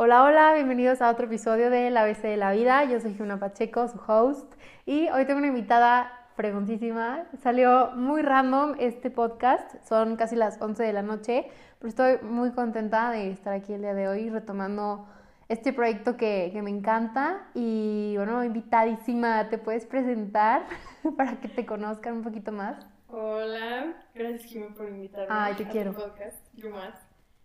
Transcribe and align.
Hola, 0.00 0.24
hola, 0.24 0.54
bienvenidos 0.54 1.00
a 1.00 1.10
otro 1.10 1.26
episodio 1.26 1.70
de 1.70 1.90
La 1.90 2.02
ABC 2.02 2.22
de 2.22 2.36
la 2.36 2.52
Vida. 2.52 2.84
Yo 2.84 3.00
soy 3.00 3.16
Juna 3.16 3.40
Pacheco, 3.40 3.88
su 3.88 3.98
host, 4.06 4.54
y 4.84 5.08
hoy 5.08 5.24
tengo 5.24 5.38
una 5.38 5.48
invitada 5.48 6.12
preguntísima. 6.36 7.24
Salió 7.42 7.92
muy 7.94 8.22
random 8.22 8.74
este 8.78 9.10
podcast, 9.10 9.74
son 9.88 10.16
casi 10.16 10.36
las 10.36 10.60
11 10.60 10.82
de 10.82 10.92
la 10.92 11.02
noche, 11.02 11.50
pero 11.78 11.88
estoy 11.88 12.18
muy 12.22 12.52
contenta 12.52 13.10
de 13.10 13.30
estar 13.30 13.54
aquí 13.54 13.72
el 13.72 13.80
día 13.80 13.94
de 13.94 14.08
hoy 14.08 14.30
retomando 14.30 15.06
este 15.48 15.72
proyecto 15.72 16.16
que, 16.16 16.58
me 16.62 16.70
encanta. 16.70 17.50
Y 17.54 18.14
bueno, 18.16 18.44
invitadísima, 18.44 19.48
¿te 19.48 19.58
puedes 19.58 19.86
presentar 19.86 20.66
para 21.16 21.40
que 21.40 21.48
te 21.48 21.66
conozcan 21.66 22.18
un 22.18 22.22
poquito 22.22 22.52
más? 22.52 22.86
Hola, 23.08 24.06
gracias 24.14 24.44
Jimmy 24.44 24.68
por 24.74 24.88
invitarme 24.88 25.28
Ay, 25.30 25.54
te 25.54 25.64
a 25.64 25.68
quiero. 25.68 25.92
tu 25.92 26.00
podcast. 26.02 26.36
Yo 26.54 26.70
más. 26.70 26.94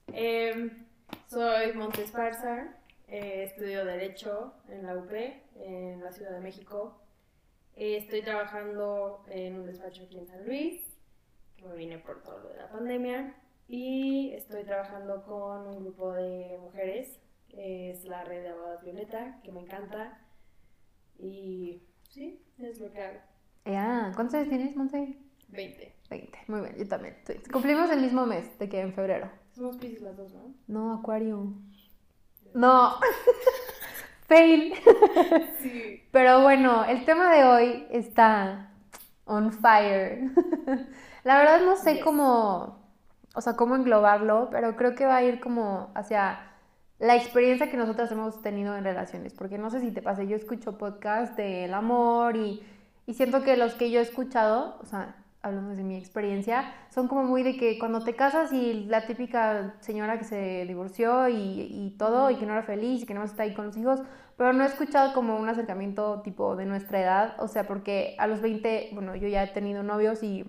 Em, 0.08 0.86
soy 1.28 1.72
Montes 1.74 2.06
Esparza, 2.06 2.68
eh, 3.08 3.44
estudio 3.44 3.86
Derecho 3.86 4.54
en 4.68 4.86
la 4.86 4.98
UP, 4.98 5.12
en 5.56 6.04
la 6.04 6.12
Ciudad 6.12 6.32
de 6.32 6.42
México. 6.42 7.00
Eh, 7.76 7.98
estoy 7.98 8.22
trabajando 8.22 9.24
en 9.30 9.56
un 9.56 9.66
despacho 9.66 10.04
aquí 10.04 10.18
en 10.18 10.28
San 10.28 10.46
Luis, 10.46 10.82
que 11.56 11.66
me 11.66 11.76
vine 11.76 11.98
por 12.00 12.22
todo 12.22 12.40
lo 12.40 12.50
de 12.50 12.58
la 12.58 12.70
pandemia. 12.70 13.34
Y 13.70 14.34
estoy 14.34 14.66
trabajando 14.66 15.24
con 15.24 15.66
un 15.66 15.80
grupo 15.80 16.12
de 16.12 16.58
mujeres, 16.62 17.18
que 17.18 17.23
es 17.58 18.04
la 18.06 18.24
red 18.24 18.42
de 18.44 18.50
abogadas 18.50 18.84
Violeta, 18.84 19.40
que 19.44 19.52
me 19.52 19.62
encanta. 19.62 20.20
Y 21.20 21.84
sí, 22.10 22.42
es 22.58 22.80
lo 22.80 22.92
que 22.92 23.02
hago. 23.02 23.20
Ya, 23.66 24.12
¿cuántos 24.16 24.36
años 24.36 24.50
tienes, 24.50 24.76
Monse? 24.76 25.18
20. 25.50 25.96
20, 26.10 26.40
muy 26.48 26.62
bien, 26.62 26.76
yo 26.78 26.88
también. 26.88 27.16
Sí, 27.26 27.34
Cumplimos 27.52 27.90
el 27.92 28.02
mismo 28.02 28.26
mes, 28.26 28.58
de 28.60 28.68
que 28.70 28.82
en 28.82 28.94
febrero. 28.94 29.30
Somos 29.56 29.78
Pisces 29.78 30.02
las 30.02 30.18
dos, 30.18 30.34
¿no? 30.34 30.54
No, 30.68 30.94
Acuario. 30.94 31.54
No. 32.54 32.96
Fail. 34.28 34.74
Sí. 35.60 36.04
Pero 36.12 36.42
bueno, 36.42 36.86
el 36.86 37.06
tema 37.06 37.34
de 37.36 37.44
hoy 37.44 37.88
está 37.92 38.72
on 39.26 39.52
fire. 39.52 40.32
La 41.24 41.38
verdad 41.38 41.62
no 41.64 41.76
sé 41.76 41.96
Yes. 41.96 42.04
cómo, 42.04 42.80
o 43.36 43.42
sea, 43.42 43.56
cómo 43.56 43.76
englobarlo, 43.76 44.50
pero 44.52 44.76
creo 44.76 44.96
que 44.96 45.06
va 45.06 45.18
a 45.18 45.24
ir 45.24 45.40
como 45.40 45.92
hacia 45.96 46.52
la 47.00 47.16
experiencia 47.16 47.70
que 47.70 47.78
nosotras 47.78 48.12
hemos 48.12 48.42
tenido 48.42 48.76
en 48.78 48.84
relaciones, 48.84 49.34
porque 49.34 49.58
no 49.58 49.70
sé 49.70 49.82
si 49.82 49.92
te 49.92 50.02
pasa, 50.02 50.24
yo 50.24 50.36
escucho 50.36 50.78
podcast 50.78 51.36
del 51.36 51.74
amor 51.74 52.38
y, 52.38 52.62
y 53.06 53.14
siento 53.14 53.44
que 53.44 53.58
los 53.58 53.74
que 53.74 53.92
yo 53.92 54.00
he 54.00 54.04
escuchado, 54.04 54.78
o 54.82 54.86
sea, 54.86 55.16
hablando 55.42 55.72
desde 55.72 55.84
mi 55.84 55.98
experiencia, 55.98 56.74
son 56.90 57.10
como 57.10 57.24
muy 57.24 57.44
de 57.44 57.58
que 57.58 57.78
cuando 57.78 58.04
te 58.04 58.16
casas 58.16 58.54
y 58.54 58.86
la 58.86 59.06
típica 59.06 59.76
señora 59.82 60.18
que 60.18 60.24
se 60.24 60.66
divorció 60.66 61.28
y, 61.28 61.68
y 61.70 61.96
todo, 61.98 62.32
y 62.32 62.38
que 62.38 62.46
no 62.46 62.54
era 62.54 62.64
feliz 62.64 63.04
y 63.04 63.06
que 63.06 63.14
no 63.14 63.24
está 63.24 63.44
ahí 63.44 63.54
con 63.54 63.66
los 63.66 63.76
hijos, 63.76 64.02
pero 64.38 64.54
no 64.54 64.64
he 64.64 64.68
escuchado 64.68 65.14
como 65.14 65.38
un 65.38 65.50
acercamiento 65.50 66.22
tipo 66.22 66.56
de 66.56 66.66
nuestra 66.66 67.02
edad, 67.02 67.36
o 67.40 67.48
sea, 67.50 67.68
porque 67.68 68.16
a 68.18 68.28
los 68.28 68.42
20, 68.42 68.92
bueno, 68.94 69.16
yo 69.16 69.28
ya 69.28 69.44
he 69.44 69.48
tenido 69.48 69.84
novios 69.84 70.24
y 70.24 70.46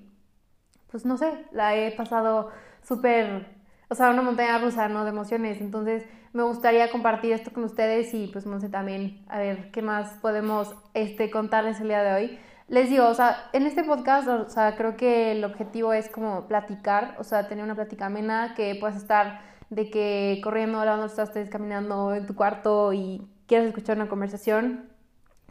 pues 0.90 1.04
no 1.04 1.16
sé, 1.16 1.44
la 1.50 1.74
he 1.76 1.90
pasado 1.90 2.50
súper, 2.82 3.53
o 3.88 3.94
sea, 3.94 4.10
una 4.10 4.22
montaña 4.22 4.58
rusa, 4.58 4.88
¿no? 4.88 5.04
De 5.04 5.10
emociones. 5.10 5.60
Entonces, 5.60 6.04
me 6.32 6.42
gustaría 6.42 6.90
compartir 6.90 7.32
esto 7.32 7.52
con 7.52 7.64
ustedes 7.64 8.12
y 8.14 8.26
pues 8.28 8.46
Monse 8.46 8.68
también, 8.68 9.24
a 9.28 9.38
ver 9.38 9.70
qué 9.70 9.82
más 9.82 10.18
podemos 10.20 10.74
este, 10.94 11.30
contarles 11.30 11.80
el 11.80 11.88
día 11.88 12.02
de 12.02 12.12
hoy. 12.12 12.38
Les 12.66 12.88
digo, 12.88 13.06
o 13.06 13.14
sea, 13.14 13.50
en 13.52 13.66
este 13.66 13.84
podcast, 13.84 14.26
o 14.26 14.48
sea, 14.48 14.74
creo 14.74 14.96
que 14.96 15.32
el 15.32 15.44
objetivo 15.44 15.92
es 15.92 16.08
como 16.08 16.48
platicar, 16.48 17.14
o 17.18 17.24
sea, 17.24 17.46
tener 17.46 17.62
una 17.64 17.74
plática 17.74 18.06
amena, 18.06 18.54
que 18.56 18.74
puedas 18.80 18.96
estar 18.96 19.42
de 19.70 19.90
que 19.90 20.40
corriendo, 20.42 20.84
lavando 20.84 21.04
los 21.04 21.14
trastes, 21.14 21.50
caminando 21.50 22.14
en 22.14 22.26
tu 22.26 22.34
cuarto 22.34 22.92
y 22.92 23.26
quieras 23.46 23.68
escuchar 23.68 23.96
una 23.96 24.08
conversación. 24.08 24.88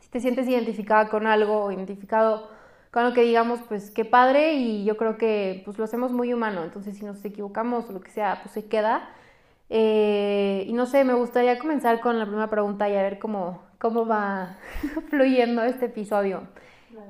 Si 0.01 0.09
te 0.09 0.19
sientes 0.19 0.47
identificada 0.47 1.07
con 1.09 1.27
algo 1.27 1.63
o 1.63 1.71
identificado 1.71 2.49
con 2.93 3.03
lo 3.03 3.13
que 3.13 3.23
digamos, 3.23 3.59
pues 3.67 3.89
qué 3.89 4.05
padre 4.05 4.53
y 4.53 4.85
yo 4.85 4.97
creo 4.97 5.17
que 5.17 5.63
pues 5.65 5.79
lo 5.79 5.83
hacemos 5.83 6.11
muy 6.11 6.31
humano, 6.31 6.63
entonces 6.63 6.95
si 6.95 7.03
nos 7.05 7.25
equivocamos 7.25 7.89
o 7.89 7.91
lo 7.93 8.01
que 8.01 8.11
sea, 8.11 8.39
pues 8.43 8.53
se 8.53 8.67
queda. 8.67 9.09
Eh, 9.69 10.65
y 10.67 10.73
no 10.73 10.85
sé, 10.85 11.03
me 11.03 11.15
gustaría 11.15 11.57
comenzar 11.57 12.01
con 12.01 12.19
la 12.19 12.25
primera 12.25 12.51
pregunta 12.51 12.87
y 12.89 12.95
a 12.95 13.01
ver 13.01 13.17
cómo, 13.17 13.63
cómo 13.79 14.05
va 14.05 14.57
fluyendo 15.09 15.63
este 15.63 15.85
episodio. 15.87 16.47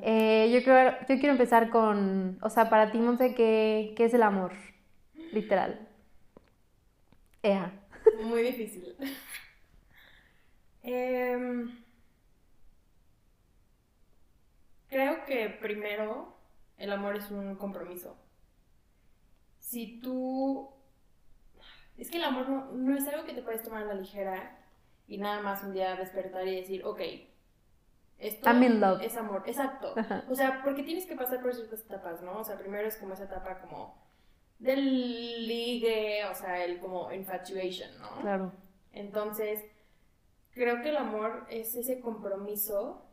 Eh, 0.02 0.52
yo, 0.54 0.64
creo, 0.64 0.94
yo 1.02 1.20
quiero 1.20 1.32
empezar 1.32 1.70
con, 1.70 2.38
o 2.42 2.50
sea, 2.50 2.70
para 2.70 2.90
ti, 2.92 3.00
Monse, 3.00 3.36
¿qué, 3.36 3.94
qué 3.98 4.06
es 4.06 4.14
el 4.14 4.24
amor? 4.24 4.54
Literal. 5.34 5.86
Ea. 7.44 7.72
Muy 8.24 8.42
difícil. 8.44 8.96
Em, 10.84 11.83
creo 14.94 15.26
que 15.26 15.50
primero 15.50 16.34
el 16.78 16.92
amor 16.92 17.16
es 17.16 17.30
un 17.32 17.56
compromiso. 17.56 18.16
Si 19.60 20.00
tú... 20.00 20.70
Es 21.98 22.10
que 22.10 22.18
el 22.18 22.24
amor 22.24 22.50
no, 22.50 22.72
no 22.72 22.96
es 22.96 23.08
algo 23.08 23.26
que 23.26 23.34
te 23.34 23.42
puedes 23.42 23.64
tomar 23.64 23.84
a 23.84 23.86
la 23.88 23.94
ligera 23.96 24.60
y 25.08 25.18
nada 25.18 25.42
más 25.42 25.64
un 25.64 25.74
día 25.74 25.96
despertar 25.96 26.48
y 26.48 26.56
decir, 26.56 26.84
ok, 26.86 27.02
esto 28.18 28.50
I'm 28.50 28.64
in 28.64 28.80
love. 28.80 29.02
es 29.02 29.18
amor. 29.18 29.44
Exacto. 29.46 29.94
Ajá. 29.96 30.24
O 30.30 30.36
sea, 30.36 30.62
porque 30.64 30.84
tienes 30.84 31.06
que 31.06 31.16
pasar 31.16 31.42
por 31.42 31.54
ciertas 31.54 31.82
etapas, 31.82 32.22
¿no? 32.22 32.40
O 32.40 32.44
sea, 32.44 32.58
primero 32.58 32.88
es 32.88 32.98
como 32.98 33.14
esa 33.14 33.26
etapa 33.26 33.60
como 33.60 34.02
del 34.60 35.48
ligue, 35.48 36.24
o 36.26 36.34
sea, 36.34 36.64
el 36.64 36.80
como 36.80 37.12
infatuation, 37.12 37.90
¿no? 38.00 38.22
Claro. 38.22 38.52
Entonces, 38.92 39.64
creo 40.52 40.82
que 40.82 40.90
el 40.90 40.98
amor 40.98 41.46
es 41.50 41.76
ese 41.76 42.00
compromiso 42.00 43.06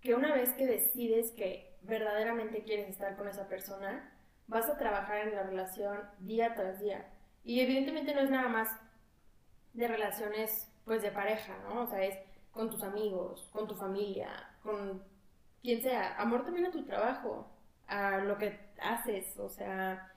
que 0.00 0.14
una 0.14 0.34
vez 0.34 0.52
que 0.54 0.66
decides 0.66 1.30
que 1.32 1.76
verdaderamente 1.82 2.62
quieres 2.62 2.88
estar 2.88 3.16
con 3.16 3.28
esa 3.28 3.48
persona, 3.48 4.12
vas 4.46 4.68
a 4.68 4.76
trabajar 4.76 5.28
en 5.28 5.34
la 5.34 5.42
relación 5.42 5.98
día 6.18 6.54
tras 6.54 6.80
día. 6.80 7.06
Y 7.44 7.60
evidentemente 7.60 8.14
no 8.14 8.20
es 8.20 8.30
nada 8.30 8.48
más 8.48 8.68
de 9.72 9.88
relaciones 9.88 10.70
pues 10.84 11.02
de 11.02 11.10
pareja, 11.10 11.56
¿no? 11.68 11.82
O 11.82 11.86
sea, 11.86 12.02
es 12.02 12.18
con 12.50 12.70
tus 12.70 12.82
amigos, 12.82 13.48
con 13.52 13.68
tu 13.68 13.74
familia, 13.74 14.28
con 14.62 15.02
quien 15.62 15.82
sea. 15.82 16.16
Amor 16.18 16.44
también 16.44 16.66
a 16.66 16.70
tu 16.70 16.84
trabajo, 16.84 17.48
a 17.86 18.18
lo 18.18 18.38
que 18.38 18.58
haces, 18.80 19.38
o 19.38 19.48
sea, 19.48 20.12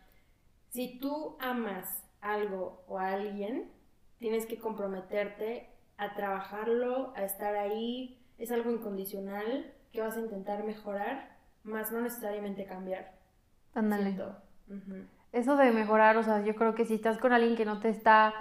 si 0.69 0.97
tú 0.99 1.37
amas 1.39 2.03
algo 2.21 2.83
o 2.87 2.97
a 2.97 3.11
alguien, 3.11 3.71
tienes 4.17 4.45
que 4.45 4.57
comprometerte 4.57 5.69
a 5.97 6.15
trabajarlo, 6.15 7.13
a 7.15 7.23
estar 7.23 7.55
ahí, 7.55 8.19
es 8.37 8.51
algo 8.51 8.71
incondicional 8.71 9.72
que 9.93 10.01
vas 10.01 10.17
a 10.17 10.19
intentar 10.19 10.63
mejorar, 10.65 11.37
más 11.63 11.91
no 11.91 12.01
necesariamente 12.01 12.65
cambiar. 12.65 13.13
Ándale. 13.75 14.13
siento. 14.13 14.35
Ujú. 14.67 15.05
Eso 15.31 15.55
de 15.55 15.71
mejorar, 15.71 16.17
o 16.17 16.23
sea, 16.23 16.43
yo 16.43 16.55
creo 16.55 16.75
que 16.75 16.85
si 16.85 16.95
estás 16.95 17.17
con 17.19 17.31
alguien 17.31 17.55
que 17.55 17.65
no 17.65 17.79
te 17.79 17.89
está 17.89 18.33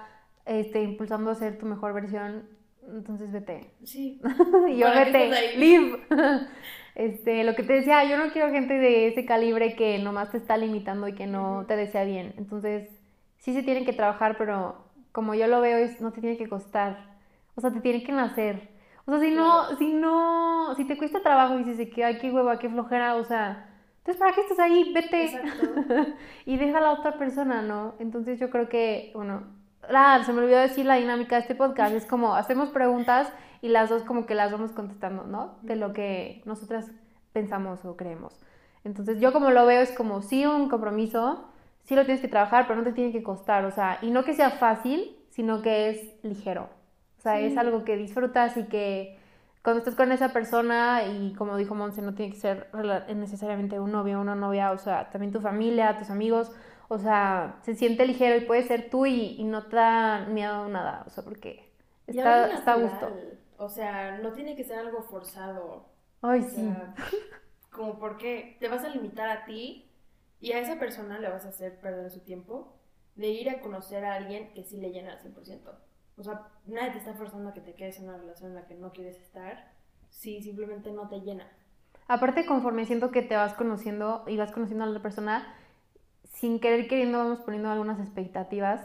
este, 0.46 0.82
impulsando 0.82 1.30
a 1.30 1.34
ser 1.34 1.58
tu 1.58 1.66
mejor 1.66 1.92
versión, 1.94 2.48
entonces 2.88 3.30
vete. 3.30 3.70
Sí. 3.84 4.20
Y 4.68 4.78
yo 4.78 4.86
¿Para 4.86 5.04
qué 5.04 5.12
vete, 5.12 5.56
live. 5.58 6.00
Este, 6.94 7.42
lo 7.44 7.54
que 7.54 7.62
te 7.62 7.72
decía, 7.72 8.04
yo 8.04 8.18
no 8.18 8.30
quiero 8.32 8.50
gente 8.50 8.74
de 8.74 9.08
ese 9.08 9.24
calibre 9.24 9.76
que 9.76 9.98
nomás 9.98 10.30
te 10.30 10.36
está 10.36 10.58
limitando 10.58 11.08
y 11.08 11.14
que 11.14 11.26
no 11.26 11.58
Ujú. 11.58 11.64
te 11.66 11.76
desea 11.76 12.04
bien. 12.04 12.34
Entonces, 12.36 12.90
sí 13.38 13.54
se 13.54 13.62
tienen 13.62 13.86
que 13.86 13.94
trabajar, 13.94 14.36
pero 14.36 14.84
como 15.10 15.34
yo 15.34 15.46
lo 15.46 15.62
veo, 15.62 15.78
no 16.00 16.12
te 16.12 16.20
tiene 16.20 16.36
que 16.36 16.48
costar. 16.50 17.16
O 17.54 17.62
sea, 17.62 17.72
te 17.72 17.80
tiene 17.80 18.02
que 18.04 18.12
nacer. 18.12 18.68
O 19.04 19.10
sea, 19.10 19.20
si 19.20 19.30
no, 19.30 19.76
si 19.76 19.92
no, 19.92 20.74
si 20.76 20.84
te 20.84 20.96
cuesta 20.96 21.22
trabajo 21.22 21.58
y 21.58 21.64
dices 21.64 21.88
que 21.92 22.04
ay, 22.04 22.18
qué 22.18 22.30
hueva, 22.30 22.58
qué 22.58 22.68
flojera, 22.68 23.16
o 23.16 23.24
sea, 23.24 23.68
entonces 23.98 24.18
¿para 24.18 24.32
qué 24.32 24.40
estás 24.40 24.58
ahí? 24.58 24.92
Vete. 24.92 25.42
Y 26.46 26.56
deja 26.56 26.78
a 26.78 26.80
la 26.80 26.92
otra 26.92 27.18
persona, 27.18 27.62
¿no? 27.62 27.94
Entonces 28.00 28.40
yo 28.40 28.50
creo 28.50 28.68
que, 28.68 29.12
bueno, 29.14 29.44
ah, 29.88 30.22
se 30.24 30.32
me 30.32 30.40
olvidó 30.40 30.58
decir 30.58 30.86
la 30.86 30.96
dinámica 30.96 31.36
de 31.36 31.42
este 31.42 31.54
podcast, 31.54 31.94
es 31.94 32.06
como 32.06 32.34
hacemos 32.34 32.70
preguntas 32.70 33.32
y 33.60 33.68
las 33.68 33.90
dos 33.90 34.02
como 34.02 34.26
que 34.26 34.34
las 34.34 34.50
vamos 34.50 34.72
contestando, 34.72 35.24
¿no? 35.24 35.58
De 35.62 35.76
lo 35.76 35.92
que 35.92 36.42
nosotras 36.44 36.90
pensamos 37.32 37.84
o 37.84 37.96
creemos. 37.96 38.40
Entonces 38.84 39.20
yo 39.20 39.32
como 39.32 39.50
lo 39.50 39.64
veo 39.66 39.80
es 39.82 39.92
como 39.92 40.22
sí 40.22 40.44
un 40.46 40.68
compromiso, 40.68 41.48
sí 41.84 41.94
lo 41.94 42.04
tienes 42.04 42.20
que 42.20 42.28
trabajar, 42.28 42.66
pero 42.66 42.80
no 42.80 42.84
te 42.84 42.92
tiene 42.92 43.12
que 43.12 43.22
costar, 43.22 43.64
o 43.64 43.70
sea, 43.70 43.98
y 44.02 44.10
no 44.10 44.24
que 44.24 44.34
sea 44.34 44.50
fácil, 44.50 45.16
sino 45.30 45.62
que 45.62 45.90
es 45.90 46.24
ligero. 46.24 46.68
O 47.22 47.24
sea, 47.24 47.38
es 47.38 47.56
algo 47.56 47.84
que 47.84 47.96
disfrutas 47.96 48.56
y 48.56 48.64
que 48.64 49.16
cuando 49.62 49.78
estás 49.78 49.94
con 49.94 50.10
esa 50.10 50.32
persona 50.32 51.04
y 51.04 51.34
como 51.34 51.56
dijo 51.56 51.72
Monse, 51.72 52.02
no 52.02 52.14
tiene 52.14 52.32
que 52.32 52.40
ser 52.40 52.68
necesariamente 53.14 53.78
un 53.78 53.92
novio 53.92 54.18
o 54.18 54.22
una 54.22 54.34
novia, 54.34 54.72
o 54.72 54.78
sea, 54.78 55.08
también 55.10 55.32
tu 55.32 55.40
familia, 55.40 55.96
tus 55.96 56.10
amigos, 56.10 56.50
o 56.88 56.98
sea, 56.98 57.60
se 57.62 57.76
siente 57.76 58.06
ligero 58.06 58.34
y 58.36 58.44
puede 58.44 58.64
ser 58.64 58.90
tú 58.90 59.06
y, 59.06 59.36
y 59.38 59.44
no 59.44 59.66
te 59.68 59.76
da 59.76 60.26
miedo 60.26 60.68
nada, 60.68 61.04
o 61.06 61.10
sea, 61.10 61.22
porque 61.22 61.72
está, 62.08 62.46
algo 62.46 62.58
está 62.58 62.72
a 62.72 62.76
gusto. 62.76 63.08
O 63.56 63.68
sea, 63.68 64.18
no 64.18 64.32
tiene 64.32 64.56
que 64.56 64.64
ser 64.64 64.80
algo 64.80 65.02
forzado. 65.04 65.86
Ay, 66.22 66.40
O 66.40 66.48
sí. 66.48 66.68
como 67.70 68.00
porque 68.00 68.56
te 68.58 68.68
vas 68.68 68.84
a 68.84 68.88
limitar 68.88 69.28
a 69.30 69.44
ti 69.44 69.88
y 70.40 70.50
a 70.52 70.58
esa 70.58 70.76
persona 70.80 71.20
le 71.20 71.28
vas 71.28 71.46
a 71.46 71.50
hacer 71.50 71.80
perder 71.80 72.10
su 72.10 72.20
tiempo 72.24 72.74
de 73.14 73.28
ir 73.28 73.48
a 73.48 73.60
conocer 73.60 74.04
a 74.04 74.14
alguien 74.16 74.52
que 74.54 74.64
sí 74.64 74.78
le 74.78 74.90
llena 74.90 75.12
al 75.12 75.20
100%. 75.20 75.60
O 76.22 76.24
sea, 76.24 76.46
nadie 76.66 76.92
te 76.92 76.98
está 76.98 77.14
forzando 77.14 77.48
a 77.50 77.52
que 77.52 77.60
te 77.60 77.74
quedes 77.74 77.98
en 77.98 78.08
una 78.08 78.16
relación 78.16 78.50
en 78.50 78.54
la 78.54 78.66
que 78.66 78.76
no 78.76 78.92
quieres 78.92 79.16
estar 79.20 79.72
si 80.08 80.40
simplemente 80.40 80.92
no 80.92 81.08
te 81.08 81.20
llena. 81.20 81.48
Aparte, 82.06 82.46
conforme 82.46 82.86
siento 82.86 83.10
que 83.10 83.22
te 83.22 83.34
vas 83.34 83.54
conociendo 83.54 84.22
y 84.28 84.36
vas 84.36 84.52
conociendo 84.52 84.84
a 84.84 84.86
la 84.86 85.02
persona, 85.02 85.52
sin 86.24 86.60
querer 86.60 86.86
queriendo 86.86 87.18
vamos 87.18 87.40
poniendo 87.40 87.70
algunas 87.70 87.98
expectativas 87.98 88.80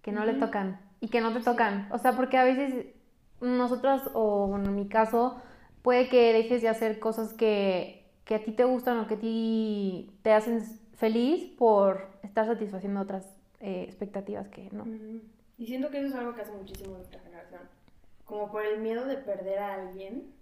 que 0.00 0.12
no 0.12 0.24
le 0.24 0.32
tocan 0.34 0.80
y 1.00 1.08
que 1.08 1.20
no 1.20 1.30
te 1.34 1.40
Sí. 1.40 1.44
tocan. 1.44 1.88
O 1.92 1.98
sea, 1.98 2.12
porque 2.16 2.38
a 2.38 2.44
veces 2.44 2.86
nosotras, 3.42 4.08
o 4.14 4.46
bueno, 4.48 4.70
en 4.70 4.76
mi 4.76 4.88
caso, 4.88 5.36
puede 5.82 6.08
que 6.08 6.32
dejes 6.32 6.62
de 6.62 6.68
hacer 6.68 6.98
cosas 7.00 7.34
que, 7.34 8.06
que 8.24 8.36
a 8.36 8.42
ti 8.42 8.52
te 8.52 8.64
gustan 8.64 8.98
o 8.98 9.06
que 9.06 9.14
a 9.14 9.18
ti 9.20 10.10
te 10.22 10.32
hacen 10.32 10.62
feliz 10.96 11.44
por 11.58 12.08
estar 12.22 12.46
satisfaciendo 12.46 13.00
otras 13.00 13.26
eh, 13.60 13.82
expectativas 13.86 14.48
que 14.48 14.70
no. 14.72 14.86
Y 15.58 15.66
siento 15.66 15.90
que 15.90 15.98
eso 15.98 16.06
es 16.06 16.14
algo 16.14 16.34
que 16.34 16.42
hace 16.42 16.52
muchísimo 16.52 16.96
nuestra 16.96 17.20
generación. 17.20 17.62
Como 18.24 18.50
por 18.50 18.64
el 18.64 18.80
miedo 18.80 19.04
de 19.06 19.16
perder 19.16 19.58
a 19.58 19.74
alguien, 19.74 20.32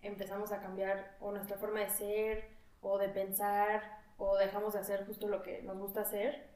empezamos 0.00 0.52
a 0.52 0.60
cambiar 0.60 1.16
o 1.20 1.32
nuestra 1.32 1.56
forma 1.56 1.80
de 1.80 1.90
ser, 1.90 2.44
o 2.80 2.96
de 2.96 3.08
pensar, 3.08 3.82
o 4.16 4.36
dejamos 4.36 4.74
de 4.74 4.78
hacer 4.78 5.06
justo 5.06 5.28
lo 5.28 5.42
que 5.42 5.62
nos 5.62 5.76
gusta 5.76 6.02
hacer 6.02 6.46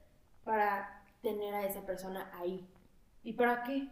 para 0.44 1.02
tener 1.22 1.54
a 1.54 1.66
esa 1.66 1.84
persona 1.84 2.30
ahí. 2.34 2.68
¿Y 3.24 3.32
para 3.32 3.64
qué? 3.64 3.88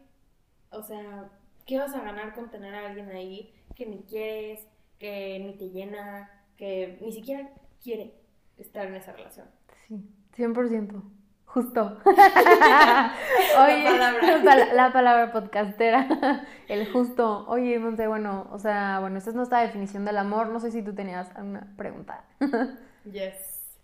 O 0.70 0.82
sea, 0.82 1.30
¿qué 1.66 1.78
vas 1.78 1.94
a 1.94 2.00
ganar 2.02 2.34
con 2.34 2.48
tener 2.50 2.74
a 2.74 2.88
alguien 2.88 3.10
ahí 3.10 3.52
que 3.74 3.86
ni 3.86 4.02
quieres, 4.04 4.66
que 4.98 5.40
ni 5.40 5.56
te 5.56 5.70
llena, 5.70 6.30
que 6.56 6.98
ni 7.00 7.12
siquiera 7.12 7.50
quiere 7.82 8.14
estar 8.56 8.86
en 8.86 8.94
esa 8.94 9.12
relación? 9.12 9.48
Sí, 9.88 10.00
100%. 10.36 11.02
Justo. 11.52 11.98
Oye, 12.06 13.84
palabra. 13.84 14.38
la, 14.42 14.72
la 14.72 14.92
palabra 14.92 15.32
podcastera, 15.32 16.46
el 16.66 16.90
justo. 16.90 17.44
Oye, 17.46 17.78
Monse, 17.78 18.06
bueno, 18.06 18.48
o 18.50 18.58
sea, 18.58 19.00
bueno, 19.00 19.18
esta 19.18 19.30
es 19.30 19.36
nuestra 19.36 19.60
definición 19.60 20.06
del 20.06 20.16
amor. 20.16 20.48
No 20.48 20.60
sé 20.60 20.70
si 20.70 20.82
tú 20.82 20.94
tenías 20.94 21.30
alguna 21.36 21.74
pregunta. 21.76 22.24
Yes. 23.04 23.80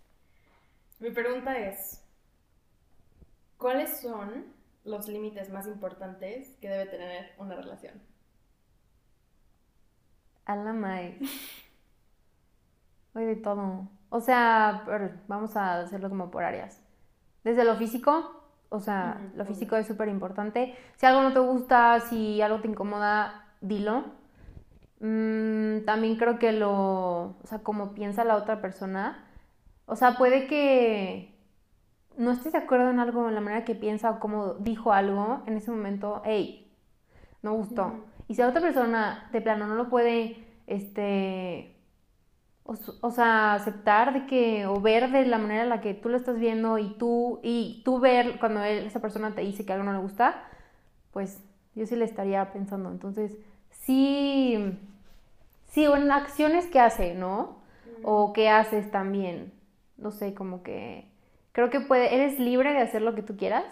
Mi 0.99 1.11
pregunta 1.11 1.57
es, 1.59 2.01
¿cuáles 3.57 3.99
son 3.99 4.45
los 4.85 5.09
límites 5.09 5.49
más 5.51 5.67
importantes 5.67 6.55
que 6.61 6.69
debe 6.69 6.85
tener 6.85 7.33
una 7.37 7.53
relación? 7.55 8.01
A 10.45 10.55
la 10.55 10.71
mae. 10.71 11.19
Oye, 13.13 13.25
de 13.25 13.35
todo. 13.35 13.89
O 14.09 14.21
sea, 14.21 14.85
vamos 15.27 15.57
a 15.57 15.81
hacerlo 15.81 16.07
como 16.07 16.31
por 16.31 16.45
áreas. 16.45 16.81
Desde 17.43 17.63
lo 17.63 17.75
físico, 17.77 18.43
o 18.69 18.79
sea, 18.79 19.31
lo 19.35 19.45
físico 19.45 19.75
es 19.75 19.87
súper 19.87 20.09
importante. 20.09 20.75
Si 20.97 21.05
algo 21.05 21.21
no 21.21 21.33
te 21.33 21.39
gusta, 21.39 21.99
si 22.01 22.41
algo 22.41 22.59
te 22.61 22.67
incomoda, 22.67 23.47
dilo. 23.61 24.05
Mm, 24.99 25.85
también 25.85 26.17
creo 26.17 26.37
que 26.39 26.51
lo, 26.51 27.37
o 27.41 27.41
sea, 27.45 27.59
como 27.59 27.93
piensa 27.93 28.23
la 28.23 28.35
otra 28.35 28.61
persona. 28.61 29.25
O 29.85 29.95
sea, 29.95 30.17
puede 30.17 30.47
que 30.47 31.35
no 32.17 32.31
estés 32.31 32.51
de 32.51 32.59
acuerdo 32.59 32.89
en 32.89 32.99
algo, 32.99 33.27
en 33.29 33.35
la 33.35 33.41
manera 33.41 33.65
que 33.65 33.75
piensa 33.75 34.11
o 34.11 34.19
cómo 34.19 34.55
dijo 34.55 34.91
algo 34.91 35.41
en 35.47 35.57
ese 35.57 35.71
momento, 35.71 36.21
hey, 36.25 36.71
no 37.41 37.53
gustó. 37.53 38.05
Y 38.27 38.35
si 38.35 38.41
la 38.41 38.49
otra 38.49 38.61
persona 38.61 39.29
de 39.31 39.41
plano 39.41 39.67
no 39.67 39.75
lo 39.75 39.89
puede, 39.89 40.45
este, 40.67 41.78
o, 42.69 42.75
o 43.01 43.11
sea, 43.11 43.53
aceptar 43.55 44.13
de 44.13 44.25
que, 44.27 44.65
o 44.67 44.79
ver 44.81 45.11
de 45.11 45.25
la 45.25 45.37
manera 45.39 45.63
en 45.63 45.69
la 45.69 45.81
que 45.81 45.93
tú 45.93 46.09
lo 46.09 46.17
estás 46.17 46.39
viendo 46.39 46.77
y 46.77 46.89
tú, 46.97 47.39
y 47.43 47.81
tú 47.85 47.99
ver 47.99 48.39
cuando 48.39 48.63
él- 48.63 48.85
esa 48.85 49.01
persona 49.01 49.35
te 49.35 49.41
dice 49.41 49.65
que 49.65 49.73
algo 49.73 49.85
no 49.85 49.93
le 49.93 49.99
gusta, 49.99 50.43
pues 51.11 51.41
yo 51.75 51.85
sí 51.85 51.95
le 51.95 52.05
estaría 52.05 52.51
pensando. 52.53 52.91
Entonces, 52.91 53.37
sí, 53.71 54.77
sí, 55.67 55.87
o 55.87 55.95
en 55.95 56.11
acciones 56.11 56.67
que 56.67 56.79
hace, 56.79 57.13
¿no? 57.15 57.57
O 58.03 58.33
que 58.33 58.49
haces 58.49 58.91
también. 58.91 59.53
No 59.97 60.11
sé, 60.11 60.33
como 60.33 60.63
que 60.63 61.07
creo 61.51 61.69
que 61.69 61.81
puede, 61.81 62.15
eres 62.15 62.39
libre 62.39 62.73
de 62.73 62.79
hacer 62.81 63.01
lo 63.01 63.15
que 63.15 63.23
tú 63.23 63.35
quieras, 63.37 63.65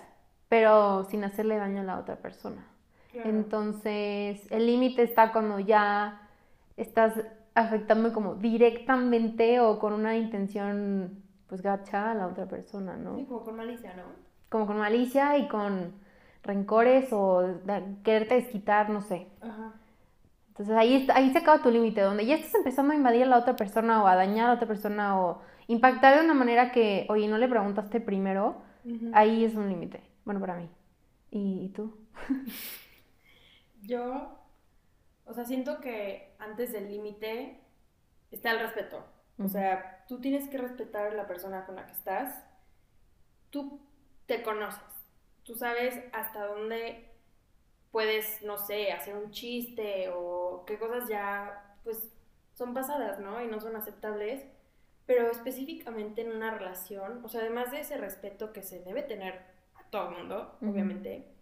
pero 0.49 1.05
sin 1.05 1.23
hacerle 1.23 1.57
daño 1.57 1.81
a 1.81 1.85
la 1.85 1.99
otra 1.99 2.17
persona. 2.17 2.65
Claro. 3.11 3.29
Entonces, 3.29 4.41
el 4.51 4.65
límite 4.67 5.03
está 5.03 5.31
cuando 5.31 5.59
ya 5.59 6.21
estás 6.75 7.13
afectando 7.57 8.13
como 8.13 8.35
directamente 8.35 9.59
o 9.59 9.79
con 9.79 9.93
una 9.93 10.15
intención, 10.15 11.23
pues, 11.47 11.61
gacha 11.61 12.11
a 12.11 12.13
la 12.13 12.27
otra 12.27 12.45
persona, 12.45 12.95
¿no? 12.95 13.15
Sí, 13.15 13.25
como 13.25 13.43
con 13.43 13.57
malicia, 13.57 13.95
¿no? 13.95 14.03
Como 14.49 14.67
con 14.67 14.77
malicia 14.77 15.37
y 15.37 15.47
con 15.47 15.93
rencores 16.43 17.09
o 17.11 17.59
quererte 18.03 18.35
desquitar, 18.35 18.89
no 18.89 19.01
sé. 19.01 19.27
Ajá. 19.41 19.73
Entonces 20.49 20.75
ahí, 20.75 21.07
ahí 21.13 21.31
se 21.31 21.39
acaba 21.39 21.61
tu 21.61 21.71
límite, 21.71 22.01
donde 22.01 22.25
ya 22.25 22.35
estás 22.35 22.55
empezando 22.55 22.93
a 22.93 22.95
invadir 22.95 23.23
a 23.23 23.27
la 23.27 23.39
otra 23.39 23.55
persona 23.55 24.03
o 24.03 24.07
a 24.07 24.15
dañar 24.15 24.45
a 24.45 24.47
la 24.49 24.55
otra 24.55 24.67
persona 24.67 25.19
o 25.19 25.41
impactar 25.67 26.17
de 26.17 26.25
una 26.25 26.33
manera 26.33 26.71
que, 26.71 27.05
oye, 27.09 27.27
no 27.27 27.37
le 27.37 27.47
preguntaste 27.47 27.99
primero, 28.01 28.61
ahí 29.13 29.43
es 29.43 29.55
un 29.55 29.67
límite. 29.67 30.01
Bueno, 30.25 30.39
para 30.39 30.55
mí. 30.55 30.69
¿Y, 31.31 31.65
y 31.65 31.69
tú? 31.69 31.97
Yo, 33.83 34.36
o 35.27 35.33
sea, 35.33 35.45
siento 35.45 35.79
que 35.81 36.35
antes 36.39 36.71
del 36.71 36.89
límite 36.89 37.59
está 38.31 38.51
el 38.51 38.59
respeto. 38.59 39.05
O 39.39 39.47
sea, 39.47 40.05
tú 40.07 40.19
tienes 40.19 40.49
que 40.49 40.57
respetar 40.57 41.07
a 41.07 41.13
la 41.13 41.27
persona 41.27 41.65
con 41.65 41.75
la 41.75 41.85
que 41.85 41.93
estás. 41.93 42.43
Tú 43.49 43.79
te 44.25 44.41
conoces. 44.41 44.81
Tú 45.43 45.55
sabes 45.55 46.01
hasta 46.13 46.45
dónde 46.45 47.11
puedes, 47.91 48.41
no 48.41 48.57
sé, 48.57 48.91
hacer 48.91 49.15
un 49.15 49.31
chiste 49.31 50.09
o 50.13 50.63
qué 50.65 50.77
cosas 50.79 51.07
ya, 51.07 51.77
pues, 51.83 52.09
son 52.53 52.73
pasadas, 52.73 53.19
¿no? 53.19 53.41
Y 53.41 53.47
no 53.47 53.59
son 53.59 53.75
aceptables. 53.75 54.45
Pero 55.05 55.29
específicamente 55.29 56.21
en 56.21 56.31
una 56.31 56.51
relación, 56.51 57.23
o 57.23 57.29
sea, 57.29 57.41
además 57.41 57.71
de 57.71 57.81
ese 57.81 57.97
respeto 57.97 58.51
que 58.51 58.61
se 58.61 58.79
debe 58.83 59.03
tener 59.03 59.41
a 59.75 59.83
todo 59.89 60.09
el 60.09 60.17
mundo, 60.17 60.57
obviamente, 60.61 61.33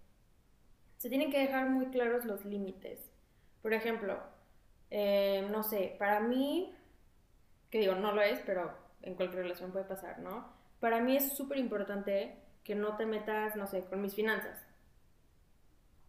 se 0.98 1.10
tienen 1.10 1.32
que 1.32 1.40
dejar 1.40 1.70
muy 1.70 1.88
claros 1.88 2.26
los 2.26 2.46
límites. 2.46 3.15
Por 3.66 3.74
ejemplo, 3.74 4.20
eh, 4.92 5.48
no 5.50 5.64
sé, 5.64 5.96
para 5.98 6.20
mí, 6.20 6.72
que 7.72 7.80
digo, 7.80 7.96
no 7.96 8.12
lo 8.12 8.22
es, 8.22 8.40
pero 8.46 8.72
en 9.02 9.16
cualquier 9.16 9.42
relación 9.42 9.72
puede 9.72 9.86
pasar, 9.86 10.20
¿no? 10.20 10.54
Para 10.80 11.02
mí 11.02 11.18
es 11.18 11.36
súper 11.36 11.58
importante 11.58 12.38
que 12.64 12.76
no 12.76 12.96
te 12.96 13.08
metas, 13.08 13.56
no 13.56 13.66
sé, 13.66 13.84
con 13.86 14.04
mis 14.04 14.14
finanzas. 14.14 14.64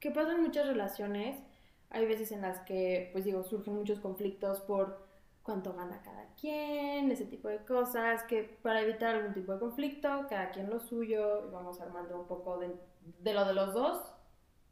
¿Qué 0.00 0.10
pasa 0.10 0.32
en 0.32 0.42
muchas 0.42 0.66
relaciones? 0.66 1.40
Hay 1.88 2.04
veces 2.04 2.30
en 2.30 2.42
las 2.42 2.60
que, 2.60 3.08
pues 3.14 3.25
digo, 3.25 3.42
surgen 3.42 3.75
muchos 3.75 4.00
conflictos 4.00 4.60
por 4.60 5.06
cuánto 5.42 5.72
gana 5.72 6.02
cada 6.02 6.26
quien, 6.38 7.10
ese 7.10 7.25
tipo 7.25 7.48
de 7.48 7.64
cosas, 7.64 8.22
que 8.25 8.42
para 8.42 8.82
evitar 8.82 9.14
algún 9.14 9.32
tipo 9.32 9.54
de 9.54 9.60
conflicto, 9.60 10.26
cada 10.28 10.50
quien 10.50 10.68
lo 10.68 10.78
suyo, 10.78 11.48
y 11.48 11.50
vamos 11.50 11.80
armando 11.80 12.20
un 12.20 12.26
poco 12.26 12.58
de, 12.58 12.70
de 13.20 13.32
lo 13.32 13.46
de 13.46 13.54
los 13.54 13.72
dos, 13.72 14.12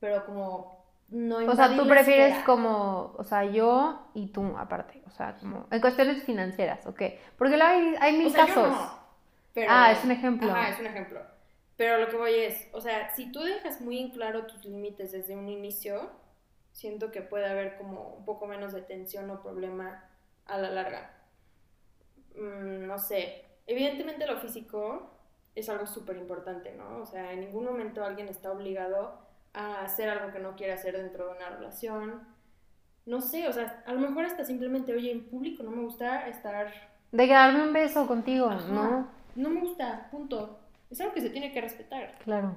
pero 0.01 0.27
como 0.27 0.84
no 1.09 1.37
O 1.39 1.55
sea, 1.55 1.77
tú 1.77 1.87
prefieres 1.89 2.39
como, 2.45 3.15
o 3.17 3.25
sea, 3.25 3.45
yo 3.45 4.09
y 4.15 4.29
tú 4.29 4.57
aparte, 4.57 5.03
o 5.07 5.11
sea, 5.11 5.37
como 5.37 5.67
en 5.71 5.81
cuestiones 5.81 6.23
financieras, 6.25 6.87
¿ok? 6.87 7.03
Porque 7.39 7.57
luego 7.57 7.73
hay, 7.73 7.95
hay 8.01 8.17
mil 8.19 8.27
O 8.29 8.31
sea, 8.31 8.47
yo 8.47 8.55
casos. 8.55 8.69
no, 8.71 8.99
pero- 9.53 9.71
Ah, 9.71 9.93
es 9.93 10.05
un 10.05 10.11
ejemplo. 10.11 10.51
Ajá, 10.51 10.71
es 10.71 10.81
un 10.81 10.87
ejemplo. 10.87 11.21
Pero 11.77 11.99
lo 11.99 12.09
que 12.09 12.17
voy 12.17 12.35
es, 12.35 12.69
o 12.73 12.81
sea, 12.81 13.13
si 13.15 13.33
tú 13.33 13.41
dejas 13.41 13.81
muy 13.81 13.99
en 13.99 14.11
claro 14.11 14.47
tus 14.47 14.65
límites 14.65 15.13
desde 15.13 15.37
un 15.37 15.49
inicio, 15.49 16.11
siento 16.73 17.11
que 17.11 17.21
puede 17.23 17.47
haber 17.47 17.77
como 17.77 18.15
un 18.15 18.25
poco 18.25 18.47
menos 18.47 18.73
de 18.73 18.83
tensión 18.83 19.29
o 19.31 19.43
problema 19.43 20.05
a 20.47 20.59
la 20.59 20.71
larga. 20.71 21.11
Mm, 22.37 22.87
no 22.87 22.99
sé, 22.99 23.45
evidentemente 23.67 24.27
lo 24.27 24.37
físico 24.39 25.11
es 25.55 25.69
algo 25.69 25.87
súper 25.87 26.17
importante, 26.17 26.73
¿no? 26.73 26.99
O 26.99 27.07
sea, 27.07 27.33
en 27.33 27.41
ningún 27.41 27.65
momento 27.65 28.05
alguien 28.05 28.29
está 28.29 28.51
obligado 28.51 29.24
a 29.55 29.83
hacer 29.83 30.09
algo 30.09 30.33
que 30.33 30.41
no 30.41 30.57
quiere 30.57 30.73
hacer 30.73 30.97
dentro 30.97 31.27
de 31.27 31.37
una 31.37 31.49
relación. 31.49 32.21
No 33.07 33.21
sé, 33.21 33.49
o 33.49 33.53
sea, 33.53 33.83
a 33.87 33.93
lo 33.93 34.01
mejor 34.01 34.25
hasta 34.25 34.45
simplemente, 34.45 34.93
oye, 34.93 35.13
en 35.13 35.25
público 35.27 35.63
no 35.63 35.71
me 35.71 35.83
gusta 35.83 36.29
estar 36.29 36.73
De 37.13 37.27
darme 37.27 37.63
un 37.63 37.73
beso 37.73 38.07
contigo, 38.07 38.49
Ajá. 38.49 38.73
¿no? 38.73 39.09
No 39.37 39.51
me 39.51 39.61
gusta, 39.61 40.09
punto. 40.11 40.59
Es 40.91 41.01
algo 41.01 41.15
que 41.15 41.21
se 41.21 41.31
tiene 41.31 41.53
que 41.53 41.61
respetar. 41.61 42.19
Claro. 42.25 42.57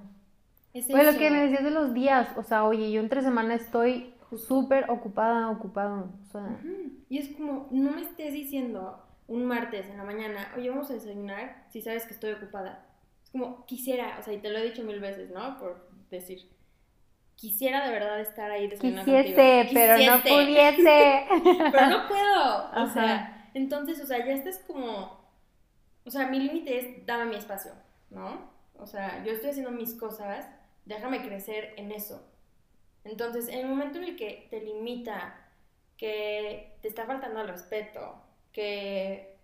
Es 0.73 0.89
Oye, 0.89 1.11
lo 1.11 1.17
que 1.17 1.31
me 1.31 1.41
decías 1.43 1.63
de 1.63 1.71
los 1.71 1.93
días, 1.93 2.29
o 2.37 2.43
sea, 2.43 2.65
oye, 2.65 2.91
yo 2.91 3.01
entre 3.01 3.21
semana 3.21 3.55
estoy 3.55 4.13
súper 4.35 4.89
ocupada, 4.89 5.49
ocupado, 5.49 6.11
o 6.21 6.25
sea, 6.31 6.41
Ujú. 6.41 6.97
Y 7.09 7.17
es 7.17 7.29
como, 7.35 7.67
no 7.71 7.91
me 7.91 8.01
estés 8.01 8.33
diciendo 8.33 9.03
un 9.27 9.45
martes 9.45 9.87
en 9.87 9.97
la 9.97 10.03
mañana, 10.03 10.51
oye, 10.55 10.69
vamos 10.69 10.89
a 10.91 10.93
desayunar 10.93 11.65
si 11.69 11.81
sabes 11.81 12.05
que 12.05 12.13
estoy 12.13 12.31
ocupada. 12.33 12.85
Es 13.23 13.31
como, 13.31 13.65
quisiera, 13.65 14.17
o 14.19 14.23
sea, 14.23 14.33
y 14.33 14.39
te 14.39 14.49
lo 14.49 14.59
he 14.59 14.63
dicho 14.63 14.83
mil 14.83 14.99
veces, 14.99 15.31
¿no? 15.31 15.57
Por 15.57 15.89
decir. 16.09 16.56
Quisiera 17.37 17.85
de 17.85 17.93
verdad 17.93 18.19
estar 18.19 18.51
ahí 18.51 18.67
desayunando 18.67 19.05
Quisiese, 19.05 19.69
pero 19.73 19.97
no 19.97 20.21
pudiese. 20.21 21.25
pero 21.71 21.87
no 21.87 22.07
puedo. 22.09 22.83
O 22.83 22.89
sea, 22.89 23.49
entonces, 23.53 24.01
o 24.01 24.05
sea, 24.05 24.25
ya 24.25 24.33
estás 24.33 24.59
como. 24.67 25.25
O 26.03 26.11
sea, 26.11 26.27
mi 26.27 26.39
límite 26.39 26.77
es 26.77 27.05
dame 27.05 27.25
mi 27.25 27.35
espacio, 27.35 27.71
¿no? 28.09 28.51
O 28.75 28.85
sea, 28.85 29.23
yo 29.23 29.31
estoy 29.31 29.51
haciendo 29.51 29.71
mis 29.71 29.93
cosas, 29.93 30.45
déjame 30.85 31.21
crecer 31.21 31.73
en 31.77 31.91
eso. 31.91 32.27
Entonces, 33.03 33.47
en 33.47 33.59
el 33.59 33.67
momento 33.67 33.99
en 33.99 34.05
el 34.05 34.15
que 34.15 34.47
te 34.49 34.61
limita, 34.61 35.49
que 35.95 36.77
te 36.81 36.87
está 36.87 37.05
faltando 37.05 37.41
el 37.41 37.47
respeto, 37.47 38.21
que 38.51 39.37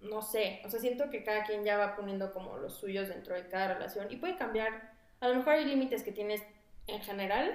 no 0.00 0.22
sé, 0.22 0.60
o 0.64 0.70
sea, 0.70 0.80
siento 0.80 1.10
que 1.10 1.22
cada 1.22 1.44
quien 1.44 1.64
ya 1.64 1.78
va 1.78 1.96
poniendo 1.96 2.32
como 2.32 2.56
los 2.56 2.74
suyos 2.74 3.08
dentro 3.08 3.34
de 3.34 3.48
cada 3.48 3.74
relación 3.74 4.08
y 4.10 4.16
puede 4.16 4.36
cambiar. 4.36 4.92
A 5.20 5.28
lo 5.28 5.36
mejor 5.36 5.54
hay 5.54 5.64
límites 5.64 6.02
que 6.02 6.12
tienes 6.12 6.42
en 6.86 7.00
general 7.00 7.52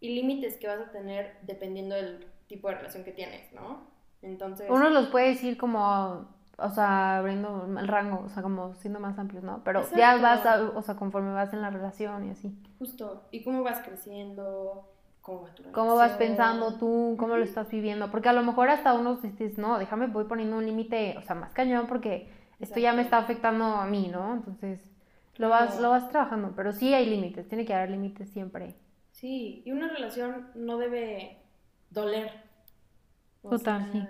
y 0.00 0.14
límites 0.14 0.56
que 0.56 0.66
vas 0.66 0.80
a 0.80 0.90
tener 0.90 1.38
dependiendo 1.42 1.94
del 1.94 2.26
tipo 2.46 2.68
de 2.68 2.74
relación 2.74 3.04
que 3.04 3.12
tienes, 3.12 3.52
¿no? 3.52 3.88
Entonces... 4.22 4.66
Uno 4.70 4.90
los 4.90 5.08
puede 5.08 5.28
decir 5.28 5.56
como, 5.56 6.26
o 6.56 6.70
sea, 6.70 7.18
abriendo 7.18 7.66
el 7.78 7.88
rango, 7.88 8.22
o 8.24 8.28
sea, 8.28 8.42
como 8.42 8.74
siendo 8.74 9.00
más 9.00 9.18
amplios, 9.18 9.44
¿no? 9.44 9.62
Pero 9.64 9.82
ya 9.96 10.16
vas, 10.16 10.44
o 10.74 10.82
sea, 10.82 10.96
conforme 10.96 11.32
vas 11.32 11.52
en 11.52 11.62
la 11.62 11.70
relación 11.70 12.26
y 12.26 12.30
así. 12.30 12.52
Justo, 12.78 13.28
y 13.30 13.42
cómo 13.42 13.62
vas 13.62 13.80
creciendo, 13.80 14.90
cómo 15.20 15.42
va 15.42 15.54
tu 15.54 15.70
¿Cómo 15.72 15.96
vas 15.96 16.12
pensando 16.12 16.74
tú? 16.74 17.16
¿Cómo 17.18 17.36
lo 17.36 17.44
estás 17.44 17.70
viviendo? 17.70 18.10
Porque 18.10 18.28
a 18.28 18.32
lo 18.32 18.42
mejor 18.42 18.68
hasta 18.68 18.94
uno 18.94 19.16
dices, 19.16 19.58
no, 19.58 19.78
déjame, 19.78 20.06
voy 20.06 20.24
poniendo 20.24 20.56
un 20.56 20.66
límite, 20.66 21.16
o 21.18 21.22
sea, 21.22 21.34
más 21.34 21.52
cañón 21.52 21.86
porque 21.86 22.28
esto 22.58 22.78
ya 22.78 22.92
me 22.92 23.02
está 23.02 23.18
afectando 23.18 23.64
a 23.64 23.86
mí, 23.86 24.08
¿no? 24.08 24.34
Entonces, 24.34 24.80
lo 25.36 25.48
vas, 25.48 25.80
lo 25.80 25.90
vas 25.90 26.08
trabajando, 26.10 26.52
pero 26.54 26.72
sí 26.72 26.92
hay 26.94 27.06
límites, 27.06 27.48
tiene 27.48 27.64
que 27.64 27.74
haber 27.74 27.90
límites 27.90 28.30
siempre. 28.30 28.76
Sí, 29.12 29.62
y 29.64 29.72
una 29.72 29.88
relación 29.88 30.50
no 30.54 30.78
debe 30.78 31.42
doler. 31.90 32.44
Total, 33.42 33.90
sí. 33.92 34.02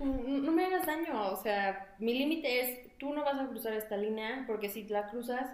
No 0.00 0.52
me 0.52 0.64
hagas 0.64 0.86
daño, 0.86 1.30
o 1.30 1.36
sea, 1.36 1.94
mi 1.98 2.14
límite 2.18 2.60
es, 2.60 2.98
tú 2.98 3.12
no 3.12 3.24
vas 3.24 3.38
a 3.38 3.46
cruzar 3.48 3.74
esta 3.74 3.96
línea 3.96 4.44
porque 4.46 4.68
si 4.68 4.88
la 4.88 5.08
cruzas, 5.10 5.50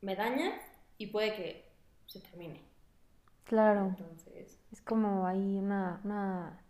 me 0.00 0.14
dañas 0.16 0.60
y 0.98 1.08
puede 1.08 1.34
que 1.34 1.72
se 2.06 2.20
termine. 2.20 2.62
Claro. 3.44 3.88
Entonces. 3.88 4.60
Es 4.70 4.80
como 4.80 5.26
ahí 5.26 5.58
una, 5.58 6.00
una, 6.04 6.62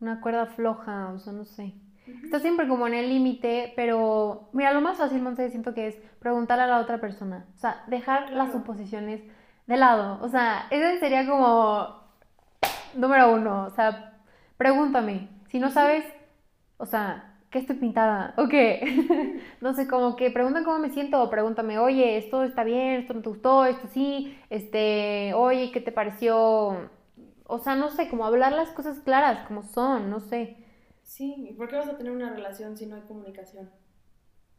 una 0.00 0.20
cuerda 0.20 0.46
floja, 0.46 1.12
o 1.12 1.18
sea, 1.18 1.32
no 1.32 1.44
sé. 1.44 1.74
Está 2.24 2.40
siempre 2.40 2.68
como 2.68 2.86
en 2.86 2.94
el 2.94 3.08
límite, 3.08 3.72
pero 3.76 4.48
mira, 4.52 4.72
lo 4.72 4.80
más 4.80 4.98
fácil, 4.98 5.22
Monse, 5.22 5.50
siento 5.50 5.74
que 5.74 5.88
es 5.88 5.96
preguntar 6.20 6.60
a 6.60 6.66
la 6.66 6.78
otra 6.78 7.00
persona. 7.00 7.46
O 7.54 7.58
sea, 7.58 7.84
dejar 7.88 8.30
las 8.32 8.52
suposiciones 8.52 9.22
de 9.66 9.76
lado. 9.76 10.18
O 10.22 10.28
sea, 10.28 10.66
eso 10.70 10.98
sería 11.00 11.26
como 11.26 12.00
número 12.94 13.32
uno. 13.32 13.64
O 13.66 13.70
sea, 13.70 14.14
pregúntame. 14.56 15.28
Si 15.48 15.58
no 15.58 15.70
sabes, 15.70 16.04
o 16.78 16.86
sea, 16.86 17.34
¿qué 17.50 17.58
estoy 17.58 17.76
pintada? 17.76 18.34
¿O 18.36 18.48
qué? 18.48 19.40
no 19.60 19.74
sé, 19.74 19.88
como 19.88 20.16
que 20.16 20.30
preguntan 20.30 20.64
cómo 20.64 20.78
me 20.78 20.90
siento 20.90 21.22
o 21.22 21.30
pregúntame, 21.30 21.78
oye, 21.78 22.18
esto 22.18 22.42
está 22.44 22.64
bien, 22.64 23.00
esto 23.00 23.14
no 23.14 23.22
te 23.22 23.28
gustó, 23.28 23.64
esto 23.64 23.88
sí, 23.88 24.38
este, 24.50 25.32
oye, 25.34 25.70
¿qué 25.72 25.80
te 25.80 25.92
pareció? 25.92 26.90
O 27.46 27.58
sea, 27.58 27.76
no 27.76 27.90
sé, 27.90 28.08
como 28.08 28.24
hablar 28.26 28.52
las 28.52 28.70
cosas 28.70 28.98
claras, 29.00 29.46
como 29.46 29.62
son, 29.62 30.10
no 30.10 30.20
sé. 30.20 30.56
Sí, 31.06 31.54
¿por 31.56 31.68
qué 31.68 31.76
vas 31.76 31.88
a 31.88 31.96
tener 31.96 32.12
una 32.12 32.30
relación 32.30 32.76
si 32.76 32.84
no 32.84 32.96
hay 32.96 33.02
comunicación? 33.02 33.70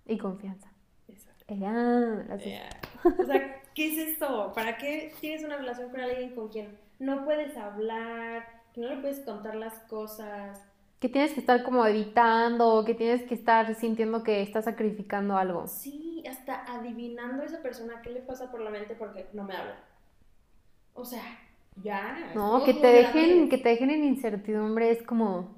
Y 0.06 0.18
confianza. 0.18 0.72
Exacto. 1.08 1.54
O 1.54 3.25
sea, 3.25 3.62
¿qué 3.75 3.94
es 3.94 4.10
esto? 4.10 4.54
¿Para 4.56 4.77
qué 4.77 5.13
tienes 5.20 5.44
una 5.44 5.58
relación 5.58 5.89
con 5.92 6.00
alguien 6.00 6.34
con 6.34 6.48
quien 6.48 6.77
no 7.00 7.25
puedes 7.25 7.56
hablar, 7.58 8.63
que 8.74 8.82
no 8.82 8.88
le 8.88 8.98
puedes 8.98 9.20
contar 9.20 9.56
las 9.56 9.74
cosas? 9.82 10.63
Que 11.00 11.10
tienes 11.10 11.34
que 11.34 11.42
estar 11.42 11.63
como 11.63 11.86
evitando, 11.86 12.84
que 12.86 12.96
tienes 12.96 13.24
que 13.24 13.36
estar 13.36 13.75
sintiendo 13.75 14.24
que 14.24 14.42
estás 14.42 14.66
sacrificando 14.66 15.38
algo. 15.38 15.68
Sí, 15.68 16.24
hasta 16.27 16.63
adivinando 16.74 17.44
a 17.44 17.46
esa 17.46 17.62
persona 17.62 18.01
qué 18.01 18.10
le 18.10 18.22
pasa 18.22 18.50
por 18.50 18.62
la 18.62 18.70
mente 18.70 18.96
porque 18.96 19.27
no 19.34 19.44
me 19.44 19.56
habla. 19.56 19.80
O 20.94 21.04
sea, 21.06 21.24
ya. 21.84 22.32
No, 22.34 22.63
que 22.63 22.74
te 22.74 22.88
dejen, 22.88 23.50
que 23.50 23.58
te 23.58 23.70
dejen 23.70 23.92
en 23.92 24.06
incertidumbre 24.06 24.92
es 24.92 25.04
como 25.04 25.56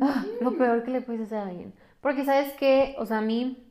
Ah, 0.00 0.24
lo 0.40 0.56
peor 0.56 0.84
que 0.84 0.90
le 0.90 1.00
puedes 1.00 1.22
hacer 1.22 1.38
a 1.38 1.48
alguien. 1.48 1.72
Porque 2.00 2.24
sabes 2.24 2.52
que, 2.54 2.94
o 2.98 3.06
sea, 3.06 3.18
a 3.18 3.22
mí 3.22 3.66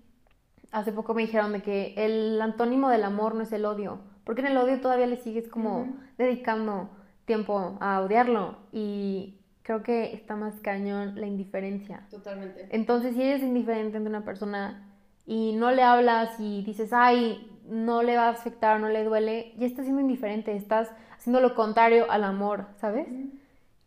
hace 0.72 0.92
poco 0.92 1.14
me 1.14 1.22
dijeron 1.22 1.54
de 1.54 1.62
que 1.62 1.94
el 1.98 2.42
antónimo 2.42 2.90
del 2.90 3.04
amor 3.04 3.36
no 3.36 3.44
es 3.44 3.52
el 3.52 3.66
odio. 3.66 4.00
Porque 4.24 4.42
en 4.42 4.48
el 4.48 4.58
odio 4.58 4.82
todavía 4.82 5.08
le 5.08 5.18
sigues 5.18 5.48
como 5.48 5.88
dedicando 6.18 6.90
tiempo 7.26 7.78
a 7.80 8.02
odiarlo. 8.02 8.58
Y 8.72 9.40
creo 9.62 9.84
que 9.84 10.14
está 10.14 10.36
más 10.36 10.56
cañón 10.62 11.20
la 11.20 11.28
indiferencia. 11.28 12.06
Totalmente. 12.10 12.68
Entonces, 12.72 13.16
si 13.16 13.22
eres 13.22 13.42
indiferente 13.42 13.98
ante 13.98 14.10
una 14.10 14.26
persona 14.26 14.92
y 15.26 15.54
no 15.54 15.72
le 15.72 15.84
hablas 15.84 16.40
y 16.40 16.64
dices, 16.64 16.92
ay, 16.92 17.52
no 17.68 18.04
le 18.04 18.16
va 18.16 18.28
a 18.28 18.32
afectar, 18.32 18.80
no 18.80 18.90
le 18.90 19.04
duele, 19.04 19.54
ya 19.58 19.66
estás 19.66 19.86
siendo 19.86 20.02
indiferente, 20.02 20.56
estás 20.56 20.92
haciendo 21.18 21.40
lo 21.40 21.56
contrario 21.56 22.10
al 22.12 22.24
amor, 22.24 22.68
¿sabes? 22.78 23.08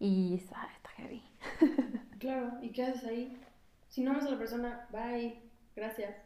Y 0.00 0.34
está 0.34 0.56
heavy. 0.96 1.22
Claro, 2.18 2.52
¿y 2.62 2.70
qué 2.70 2.82
haces 2.82 3.04
ahí? 3.04 3.40
Si 3.88 4.02
no 4.02 4.10
amas 4.10 4.26
a 4.26 4.30
la 4.30 4.38
persona, 4.38 4.86
bye, 4.90 5.40
gracias. 5.76 6.16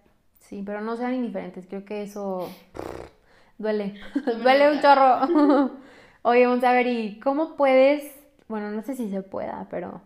Sí, 0.40 0.62
pero 0.64 0.80
no 0.80 0.96
sean 0.96 1.14
indiferentes, 1.14 1.66
creo 1.66 1.84
que 1.84 2.02
eso 2.02 2.48
duele, 3.58 3.94
duele 4.42 4.70
un 4.72 4.80
chorro. 4.80 5.70
Oye, 6.22 6.46
vamos 6.46 6.64
a 6.64 6.72
ver, 6.72 6.86
¿y 6.86 7.20
cómo 7.20 7.56
puedes, 7.56 8.14
bueno, 8.48 8.70
no 8.70 8.82
sé 8.82 8.94
si 8.94 9.10
se 9.10 9.22
pueda, 9.22 9.66
pero... 9.70 10.00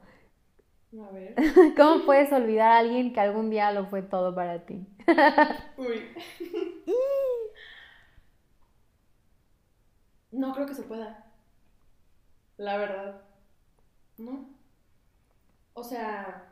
A 0.98 1.12
ver. 1.12 1.34
¿Cómo 1.76 2.06
puedes 2.06 2.32
olvidar 2.32 2.72
a 2.72 2.78
alguien 2.78 3.12
que 3.12 3.20
algún 3.20 3.50
día 3.50 3.70
lo 3.70 3.86
fue 3.86 4.00
todo 4.02 4.34
para 4.34 4.64
ti? 4.64 4.86
Uy. 5.76 6.00
no 10.32 10.54
creo 10.54 10.66
que 10.66 10.74
se 10.74 10.84
pueda. 10.84 11.26
La 12.56 12.78
verdad. 12.78 13.20
¿No? 14.16 14.55
O 15.76 15.84
sea... 15.84 16.42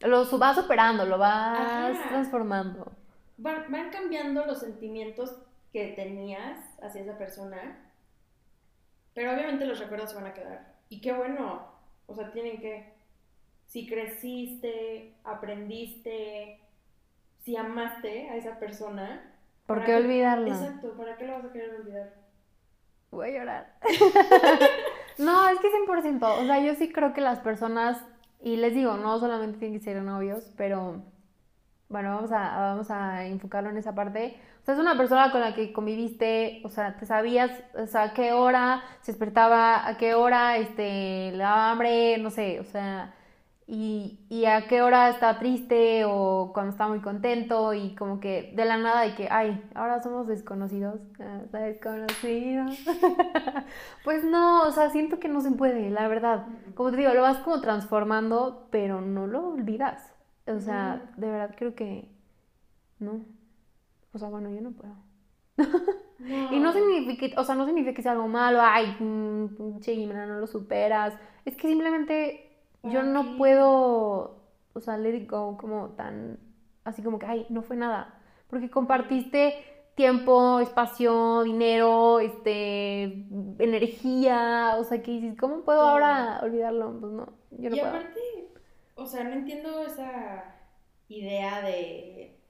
Lo 0.00 0.24
vas 0.38 0.56
superando, 0.56 1.04
lo 1.04 1.18
vas 1.18 1.96
transformando. 2.08 2.90
Van, 3.36 3.70
van 3.70 3.90
cambiando 3.90 4.44
los 4.44 4.60
sentimientos 4.60 5.36
que 5.72 5.88
tenías 5.88 6.58
hacia 6.82 7.02
esa 7.02 7.18
persona, 7.18 7.78
pero 9.12 9.32
obviamente 9.32 9.66
los 9.66 9.78
recuerdos 9.78 10.10
se 10.10 10.16
van 10.16 10.26
a 10.26 10.34
quedar. 10.34 10.74
Y 10.88 11.00
qué 11.00 11.12
bueno, 11.12 11.68
o 12.06 12.14
sea, 12.14 12.32
tienen 12.32 12.60
que... 12.60 12.94
Si 13.66 13.86
creciste, 13.86 15.14
aprendiste, 15.24 16.60
si 17.42 17.56
amaste 17.56 18.30
a 18.30 18.36
esa 18.36 18.58
persona... 18.58 19.34
¿Por 19.66 19.84
qué 19.84 19.96
olvidarla? 19.96 20.48
Exacto, 20.48 20.94
¿para 20.96 21.16
qué 21.16 21.26
lo 21.26 21.34
vas 21.34 21.44
a 21.44 21.52
querer 21.52 21.74
olvidar? 21.74 22.14
Voy 23.10 23.28
a 23.28 23.38
llorar. 23.38 23.74
no, 25.18 25.48
es 25.48 25.58
que 25.60 25.68
100%. 25.68 26.42
O 26.42 26.46
sea, 26.46 26.60
yo 26.60 26.74
sí 26.74 26.92
creo 26.92 27.12
que 27.12 27.20
las 27.20 27.40
personas 27.40 28.04
y 28.44 28.56
les 28.56 28.74
digo, 28.74 28.96
no 28.98 29.18
solamente 29.18 29.58
tienen 29.58 29.78
que 29.78 29.84
ser 29.84 30.02
novios, 30.02 30.44
pero 30.56 31.02
bueno, 31.88 32.14
vamos 32.14 32.30
a, 32.30 32.58
vamos 32.58 32.90
a 32.90 33.24
enfocarlo 33.24 33.70
en 33.70 33.78
esa 33.78 33.94
parte. 33.94 34.36
O 34.62 34.64
sea, 34.64 34.74
es 34.74 34.80
una 34.80 34.98
persona 34.98 35.32
con 35.32 35.40
la 35.40 35.54
que 35.54 35.72
conviviste, 35.72 36.60
o 36.64 36.68
sea, 36.68 36.96
te 36.98 37.06
sabías, 37.06 37.50
o 37.74 37.86
sea, 37.86 38.02
a 38.04 38.14
qué 38.14 38.32
hora 38.32 38.82
se 39.00 39.12
despertaba, 39.12 39.88
a 39.88 39.96
qué 39.96 40.14
hora 40.14 40.58
este, 40.58 41.32
daba 41.38 41.70
hambre, 41.70 42.18
no 42.18 42.30
sé, 42.30 42.60
o 42.60 42.64
sea, 42.64 43.14
y, 43.66 44.18
y, 44.28 44.44
a 44.44 44.66
qué 44.66 44.82
hora 44.82 45.08
está 45.08 45.38
triste 45.38 46.04
o 46.04 46.50
cuando 46.52 46.72
está 46.72 46.86
muy 46.86 47.00
contento 47.00 47.72
y 47.72 47.94
como 47.94 48.20
que 48.20 48.52
de 48.54 48.64
la 48.66 48.76
nada 48.76 49.00
de 49.02 49.14
que, 49.14 49.28
ay, 49.30 49.62
ahora 49.74 50.02
somos 50.02 50.26
desconocidos, 50.26 51.00
ah, 51.18 51.40
desconocidos. 51.50 52.78
pues 54.04 54.22
no, 54.22 54.64
o 54.64 54.70
sea, 54.70 54.90
siento 54.90 55.18
que 55.18 55.28
no 55.28 55.40
se 55.40 55.50
puede, 55.52 55.88
la 55.88 56.08
verdad. 56.08 56.46
Como 56.74 56.90
te 56.90 56.98
digo, 56.98 57.14
lo 57.14 57.22
vas 57.22 57.38
como 57.38 57.62
transformando, 57.62 58.68
pero 58.70 59.00
no 59.00 59.26
lo 59.26 59.48
olvidas. 59.48 60.12
O 60.46 60.60
sea, 60.60 61.10
de 61.16 61.30
verdad 61.30 61.54
creo 61.56 61.74
que 61.74 62.10
no. 62.98 63.24
O 64.12 64.18
sea, 64.18 64.28
bueno, 64.28 64.50
yo 64.50 64.60
no 64.60 64.72
puedo. 64.72 64.94
y 66.52 66.60
no 66.60 66.72
significa, 66.74 67.40
o 67.40 67.44
sea, 67.44 67.54
no 67.54 67.64
significa 67.64 67.94
que 67.94 68.02
sea 68.02 68.12
algo 68.12 68.28
malo, 68.28 68.58
ay, 68.60 68.94
mm, 69.00 69.80
che, 69.80 70.06
no 70.06 70.38
lo 70.38 70.46
superas. 70.46 71.14
Es 71.46 71.56
que 71.56 71.68
simplemente 71.68 72.43
yo 72.90 73.02
no 73.02 73.36
puedo, 73.36 74.42
o 74.74 74.80
sea, 74.80 74.96
let 74.96 75.14
it 75.16 75.30
go 75.30 75.56
como 75.56 75.90
tan, 75.90 76.38
así 76.84 77.02
como 77.02 77.18
que, 77.18 77.26
ay, 77.26 77.46
no 77.48 77.62
fue 77.62 77.76
nada. 77.76 78.20
Porque 78.48 78.70
compartiste 78.70 79.54
tiempo, 79.94 80.60
espacio, 80.60 81.42
dinero, 81.44 82.20
este, 82.20 83.04
energía, 83.58 84.74
o 84.78 84.84
sea, 84.84 85.02
que 85.02 85.10
dices, 85.12 85.36
¿cómo 85.38 85.62
puedo 85.62 85.80
ahora 85.80 86.40
olvidarlo? 86.42 86.98
Pues 87.00 87.12
no, 87.12 87.28
yo 87.52 87.70
no 87.70 87.76
y 87.76 87.80
aparte, 87.80 88.20
o 88.96 89.06
sea, 89.06 89.24
no 89.24 89.32
entiendo 89.32 89.84
esa 89.86 90.44
idea 91.08 91.60
de 91.62 92.40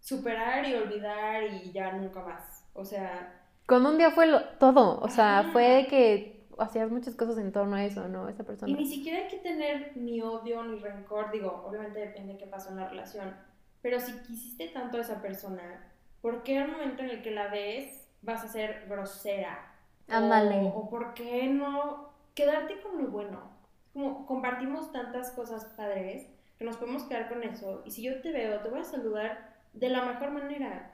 superar 0.00 0.66
y 0.66 0.74
olvidar 0.74 1.44
y 1.44 1.72
ya 1.72 1.92
nunca 1.92 2.20
más. 2.22 2.64
O 2.74 2.84
sea, 2.84 3.34
Con 3.66 3.84
un 3.84 3.98
día 3.98 4.10
fue 4.10 4.26
lo- 4.26 4.44
todo, 4.58 4.98
o 5.00 5.08
sea, 5.08 5.50
fue 5.52 5.68
de 5.68 5.86
que 5.88 6.37
hacías 6.58 6.90
muchas 6.90 7.14
cosas 7.14 7.38
en 7.38 7.52
torno 7.52 7.76
a 7.76 7.84
eso, 7.84 8.08
¿no? 8.08 8.28
Esa 8.28 8.44
persona. 8.44 8.70
Y 8.70 8.74
ni 8.74 8.86
siquiera 8.86 9.18
hay 9.20 9.28
que 9.28 9.38
tener 9.38 9.96
ni 9.96 10.20
odio 10.22 10.62
ni 10.64 10.78
rencor, 10.78 11.30
digo, 11.30 11.62
obviamente 11.66 12.00
depende 12.00 12.34
de 12.34 12.38
qué 12.38 12.46
pasó 12.46 12.70
en 12.70 12.76
la 12.76 12.88
relación, 12.88 13.34
pero 13.82 14.00
si 14.00 14.12
quisiste 14.22 14.68
tanto 14.68 14.98
a 14.98 15.00
esa 15.00 15.22
persona, 15.22 15.92
¿por 16.20 16.42
qué 16.42 16.58
al 16.58 16.70
momento 16.72 17.02
en 17.02 17.10
el 17.10 17.22
que 17.22 17.30
la 17.30 17.48
ves 17.48 18.08
vas 18.22 18.44
a 18.44 18.48
ser 18.48 18.86
grosera? 18.88 19.72
O- 20.08 20.12
Ándale. 20.12 20.72
O, 20.74 20.88
por 20.90 21.14
qué 21.14 21.46
no 21.48 22.10
quedarte 22.34 22.80
con 22.80 23.02
lo 23.02 23.08
bueno. 23.10 23.56
Como 23.92 24.26
compartimos 24.26 24.92
tantas 24.92 25.30
cosas 25.32 25.64
padres 25.76 26.26
que 26.58 26.64
nos 26.64 26.76
podemos 26.76 27.04
quedar 27.04 27.28
con 27.28 27.42
eso. 27.42 27.82
Y 27.84 27.90
si 27.90 28.02
yo 28.02 28.20
te 28.20 28.32
veo, 28.32 28.60
te 28.60 28.68
voy 28.68 28.80
a 28.80 28.84
saludar 28.84 29.56
de 29.72 29.88
la 29.88 30.04
mejor 30.04 30.30
manera, 30.32 30.92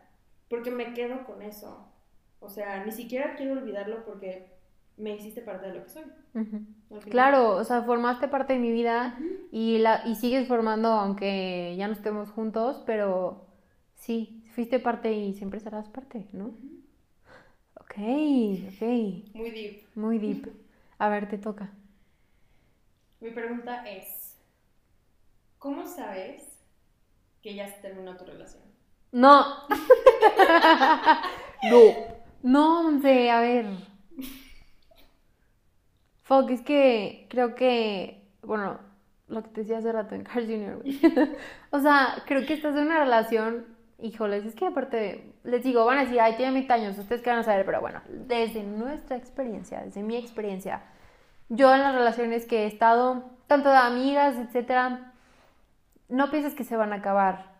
porque 0.48 0.70
me 0.70 0.92
quedo 0.94 1.24
con 1.24 1.42
eso. 1.42 1.88
O 2.40 2.48
sea, 2.48 2.84
ni 2.84 2.92
siquiera 2.92 3.34
quiero 3.36 3.52
olvidarlo 3.54 4.04
porque 4.04 4.53
me 4.96 5.16
hiciste 5.16 5.40
parte 5.40 5.66
de 5.66 5.74
lo 5.74 5.84
que 5.84 5.90
soy. 5.90 6.02
Claro, 7.10 7.56
o 7.56 7.64
sea, 7.64 7.82
formaste 7.82 8.28
parte 8.28 8.54
de 8.54 8.58
mi 8.58 8.72
vida 8.72 9.18
y, 9.50 9.78
la, 9.78 10.02
y 10.06 10.14
sigues 10.14 10.48
formando 10.48 10.88
aunque 10.88 11.74
ya 11.76 11.86
no 11.86 11.94
estemos 11.94 12.30
juntos, 12.30 12.82
pero 12.86 13.46
sí, 13.96 14.44
fuiste 14.54 14.78
parte 14.78 15.12
y 15.12 15.34
siempre 15.34 15.60
serás 15.60 15.88
parte, 15.88 16.28
¿no? 16.32 16.54
Ok, 17.80 17.96
ok, 17.96 18.82
Muy 19.34 19.50
deep. 19.50 19.84
muy 19.94 20.18
deep. 20.18 20.48
A 20.98 21.08
ver, 21.08 21.28
te 21.28 21.38
toca. 21.38 21.72
Mi 23.20 23.30
pregunta 23.30 23.88
es, 23.88 24.36
¿cómo 25.58 25.86
sabes 25.86 26.60
que 27.42 27.54
ya 27.54 27.68
se 27.68 27.80
terminó 27.80 28.16
tu 28.16 28.24
relación? 28.24 28.62
No. 29.12 29.44
no. 31.70 32.14
No, 32.42 32.88
a 32.88 33.40
ver. 33.40 33.66
Fuck, 36.24 36.50
es 36.50 36.62
que 36.62 37.26
creo 37.28 37.54
que, 37.54 38.22
bueno, 38.42 38.78
lo 39.28 39.42
que 39.42 39.50
te 39.50 39.60
decía 39.60 39.78
hace 39.78 39.92
rato 39.92 40.14
en 40.14 40.24
Carl 40.24 40.46
Jr., 40.46 40.76
güey. 40.76 41.00
O 41.70 41.80
sea, 41.80 42.22
creo 42.26 42.46
que 42.46 42.54
estás 42.54 42.74
en 42.76 42.86
una 42.86 42.98
relación, 43.00 43.66
híjoles, 44.00 44.46
es 44.46 44.54
que 44.54 44.66
aparte, 44.66 45.34
les 45.44 45.62
digo, 45.62 45.84
van 45.84 45.98
a 45.98 46.04
decir, 46.04 46.20
ay, 46.20 46.36
tiene 46.36 46.52
20 46.52 46.72
años, 46.72 46.98
ustedes 46.98 47.20
qué 47.20 47.30
van 47.30 47.40
a 47.40 47.42
saber, 47.42 47.66
pero 47.66 47.80
bueno, 47.80 48.00
desde 48.08 48.62
nuestra 48.62 49.16
experiencia, 49.16 49.82
desde 49.82 50.02
mi 50.02 50.16
experiencia, 50.16 50.82
yo 51.50 51.74
en 51.74 51.82
las 51.82 51.94
relaciones 51.94 52.46
que 52.46 52.64
he 52.64 52.66
estado, 52.66 53.24
tanto 53.46 53.68
de 53.68 53.76
amigas, 53.76 54.36
etcétera, 54.36 55.12
no 56.08 56.30
piensas 56.30 56.54
que 56.54 56.64
se 56.64 56.76
van 56.76 56.92
a 56.92 56.96
acabar. 56.96 57.53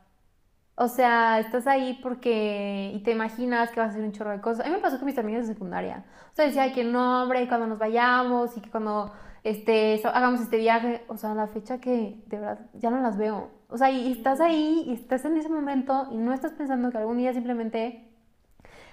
O 0.77 0.89
sea, 0.89 1.39
estás 1.39 1.67
ahí 1.67 2.01
porque 2.03 2.93
y 2.95 2.99
te 3.01 3.13
imaginas 3.13 3.71
que 3.71 3.81
vas 3.81 3.91
a 3.91 3.91
hacer 3.93 4.05
un 4.05 4.13
chorro 4.13 4.31
de 4.33 4.41
cosas. 4.41 4.67
A 4.67 4.69
mí 4.69 4.75
me 4.75 4.81
pasó 4.81 4.97
con 4.99 5.07
mis 5.07 5.19
amigas 5.19 5.47
de 5.47 5.55
secundaria. 5.55 6.05
O 6.33 6.35
sea, 6.35 6.47
decía 6.47 6.73
que 6.73 6.83
no, 6.85 7.23
hombre, 7.23 7.47
cuando 7.47 7.67
nos 7.67 7.79
vayamos 7.79 8.57
y 8.57 8.61
que 8.61 8.71
cuando 8.71 9.13
este, 9.45 10.01
hagamos 10.05 10.41
este 10.41 10.57
viaje, 10.57 11.05
o 11.09 11.17
sea, 11.17 11.35
la 11.35 11.47
fecha 11.47 11.79
que 11.79 12.23
de 12.27 12.39
verdad 12.39 12.59
ya 12.75 12.91
no 12.91 13.01
las 13.01 13.17
veo. 13.17 13.51
O 13.69 13.79
sea, 13.79 13.91
y 13.91 14.13
estás 14.13 14.41
ahí 14.41 14.85
y 14.87 14.95
estás 14.95 15.25
en 15.25 15.37
ese 15.37 15.49
momento 15.49 16.09
y 16.11 16.17
no 16.17 16.33
estás 16.33 16.53
pensando 16.53 16.91
que 16.91 16.99
algún 16.99 17.19
día 17.19 17.33
simplemente 17.33 18.09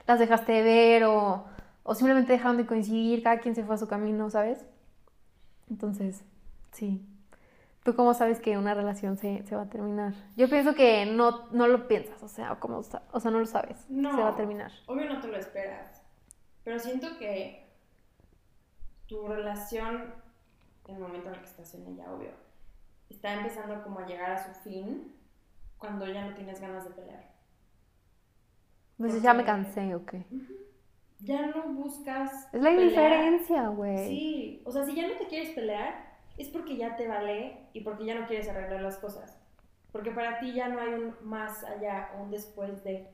las 0.07 0.19
dejaste 0.19 0.51
de 0.51 0.61
ver 0.63 1.03
o, 1.05 1.45
o 1.83 1.95
simplemente 1.95 2.33
dejaron 2.33 2.57
de 2.57 2.65
coincidir, 2.65 3.23
cada 3.23 3.39
quien 3.39 3.55
se 3.55 3.63
fue 3.63 3.75
a 3.75 3.77
su 3.77 3.87
camino, 3.87 4.29
¿sabes? 4.29 4.65
Entonces, 5.69 6.23
sí. 6.71 7.07
¿Tú 7.83 7.95
cómo 7.95 8.13
sabes 8.13 8.39
que 8.39 8.57
una 8.57 8.73
relación 8.75 9.17
se, 9.17 9.43
se 9.43 9.55
va 9.55 9.63
a 9.63 9.69
terminar? 9.69 10.13
Yo 10.35 10.47
pienso 10.49 10.75
que 10.75 11.05
no, 11.07 11.47
no 11.51 11.67
lo 11.67 11.87
piensas, 11.87 12.21
o 12.21 12.27
sea, 12.27 12.55
como, 12.59 12.77
o 12.77 12.83
sea, 13.19 13.31
no 13.31 13.39
lo 13.39 13.45
sabes. 13.47 13.85
No. 13.89 14.15
Se 14.15 14.21
va 14.21 14.29
a 14.29 14.35
terminar. 14.35 14.71
Obvio 14.85 15.09
no 15.11 15.19
te 15.19 15.27
lo 15.27 15.37
esperas, 15.37 16.03
pero 16.63 16.77
siento 16.77 17.17
que 17.17 17.67
tu 19.07 19.27
relación, 19.27 20.13
en 20.87 20.95
el 20.95 21.01
momento 21.01 21.29
en 21.29 21.33
el 21.35 21.39
que 21.41 21.47
estás 21.47 21.73
en 21.73 21.87
ella, 21.87 22.11
obvio, 22.13 22.29
está 23.09 23.33
empezando 23.33 23.81
como 23.83 23.99
a 23.99 24.05
llegar 24.05 24.31
a 24.31 24.37
su 24.43 24.53
fin 24.61 25.15
cuando 25.79 26.05
ya 26.07 26.25
no 26.27 26.35
tienes 26.35 26.61
ganas 26.61 26.83
de 26.83 26.91
pelear. 26.91 27.31
Pues 28.97 29.19
ya 29.23 29.33
me 29.33 29.43
Porque- 29.43 29.51
cansé, 29.51 29.95
¿o 29.95 30.05
qué? 30.05 30.23
Ya 31.23 31.47
no 31.47 31.63
buscas 31.73 32.47
Es 32.53 32.61
la 32.61 32.71
indiferencia, 32.71 33.67
güey. 33.69 34.07
Sí, 34.07 34.61
o 34.65 34.71
sea, 34.71 34.83
si 34.85 34.93
ya 34.95 35.07
no 35.07 35.15
te 35.17 35.27
quieres 35.27 35.49
pelear, 35.51 36.10
es 36.41 36.49
porque 36.49 36.75
ya 36.77 36.95
te 36.95 37.07
vale 37.07 37.57
y 37.73 37.81
porque 37.81 38.05
ya 38.05 38.15
no 38.19 38.27
quieres 38.27 38.49
arreglar 38.49 38.81
las 38.81 38.97
cosas. 38.97 39.37
Porque 39.91 40.11
para 40.11 40.39
ti 40.39 40.53
ya 40.53 40.69
no 40.69 40.79
hay 40.79 40.93
un 40.93 41.15
más 41.21 41.63
allá 41.63 42.11
o 42.17 42.23
un 42.23 42.31
después 42.31 42.83
de. 42.83 43.07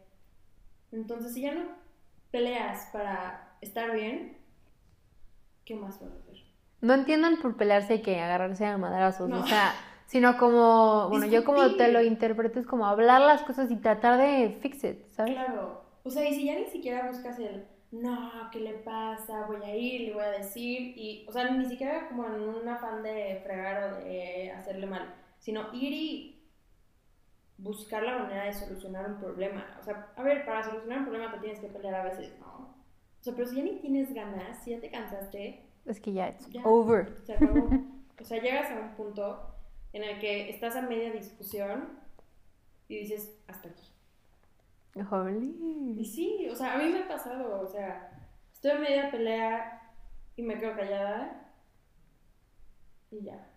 Entonces, 0.91 1.33
si 1.33 1.41
ya 1.41 1.53
no 1.53 1.65
peleas 2.31 2.87
para 2.93 3.55
estar 3.61 3.91
bien, 3.91 4.37
¿qué 5.65 5.75
más 5.75 5.99
vas 5.99 6.11
a 6.11 6.15
hacer? 6.17 6.37
No 6.81 6.93
entiendan 6.93 7.37
por 7.41 7.57
pelearse 7.57 8.01
que 8.01 8.19
agarrarse 8.19 8.65
a 8.65 8.77
madrazos, 8.77 9.27
No. 9.27 9.39
o 9.41 9.47
sea, 9.47 9.73
sino 10.05 10.37
como, 10.37 11.09
bueno, 11.09 11.25
yo 11.25 11.43
como 11.43 11.61
te 11.61 11.67
Discutir. 11.69 11.93
lo 11.93 12.01
interpreto 12.03 12.59
es 12.59 12.67
como 12.67 12.85
hablar 12.85 13.21
las 13.21 13.41
cosas 13.43 13.69
y 13.71 13.75
tratar 13.77 14.17
de 14.19 14.57
fix 14.61 14.83
it, 14.83 15.07
¿sabes? 15.07 15.33
Claro. 15.33 15.81
O 16.03 16.09
sea, 16.09 16.29
y 16.29 16.33
si 16.35 16.45
ya 16.45 16.55
ni 16.55 16.65
siquiera 16.67 17.07
buscas 17.09 17.39
el, 17.39 17.65
no, 17.91 18.49
¿qué 18.51 18.59
le 18.59 18.73
pasa? 18.79 19.45
Voy 19.47 19.61
a 19.63 19.75
ir, 19.75 20.01
le 20.09 20.13
voy 20.13 20.23
a 20.23 20.31
decir. 20.31 20.93
Y, 20.97 21.25
o 21.27 21.31
sea, 21.31 21.49
ni 21.51 21.65
siquiera 21.65 22.07
como 22.09 22.25
en 22.25 22.41
un 22.41 22.67
afán 22.67 23.03
de 23.03 23.39
fregar 23.43 23.93
o 23.93 23.97
de 24.03 24.51
hacerle 24.51 24.87
mal, 24.87 25.13
sino 25.39 25.73
ir 25.73 25.93
y 25.93 26.33
buscar 27.57 28.03
la 28.03 28.19
manera 28.19 28.45
de 28.45 28.53
solucionar 28.53 29.09
un 29.09 29.17
problema. 29.19 29.77
O 29.79 29.83
sea, 29.83 30.11
a 30.15 30.23
ver, 30.23 30.45
para 30.45 30.63
solucionar 30.63 30.99
un 30.99 31.05
problema 31.05 31.31
te 31.33 31.39
tienes 31.39 31.59
que 31.59 31.67
pelear 31.67 31.95
a 31.95 32.03
veces, 32.03 32.37
¿no? 32.39 32.75
O 33.19 33.23
sea, 33.23 33.33
pero 33.33 33.47
si 33.47 33.55
ya 33.57 33.63
ni 33.63 33.79
tienes 33.79 34.13
ganas, 34.13 34.63
si 34.63 34.71
ya 34.71 34.79
te 34.79 34.91
cansaste, 34.91 35.63
Es 35.85 35.99
que 36.01 36.13
ya, 36.13 36.37
Ya. 36.51 36.61
over. 36.65 37.17
se 37.25 37.33
acabó. 37.33 37.69
O 38.19 38.23
sea, 38.23 38.41
llegas 38.41 38.69
a 38.71 38.79
un 38.79 38.95
punto 38.95 39.39
en 39.93 40.03
el 40.03 40.19
que 40.19 40.49
estás 40.49 40.75
a 40.75 40.81
media 40.81 41.11
discusión 41.11 41.99
y 42.87 42.97
dices, 42.99 43.39
hasta 43.47 43.69
aquí. 43.69 43.83
Y 44.97 45.01
Holy. 45.13 46.05
sí, 46.05 46.47
o 46.51 46.55
sea, 46.55 46.73
a 46.73 46.77
mí 46.77 46.89
me 46.89 47.03
ha 47.03 47.07
pasado, 47.07 47.61
o 47.61 47.67
sea, 47.67 48.11
estoy 48.51 48.71
en 48.71 48.81
media 48.81 49.11
pelea 49.11 49.93
y 50.35 50.41
me 50.41 50.59
quedo 50.59 50.75
callada 50.75 51.51
y 53.11 53.21
ya, 53.21 53.47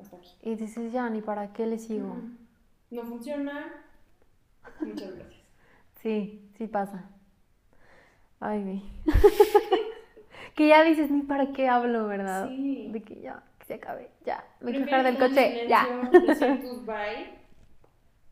hasta 0.00 0.16
aquí. 0.16 0.36
Y 0.42 0.56
dices, 0.56 0.92
ya, 0.92 1.08
ni 1.08 1.22
para 1.22 1.52
qué 1.52 1.66
le 1.66 1.78
sigo. 1.78 2.16
No 2.90 3.04
funciona, 3.04 3.72
muchas 4.80 5.14
gracias. 5.14 5.42
Sí, 6.00 6.50
sí 6.58 6.66
pasa. 6.66 7.08
Ay, 8.40 8.62
güey. 8.62 8.82
que 10.56 10.66
ya 10.66 10.82
dices, 10.82 11.12
ni 11.12 11.22
para 11.22 11.52
qué 11.52 11.68
hablo, 11.68 12.08
¿verdad? 12.08 12.48
Sí. 12.48 12.90
De 12.90 13.02
que 13.02 13.20
ya, 13.20 13.44
que 13.60 13.66
se 13.66 13.74
acabe, 13.74 14.10
ya. 14.24 14.44
Me 14.60 14.72
quiero 14.72 15.04
del 15.04 15.16
coche, 15.16 15.68
ya. 15.68 15.84
silencio, 15.84 16.20
Decir 16.26 16.60
tus 16.62 16.84
bye 16.84 17.38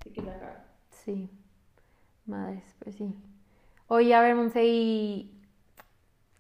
y 0.05 0.11
que 0.11 0.21
se 0.21 0.31
acabe. 0.31 0.57
Sí, 0.91 1.31
madres, 2.31 2.65
pues 2.81 2.97
sí. 2.97 3.15
Oye, 3.89 4.15
a 4.15 4.23
ver, 4.23 4.35
Monse, 4.37 4.65
y... 4.67 5.33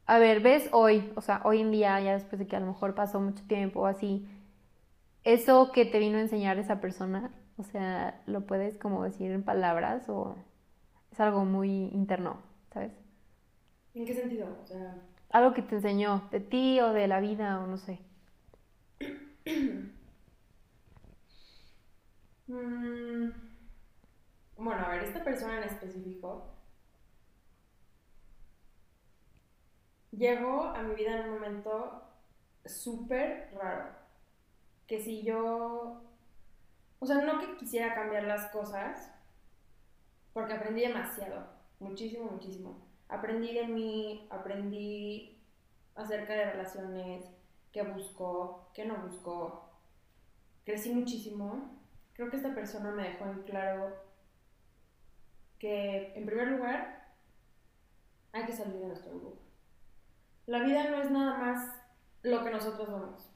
A 0.07 0.19
ver, 0.19 0.41
¿ves 0.41 0.69
hoy? 0.73 1.11
O 1.17 1.21
sea, 1.23 1.41
hoy 1.45 1.61
en 1.61 1.71
día, 1.71 2.01
ya 2.01 2.13
después 2.15 2.39
de 2.39 2.47
que 2.47 2.57
a 2.57 2.61
lo 2.61 2.67
mejor 2.67 2.95
pasó 2.95 3.21
mucho 3.21 3.45
tiempo 3.47 3.81
o 3.81 3.87
así, 3.87 4.27
eso 5.25 5.73
que 5.73 5.87
te 5.87 5.99
vino 5.99 6.19
a 6.19 6.23
enseñar 6.23 6.59
esa 6.59 6.81
persona, 6.81 7.33
o 7.57 7.65
sea, 7.65 8.23
¿lo 8.27 8.47
puedes 8.47 8.79
como 8.79 9.05
decir 9.05 9.31
en 9.33 9.43
palabras 9.45 10.09
o 10.09 10.37
es 11.13 11.21
algo 11.21 11.45
muy 11.47 11.89
interno, 11.93 12.39
¿sabes? 12.73 12.93
¿En 13.95 14.05
qué 14.05 14.15
sentido? 14.15 14.47
O 14.63 14.67
sea, 14.67 14.97
Algo 15.31 15.55
que 15.55 15.63
te 15.63 15.77
enseñó 15.77 16.29
de 16.31 16.41
ti 16.41 16.79
o 16.81 16.93
de 16.93 17.09
la 17.09 17.21
vida 17.21 17.59
o 17.61 17.67
no 17.67 17.79
sé. 17.79 18.01
mm, 22.49 23.31
bueno, 24.61 24.85
a 24.85 24.91
ver, 24.91 25.05
esta 25.05 25.25
persona 25.25 25.57
en 25.57 25.65
específico 25.65 26.45
llegó 30.11 30.65
a 30.65 30.83
mi 30.83 30.95
vida 30.95 31.17
en 31.17 31.31
un 31.31 31.35
momento 31.35 32.03
súper 32.67 33.51
raro. 33.55 33.87
Que 34.87 35.01
si 35.01 35.23
yo, 35.23 36.03
o 36.99 37.07
sea, 37.07 37.23
no 37.23 37.41
que 37.41 37.57
quisiera 37.57 37.95
cambiar 37.95 38.25
las 38.25 38.51
cosas, 38.51 39.11
porque 40.35 40.53
aprendí 40.53 40.83
demasiado, 40.83 41.47
muchísimo, 41.79 42.31
muchísimo. 42.31 42.87
Aprendí 43.09 43.55
de 43.55 43.67
mí, 43.67 44.29
aprendí 44.31 45.41
acerca 45.95 46.35
de 46.35 46.51
relaciones, 46.51 47.25
qué 47.73 47.83
busco, 47.83 48.69
qué 48.75 48.85
no 48.85 48.97
busco. 48.97 49.71
Crecí 50.65 50.93
muchísimo. 50.93 51.79
Creo 52.13 52.29
que 52.29 52.37
esta 52.37 52.55
persona 52.55 52.91
me 52.91 53.05
dejó 53.05 53.25
en 53.25 53.43
claro 53.45 54.10
que, 55.61 56.13
en 56.17 56.27
primer 56.27 56.49
lugar, 56.49 57.15
hay 58.33 58.47
que 58.47 58.53
salir 58.53 58.75
de 58.81 58.87
nuestro 58.89 59.13
grupo. 59.13 59.39
La 60.47 60.65
vida 60.65 60.91
no 60.91 61.01
es 61.03 61.11
nada 61.13 61.39
más 61.39 61.81
lo 62.23 62.43
que 62.45 62.51
nosotros 62.51 62.89
vemos. 62.89 63.31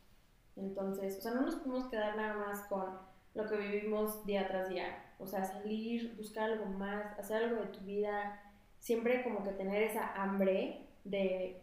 Entonces, 0.56 1.18
o 1.18 1.20
sea, 1.20 1.34
no 1.34 1.42
nos 1.42 1.56
podemos 1.56 1.86
quedar 1.88 2.16
nada 2.16 2.34
más 2.34 2.62
con 2.68 2.98
lo 3.34 3.48
que 3.48 3.56
vivimos 3.56 4.24
día 4.26 4.48
tras 4.48 4.68
día. 4.68 5.14
O 5.20 5.26
sea, 5.26 5.44
salir, 5.44 6.16
buscar 6.16 6.50
algo 6.50 6.66
más, 6.66 7.16
hacer 7.18 7.44
algo 7.44 7.62
de 7.62 7.68
tu 7.68 7.80
vida, 7.80 8.40
siempre 8.80 9.22
como 9.24 9.44
que 9.44 9.52
tener 9.52 9.82
esa 9.84 10.12
hambre 10.20 10.88
de 11.04 11.62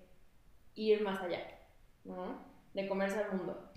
ir 0.75 1.01
más 1.03 1.19
allá, 1.21 1.41
¿no? 2.05 2.39
De 2.73 2.87
comerse 2.87 3.19
al 3.19 3.33
mundo. 3.37 3.71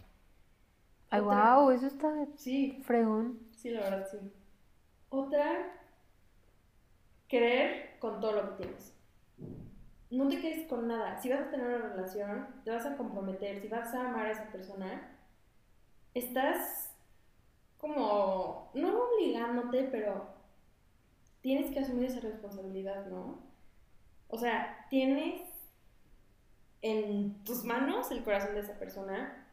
Ay, 1.11 1.21
Otra- 1.21 1.55
wow, 1.57 1.71
eso 1.71 1.87
está 1.87 2.27
Sí, 2.37 2.83
fregón. 2.85 3.39
sí, 3.53 3.71
la 3.71 3.81
verdad, 3.81 4.09
sí. 4.11 4.19
Otra, 5.11 5.73
querer 7.35 7.99
con 7.99 8.21
todo 8.21 8.33
lo 8.33 8.51
que 8.51 8.63
tienes. 8.63 8.95
No 10.09 10.29
te 10.29 10.41
quedes 10.41 10.69
con 10.69 10.87
nada. 10.87 11.21
Si 11.21 11.29
vas 11.29 11.41
a 11.41 11.51
tener 11.51 11.67
una 11.67 11.89
relación, 11.89 12.47
te 12.65 12.71
vas 12.71 12.87
a 12.87 12.97
comprometer, 12.97 13.61
si 13.61 13.67
vas 13.67 13.93
a 13.93 14.09
amar 14.09 14.27
a 14.27 14.31
esa 14.31 14.53
persona, 14.53 15.19
estás 16.15 16.95
como, 17.79 18.71
no 18.75 19.03
obligándote, 19.03 19.89
pero 19.91 20.29
tienes 21.41 21.73
que 21.73 21.81
asumir 21.81 22.05
esa 22.05 22.21
responsabilidad, 22.21 23.07
¿no? 23.07 23.43
O 24.29 24.39
sea, 24.39 24.87
tienes 24.89 25.43
en 26.83 27.43
tus 27.43 27.65
manos 27.65 28.13
el 28.13 28.23
corazón 28.23 28.55
de 28.55 28.61
esa 28.61 28.79
persona, 28.79 29.49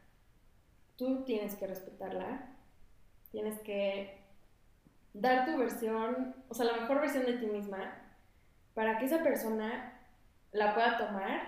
tú 0.94 1.24
tienes 1.24 1.56
que 1.56 1.66
respetarla, 1.66 2.54
tienes 3.32 3.58
que 3.62 4.21
dar 5.14 5.44
tu 5.44 5.56
versión, 5.56 6.34
o 6.48 6.54
sea, 6.54 6.66
la 6.66 6.76
mejor 6.76 7.00
versión 7.00 7.24
de 7.26 7.34
ti 7.34 7.46
misma, 7.46 7.94
para 8.74 8.98
que 8.98 9.06
esa 9.06 9.22
persona 9.22 10.00
la 10.52 10.74
pueda 10.74 10.98
tomar 10.98 11.40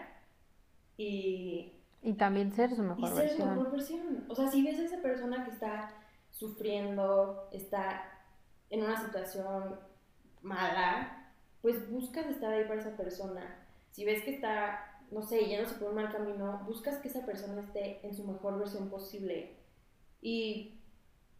y 0.96 1.80
Y 2.02 2.14
también 2.14 2.52
ser 2.52 2.74
su 2.74 2.82
y 2.96 3.04
mejor 3.04 3.12
ser 3.12 3.30
su 3.30 3.38
versión. 3.38 3.48
mejor 3.48 3.70
versión. 3.72 4.24
O 4.28 4.34
sea, 4.34 4.48
si 4.48 4.62
ves 4.64 4.78
a 4.80 4.84
esa 4.84 5.02
persona 5.02 5.44
que 5.44 5.50
está 5.50 5.90
sufriendo, 6.30 7.48
está 7.52 8.02
en 8.70 8.82
una 8.84 8.96
situación 9.00 9.80
mala, 10.42 11.32
pues 11.62 11.90
buscas 11.90 12.26
estar 12.26 12.52
ahí 12.52 12.64
para 12.64 12.80
esa 12.80 12.96
persona. 12.96 13.66
Si 13.90 14.04
ves 14.04 14.22
que 14.24 14.30
está, 14.34 15.00
no 15.10 15.22
sé, 15.22 15.46
yéndose 15.46 15.76
por 15.76 15.90
un 15.90 15.96
mal 15.96 16.10
camino, 16.12 16.62
buscas 16.66 16.98
que 16.98 17.08
esa 17.08 17.24
persona 17.24 17.60
esté 17.62 18.06
en 18.06 18.14
su 18.14 18.24
mejor 18.26 18.58
versión 18.58 18.90
posible. 18.90 19.56
Y 20.20 20.80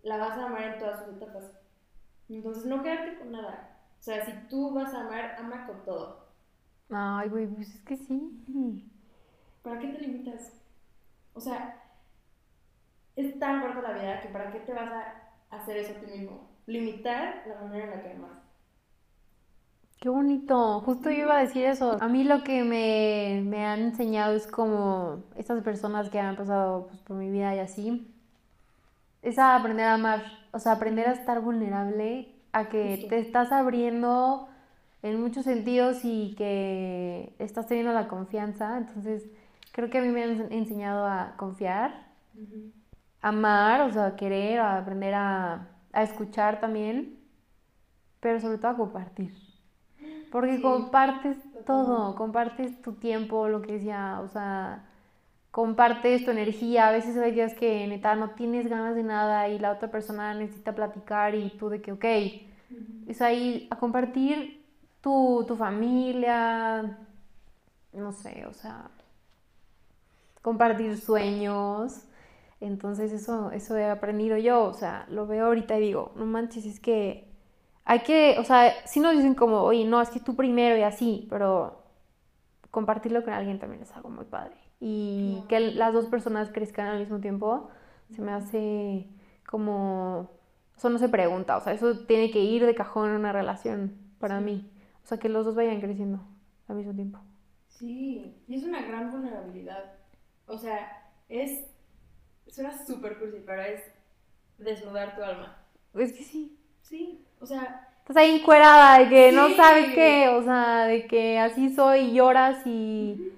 la 0.02 0.16
vas 0.18 0.38
a 0.38 0.46
amar 0.46 0.62
en 0.74 0.78
todas 0.78 1.04
sus 1.04 1.16
etapas. 1.16 1.50
Entonces, 2.28 2.66
no 2.66 2.82
quedarte 2.82 3.18
con 3.18 3.32
nada. 3.32 3.78
O 3.98 4.02
sea, 4.02 4.24
si 4.24 4.32
tú 4.48 4.72
vas 4.74 4.92
a 4.94 5.00
amar, 5.06 5.36
ama 5.38 5.66
con 5.66 5.84
todo. 5.84 6.24
Ay, 6.90 7.28
güey, 7.28 7.46
pues 7.46 7.74
es 7.74 7.80
que 7.82 7.96
sí. 7.96 8.90
¿Para 9.62 9.78
qué 9.80 9.88
te 9.88 9.98
limitas? 10.00 10.52
O 11.34 11.40
sea, 11.40 11.82
es 13.16 13.38
tan 13.38 13.60
corta 13.62 13.82
la 13.82 13.92
vida 13.98 14.20
que 14.20 14.28
¿para 14.28 14.50
qué 14.52 14.60
te 14.60 14.72
vas 14.72 14.90
a 14.92 15.56
hacer 15.56 15.78
eso 15.78 15.92
a 15.92 16.00
ti 16.00 16.06
mismo? 16.06 16.48
Limitar 16.66 17.44
la 17.46 17.60
manera 17.62 17.84
en 17.84 17.90
la 17.90 18.02
que 18.02 18.12
amas. 18.12 18.38
Qué 20.00 20.08
bonito. 20.10 20.80
Justo 20.82 21.10
yo 21.10 21.18
iba 21.22 21.38
a 21.38 21.40
decir 21.40 21.64
eso. 21.64 21.96
A 22.00 22.08
mí 22.08 22.24
lo 22.24 22.44
que 22.44 22.62
me, 22.64 23.42
me 23.44 23.64
han 23.64 23.80
enseñado 23.80 24.34
es 24.34 24.46
como 24.46 25.24
estas 25.36 25.62
personas 25.62 26.10
que 26.10 26.18
han 26.20 26.36
pasado 26.36 26.88
pues, 26.88 27.00
por 27.02 27.16
mi 27.16 27.30
vida 27.30 27.54
y 27.54 27.58
así. 27.60 28.13
Es 29.24 29.38
a 29.38 29.56
aprender 29.56 29.86
a 29.86 29.94
amar. 29.94 30.22
O 30.52 30.60
sea, 30.60 30.72
aprender 30.74 31.08
a 31.08 31.12
estar 31.14 31.40
vulnerable, 31.42 32.28
a 32.52 32.68
que 32.70 33.06
te 33.10 33.18
estás 33.20 33.52
abriendo 33.52 34.48
en 35.02 35.20
muchos 35.20 35.44
sentidos 35.46 36.04
y 36.04 36.34
que 36.36 37.34
estás 37.40 37.68
teniendo 37.68 37.92
la 37.92 38.08
confianza. 38.08 38.78
Entonces, 38.78 39.28
creo 39.72 39.90
que 39.90 39.98
a 39.98 40.02
mí 40.02 40.08
me 40.10 40.24
han 40.24 40.52
enseñado 40.52 41.06
a 41.06 41.34
confiar, 41.36 42.12
amar, 43.22 43.80
o 43.82 43.90
sea, 43.92 44.06
a 44.06 44.16
querer, 44.16 44.60
a 44.60 44.78
aprender 44.78 45.14
a, 45.14 45.68
a 45.92 46.02
escuchar 46.02 46.60
también, 46.60 47.18
pero 48.20 48.40
sobre 48.40 48.58
todo 48.58 48.72
a 48.72 48.76
compartir. 48.76 49.32
Porque 50.30 50.60
Sí, 50.60 50.62
compartes 50.62 51.38
todo, 51.66 52.14
compartes 52.16 52.82
tu 52.82 52.94
tiempo, 52.94 53.48
lo 53.48 53.62
que 53.62 53.74
decía, 53.74 54.20
o 54.22 54.28
sea, 54.28 54.84
compartes 55.54 56.24
tu 56.24 56.32
energía. 56.32 56.88
A 56.88 56.90
veces 56.90 57.16
hay 57.16 57.30
días 57.30 57.54
que 57.54 57.86
neta 57.86 58.16
no 58.16 58.30
tienes 58.30 58.68
ganas 58.68 58.96
de 58.96 59.04
nada 59.04 59.48
y 59.48 59.60
la 59.60 59.70
otra 59.70 59.88
persona 59.88 60.34
necesita 60.34 60.74
platicar 60.74 61.36
y 61.36 61.50
tú 61.50 61.68
de 61.68 61.80
que, 61.80 61.92
ok, 61.92 62.04
es 63.06 63.22
ahí 63.22 63.68
a 63.70 63.76
compartir 63.78 64.64
tu, 65.00 65.44
tu 65.46 65.54
familia, 65.54 66.98
no 67.92 68.10
sé, 68.12 68.46
o 68.46 68.52
sea, 68.52 68.90
compartir 70.42 70.98
sueños. 71.00 72.02
Entonces 72.60 73.12
eso, 73.12 73.52
eso 73.52 73.76
he 73.76 73.88
aprendido 73.88 74.36
yo, 74.38 74.64
o 74.64 74.74
sea, 74.74 75.06
lo 75.08 75.26
veo 75.28 75.46
ahorita 75.46 75.78
y 75.78 75.82
digo, 75.82 76.12
no 76.16 76.26
manches, 76.26 76.66
es 76.66 76.80
que 76.80 77.28
hay 77.84 78.00
que, 78.00 78.36
o 78.40 78.44
sea, 78.44 78.72
sí 78.86 78.98
nos 78.98 79.14
dicen 79.14 79.34
como, 79.36 79.62
oye, 79.62 79.84
no, 79.84 80.00
es 80.00 80.10
que 80.10 80.18
tú 80.20 80.34
primero 80.34 80.76
y 80.76 80.82
así, 80.82 81.28
pero 81.30 81.84
compartirlo 82.72 83.22
con 83.22 83.34
alguien 83.34 83.60
también 83.60 83.82
es 83.82 83.92
algo 83.92 84.10
muy 84.10 84.24
padre. 84.24 84.63
Y 84.80 85.42
que 85.48 85.60
las 85.60 85.92
dos 85.94 86.06
personas 86.06 86.50
crezcan 86.50 86.86
al 86.86 86.98
mismo 87.00 87.18
tiempo, 87.20 87.70
se 88.14 88.20
me 88.20 88.32
hace 88.32 89.08
como, 89.46 90.30
eso 90.76 90.90
no 90.90 90.98
se 90.98 91.08
pregunta, 91.08 91.56
o 91.56 91.60
sea, 91.60 91.72
eso 91.72 92.00
tiene 92.06 92.30
que 92.30 92.40
ir 92.40 92.66
de 92.66 92.74
cajón 92.74 93.10
en 93.10 93.16
una 93.16 93.32
relación 93.32 93.96
para 94.18 94.38
Sí. 94.38 94.44
mí. 94.44 94.70
O 95.02 95.06
sea, 95.06 95.18
que 95.18 95.28
los 95.28 95.44
dos 95.44 95.54
vayan 95.54 95.80
creciendo 95.80 96.20
al 96.68 96.76
mismo 96.76 96.94
tiempo. 96.94 97.18
Sí, 97.68 98.34
y 98.48 98.54
es 98.56 98.64
una 98.64 98.82
gran 98.82 99.10
vulnerabilidad. 99.10 99.92
O 100.46 100.56
sea, 100.58 101.10
es. 101.28 101.66
Suena 102.46 102.72
súper 102.86 103.18
cursi, 103.18 103.38
pero 103.44 103.62
es 103.62 103.82
desnudar 104.58 105.16
tu 105.16 105.22
alma. 105.22 105.56
Es 105.94 106.12
que 106.12 106.22
sí. 106.22 106.56
Sí, 106.82 107.24
o 107.40 107.46
sea, 107.46 107.88
Estás 108.00 108.18
ahí 108.18 108.38
encuerada 108.38 108.98
de 108.98 109.08
que 109.08 109.32
no 109.32 109.48
sabes 109.56 109.94
qué, 109.94 110.28
o 110.28 110.42
sea, 110.42 110.84
de 110.84 111.06
que 111.06 111.38
así 111.38 111.74
soy 111.74 112.00
y 112.00 112.12
lloras 112.14 112.66
y, 112.66 113.32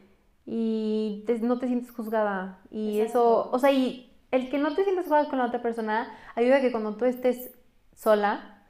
y 0.47 1.25
te- 1.27 1.41
no 1.41 1.59
te 1.59 1.67
sientes 1.67 1.91
juzgada. 1.93 2.59
Y 2.71 3.01
eso, 3.01 3.51
o 3.51 3.59
sea, 3.59 3.73
y 3.73 4.13
el 4.31 4.49
que 4.51 4.59
no 4.59 4.75
te 4.75 4.85
sientas 4.85 5.05
juzgada 5.07 5.29
con 5.29 5.39
la 5.39 5.47
otra 5.47 5.63
persona 5.63 6.09
ayuda 6.35 6.57
a 6.57 6.61
que 6.61 6.71
cuando 6.73 6.97
tú 6.97 7.05
estés 7.05 7.51
sola, 7.95 8.63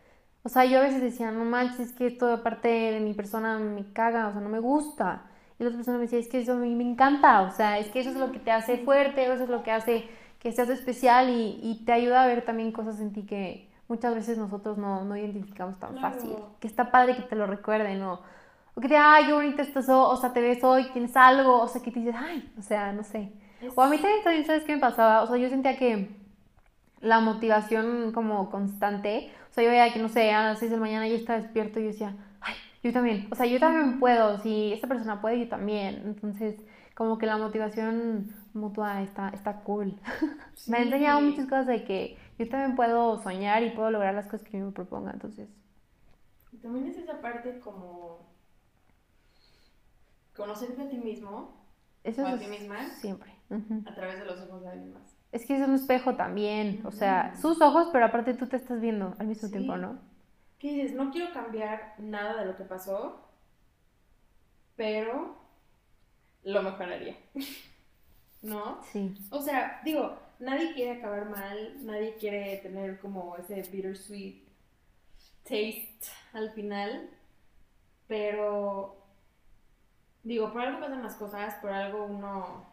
o 0.43 0.49
sea, 0.49 0.65
yo 0.65 0.79
a 0.79 0.83
veces 0.83 1.03
decía, 1.03 1.31
no 1.33 1.45
manches, 1.45 1.81
es 1.81 1.93
que 1.93 2.11
toda 2.11 2.43
parte 2.43 2.69
de 2.69 3.01
mi 3.01 3.15
persona 3.15 3.59
me 3.59 3.93
caga, 3.93 4.29
o 4.29 4.33
sea, 4.33 4.41
no 4.41 4.49
me 4.49 4.61
gusta. 4.61 5.25
Y 5.59 5.63
la 5.65 5.69
otra 5.71 5.79
persona 5.79 5.99
me 5.99 6.05
decía, 6.05 6.19
es 6.19 6.29
que 6.29 6.41
eso 6.41 6.53
a 6.53 6.57
mí 6.57 6.75
me 6.75 6.85
encanta, 6.89 7.43
o 7.43 7.51
sea, 7.51 7.79
es 7.79 7.89
que 7.89 8.01
eso 8.01 8.11
es 8.11 8.17
lo 8.17 8.31
que 8.33 8.39
te 8.39 8.51
hace 8.53 8.79
fuerte, 8.79 9.25
eso 9.25 9.45
es 9.45 9.49
lo 9.51 9.63
que 9.63 9.73
hace 9.73 10.05
que 10.39 10.53
seas 10.53 10.69
especial 10.69 11.31
y, 11.31 11.59
y 11.63 11.85
te 11.85 11.93
ayuda 11.93 12.23
a 12.23 12.27
ver 12.27 12.45
también 12.45 12.71
cosas 12.73 13.01
en 13.01 13.13
ti 13.13 13.23
que 13.25 13.69
muchas 13.89 14.15
veces 14.15 14.39
nosotros 14.39 14.79
no, 14.79 15.05
no 15.05 15.17
identificamos 15.17 15.79
tan 15.81 15.95
Claro. 15.95 16.15
fácil. 16.15 16.37
Que 16.61 16.69
está 16.69 16.91
padre 16.93 17.17
que 17.17 17.23
te 17.23 17.35
lo 17.37 17.47
recuerden, 17.47 18.03
o, 18.03 18.21
o 18.77 18.81
que 18.81 18.89
te 18.89 18.95
digan, 18.95 19.15
ay, 19.15 19.27
qué 19.27 19.33
bonita 19.33 19.63
estás, 19.63 19.89
o, 19.89 20.09
o 20.09 20.17
sea, 20.17 20.33
te 20.35 20.41
ves 20.43 20.63
hoy, 20.63 20.85
tienes 20.93 21.17
algo, 21.17 21.63
o 21.63 21.67
sea, 21.67 21.83
que 21.83 21.91
te 21.91 22.01
dices, 22.01 22.15
ay, 22.17 22.53
o 22.59 22.63
sea, 22.63 22.93
no 22.93 23.03
sé. 23.03 23.33
O 23.75 23.81
a 23.83 23.89
mí 23.89 23.99
también, 23.99 24.45
¿sabes 24.45 24.65
qué 24.65 24.75
me 24.75 24.81
pasaba? 24.81 25.23
O 25.23 25.27
sea, 25.27 25.39
yo 25.39 25.49
sentía 25.49 25.79
que 25.79 26.11
la 27.01 27.21
motivación 27.21 28.13
como 28.13 28.51
constante, 28.51 29.33
o 29.51 29.55
sea, 29.55 29.65
yo 29.65 29.71
veía 29.71 29.93
que, 29.93 29.99
no 29.99 30.11
sé, 30.11 30.31
a 30.33 30.49
las 30.49 30.59
6 30.59 30.71
de 30.71 30.77
la 30.77 30.83
mañana 30.83 31.09
yo 31.09 31.15
estaba 31.15 31.41
despierto 31.41 31.81
y 31.81 31.85
yo 31.85 31.89
decía, 31.89 32.17
ay, 32.43 32.55
yo 32.83 32.93
también, 32.93 33.29
o 33.31 33.35
sea, 33.35 33.47
yo 33.47 33.59
también 33.59 33.99
puedo, 33.99 34.39
si 34.41 34.75
esta 34.75 34.87
persona 34.87 35.23
puede, 35.23 35.41
yo 35.41 35.49
también. 35.49 36.03
Entonces, 36.05 36.57
como 36.95 37.17
que 37.17 37.27
la 37.27 37.39
motivación 37.39 38.35
mutua 38.53 39.03
está, 39.03 39.31
está 39.31 39.61
cool. 39.63 39.99
Me 40.67 40.79
ha 40.79 40.83
enseñado 40.83 41.21
muchas 41.21 41.47
cosas 41.47 41.67
de 41.67 41.85
que 41.85 42.19
yo 42.39 42.49
también 42.49 42.77
puedo 42.77 43.23
soñar 43.23 43.63
y 43.63 43.71
puedo 43.71 43.91
lograr 43.91 44.15
las 44.15 44.27
cosas 44.27 44.43
que 44.47 44.59
yo 44.59 44.67
me 44.67 44.73
proponga, 44.73 45.13
entonces. 45.13 45.49
También 46.63 46.89
es 46.89 46.97
esa 46.97 47.21
parte 47.21 47.61
como. 47.61 48.36
Conocerte 50.37 50.83
a 50.83 50.89
ti 50.89 50.97
mismo 50.99 51.57
Eso 52.05 52.23
¿O 52.23 52.27
a 52.27 52.35
es 52.35 52.41
ti 52.41 52.47
misma? 52.47 52.89
siempre. 53.01 53.33
A 53.87 53.95
través 53.95 54.19
de 54.19 54.25
los 54.27 54.41
ojos 54.41 54.63
de 54.63 54.69
alguien 54.69 54.93
más. 54.95 55.17
Es 55.33 55.47
que 55.47 55.57
es 55.57 55.67
un 55.67 55.75
espejo 55.75 56.15
también, 56.17 56.81
o 56.85 56.91
sea, 56.91 57.35
sus 57.41 57.61
ojos, 57.61 57.89
pero 57.93 58.07
aparte 58.07 58.35
tú 58.35 58.47
te 58.49 58.57
estás 58.57 58.81
viendo 58.81 59.15
al 59.19 59.27
mismo 59.27 59.49
Sí. 59.49 59.53
tiempo, 59.53 59.77
¿no? 59.77 59.99
¿Qué 60.59 60.73
dices? 60.73 60.93
No 60.97 61.11
quiero 61.11 61.33
cambiar 61.33 61.95
nada 61.99 62.41
de 62.41 62.47
lo 62.47 62.57
que 62.57 62.65
pasó, 62.65 63.21
pero 64.77 65.37
lo 66.45 66.63
mejoraría. 66.63 67.17
¿No? 68.43 68.81
Sí. 68.93 69.15
O 69.31 69.41
sea, 69.43 69.81
digo, 69.85 70.17
nadie 70.39 70.73
quiere 70.75 70.99
acabar 70.99 71.29
mal, 71.29 71.85
nadie 71.85 72.15
quiere 72.17 72.59
tener 72.59 72.99
como 73.01 73.37
ese 73.37 73.63
bittersweet 73.63 74.47
taste 75.45 76.07
al 76.33 76.51
final, 76.53 77.11
pero 78.07 79.06
digo, 80.27 80.53
por 80.53 80.63
algo 80.63 80.81
pasan 80.81 81.03
las 81.03 81.15
cosas, 81.15 81.55
por 81.57 81.71
algo 81.71 82.05
uno 82.05 82.65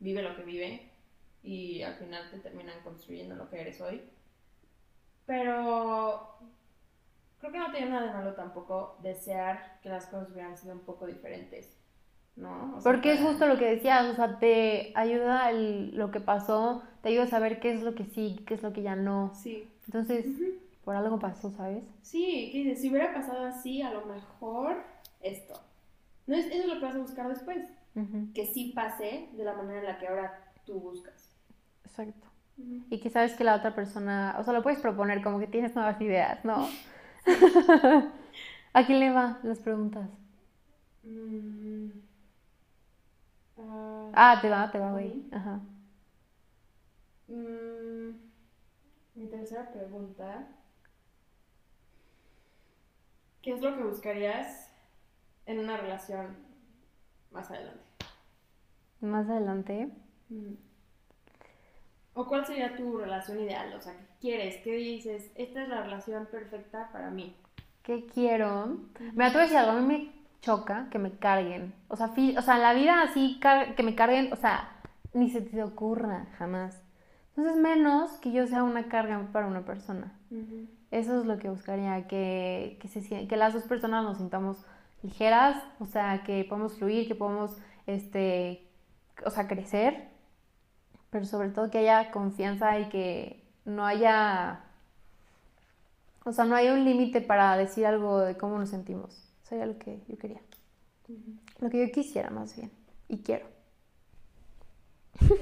vive 0.00 0.22
lo 0.22 0.34
que 0.36 0.42
vive 0.42 0.90
y 1.42 1.82
al 1.82 1.94
final 1.94 2.30
te 2.30 2.38
terminan 2.38 2.80
construyendo 2.82 3.34
lo 3.36 3.48
que 3.50 3.60
eres 3.60 3.80
hoy. 3.80 4.02
Pero 5.26 6.28
creo 7.38 7.52
que 7.52 7.58
no 7.58 7.70
tiene 7.70 7.90
nada 7.90 8.06
de 8.06 8.12
malo 8.12 8.34
tampoco 8.34 8.96
desear 9.02 9.78
que 9.82 9.88
las 9.88 10.06
cosas 10.06 10.30
hubieran 10.30 10.56
sido 10.56 10.74
un 10.74 10.80
poco 10.80 11.06
diferentes, 11.06 11.76
¿no? 12.36 12.74
O 12.76 12.80
sea, 12.80 12.92
Porque 12.92 13.12
es 13.12 13.20
justo 13.20 13.46
lo 13.46 13.58
que 13.58 13.66
decías, 13.76 14.06
o 14.06 14.14
sea, 14.14 14.38
te 14.38 14.92
ayuda 14.94 15.50
el- 15.50 15.96
lo 15.96 16.10
que 16.10 16.20
pasó, 16.20 16.82
te 17.02 17.10
ayuda 17.10 17.24
a 17.24 17.28
saber 17.28 17.60
qué 17.60 17.72
es 17.72 17.82
lo 17.82 17.94
que 17.94 18.04
sí, 18.04 18.42
qué 18.46 18.54
es 18.54 18.62
lo 18.62 18.72
que 18.72 18.82
ya 18.82 18.96
no. 18.96 19.32
Sí. 19.34 19.68
Entonces, 19.86 20.26
por 20.84 20.96
algo 20.96 21.18
pasó, 21.18 21.50
¿sabes? 21.50 21.82
Sí, 22.02 22.50
que 22.52 22.76
si 22.76 22.90
hubiera 22.90 23.12
pasado 23.14 23.44
así, 23.46 23.80
a 23.82 23.92
lo 23.92 24.04
mejor 24.06 24.82
esto. 25.20 25.60
No 26.26 26.36
es, 26.36 26.46
eso 26.46 26.62
es 26.62 26.66
lo 26.66 26.78
que 26.78 26.86
vas 26.86 26.94
a 26.96 26.98
buscar 27.00 27.28
después. 27.28 27.68
Que 28.34 28.46
sí 28.46 28.72
pase 28.74 29.28
de 29.32 29.44
la 29.44 29.54
manera 29.54 29.78
en 29.80 29.86
la 29.86 29.98
que 29.98 30.08
ahora 30.08 30.52
tú 30.66 30.80
buscas. 30.80 31.36
Exacto. 31.84 32.26
Y 32.90 32.98
que 33.00 33.10
sabes 33.10 33.34
que 33.34 33.44
la 33.44 33.56
otra 33.56 33.74
persona, 33.74 34.36
o 34.38 34.44
sea, 34.44 34.52
lo 34.52 34.62
puedes 34.62 34.80
proponer 34.80 35.22
como 35.22 35.38
que 35.38 35.46
tienes 35.46 35.74
nuevas 35.74 36.00
ideas, 36.00 36.44
¿no? 36.44 36.68
¿A 38.72 38.86
quién 38.86 39.00
le 39.00 39.10
va 39.12 39.38
las 39.42 39.58
preguntas? 39.60 40.08
Mm, 41.04 41.90
ah, 43.58 44.10
Ah, 44.14 44.38
te 44.40 44.48
va, 44.50 44.70
te 44.70 44.78
va, 44.78 44.92
güey. 44.92 45.24
Ajá. 45.32 45.60
mm, 47.28 48.10
mi 49.14 49.26
tercera 49.28 49.70
pregunta. 49.72 50.46
¿Qué 53.42 53.52
es 53.52 53.60
lo 53.60 53.76
que 53.76 53.82
buscarías 53.84 54.70
en 55.46 55.58
una 55.58 55.76
relación 55.76 56.36
más 57.30 57.50
adelante? 57.50 57.84
Más 59.00 59.28
adelante. 59.28 59.88
Mm. 60.28 60.54
¿O 62.14 62.26
cuál 62.26 62.46
sería 62.46 62.76
tu 62.76 62.96
relación 62.96 63.40
ideal? 63.40 63.74
O 63.74 63.80
sea, 63.80 63.92
¿qué 63.92 64.06
quieres? 64.20 64.56
¿Qué 64.62 64.76
dices? 64.76 65.32
Esta 65.34 65.62
es 65.62 65.68
la 65.68 65.82
relación 65.82 66.26
perfecta 66.26 66.88
para 66.92 67.10
mí. 67.10 67.36
¿Qué 67.82 68.06
quiero? 68.06 68.78
Mira, 69.12 69.28
te 69.28 69.34
voy 69.34 69.40
a 69.40 69.42
decir 69.42 69.56
algo, 69.58 69.72
a 69.72 69.80
mí 69.80 69.86
me 69.86 70.12
choca 70.40 70.88
que 70.90 70.98
me 70.98 71.18
carguen. 71.18 71.74
O 71.88 71.96
sea, 71.96 72.06
o 72.06 72.42
sea, 72.42 72.56
en 72.56 72.62
la 72.62 72.72
vida 72.72 73.02
así 73.02 73.40
que 73.76 73.82
me 73.82 73.94
carguen, 73.94 74.32
o 74.32 74.36
sea, 74.36 74.70
ni 75.12 75.28
se 75.28 75.40
te 75.40 75.62
ocurra 75.62 76.26
jamás. 76.38 76.80
Entonces, 77.36 77.60
menos 77.60 78.12
que 78.18 78.30
yo 78.30 78.46
sea 78.46 78.62
una 78.62 78.88
carga 78.88 79.28
para 79.32 79.46
una 79.46 79.64
persona. 79.64 80.12
Eso 80.90 81.18
es 81.18 81.26
lo 81.26 81.38
que 81.38 81.50
buscaría, 81.50 82.06
que, 82.06 82.78
que, 82.80 82.86
se, 82.86 83.26
que 83.26 83.36
las 83.36 83.54
dos 83.54 83.64
personas 83.64 84.04
nos 84.04 84.18
sintamos 84.18 84.64
ligeras, 85.04 85.62
o 85.78 85.86
sea, 85.86 86.22
que 86.24 86.44
podamos 86.44 86.74
fluir, 86.74 87.06
que 87.06 87.14
podamos, 87.14 87.56
este, 87.86 88.66
o 89.24 89.30
sea, 89.30 89.46
crecer, 89.46 90.08
pero 91.10 91.26
sobre 91.26 91.50
todo 91.50 91.70
que 91.70 91.78
haya 91.78 92.10
confianza 92.10 92.78
y 92.80 92.88
que 92.88 93.44
no 93.66 93.86
haya, 93.86 94.64
o 96.24 96.32
sea, 96.32 96.46
no 96.46 96.56
haya 96.56 96.72
un 96.72 96.84
límite 96.84 97.20
para 97.20 97.56
decir 97.56 97.86
algo 97.86 98.20
de 98.20 98.36
cómo 98.36 98.58
nos 98.58 98.70
sentimos. 98.70 99.30
Sería 99.42 99.66
lo 99.66 99.78
que 99.78 100.00
yo 100.08 100.18
quería, 100.18 100.40
lo 101.60 101.68
que 101.68 101.86
yo 101.86 101.92
quisiera 101.92 102.30
más 102.30 102.56
bien, 102.56 102.72
y 103.08 103.18
quiero. 103.18 103.46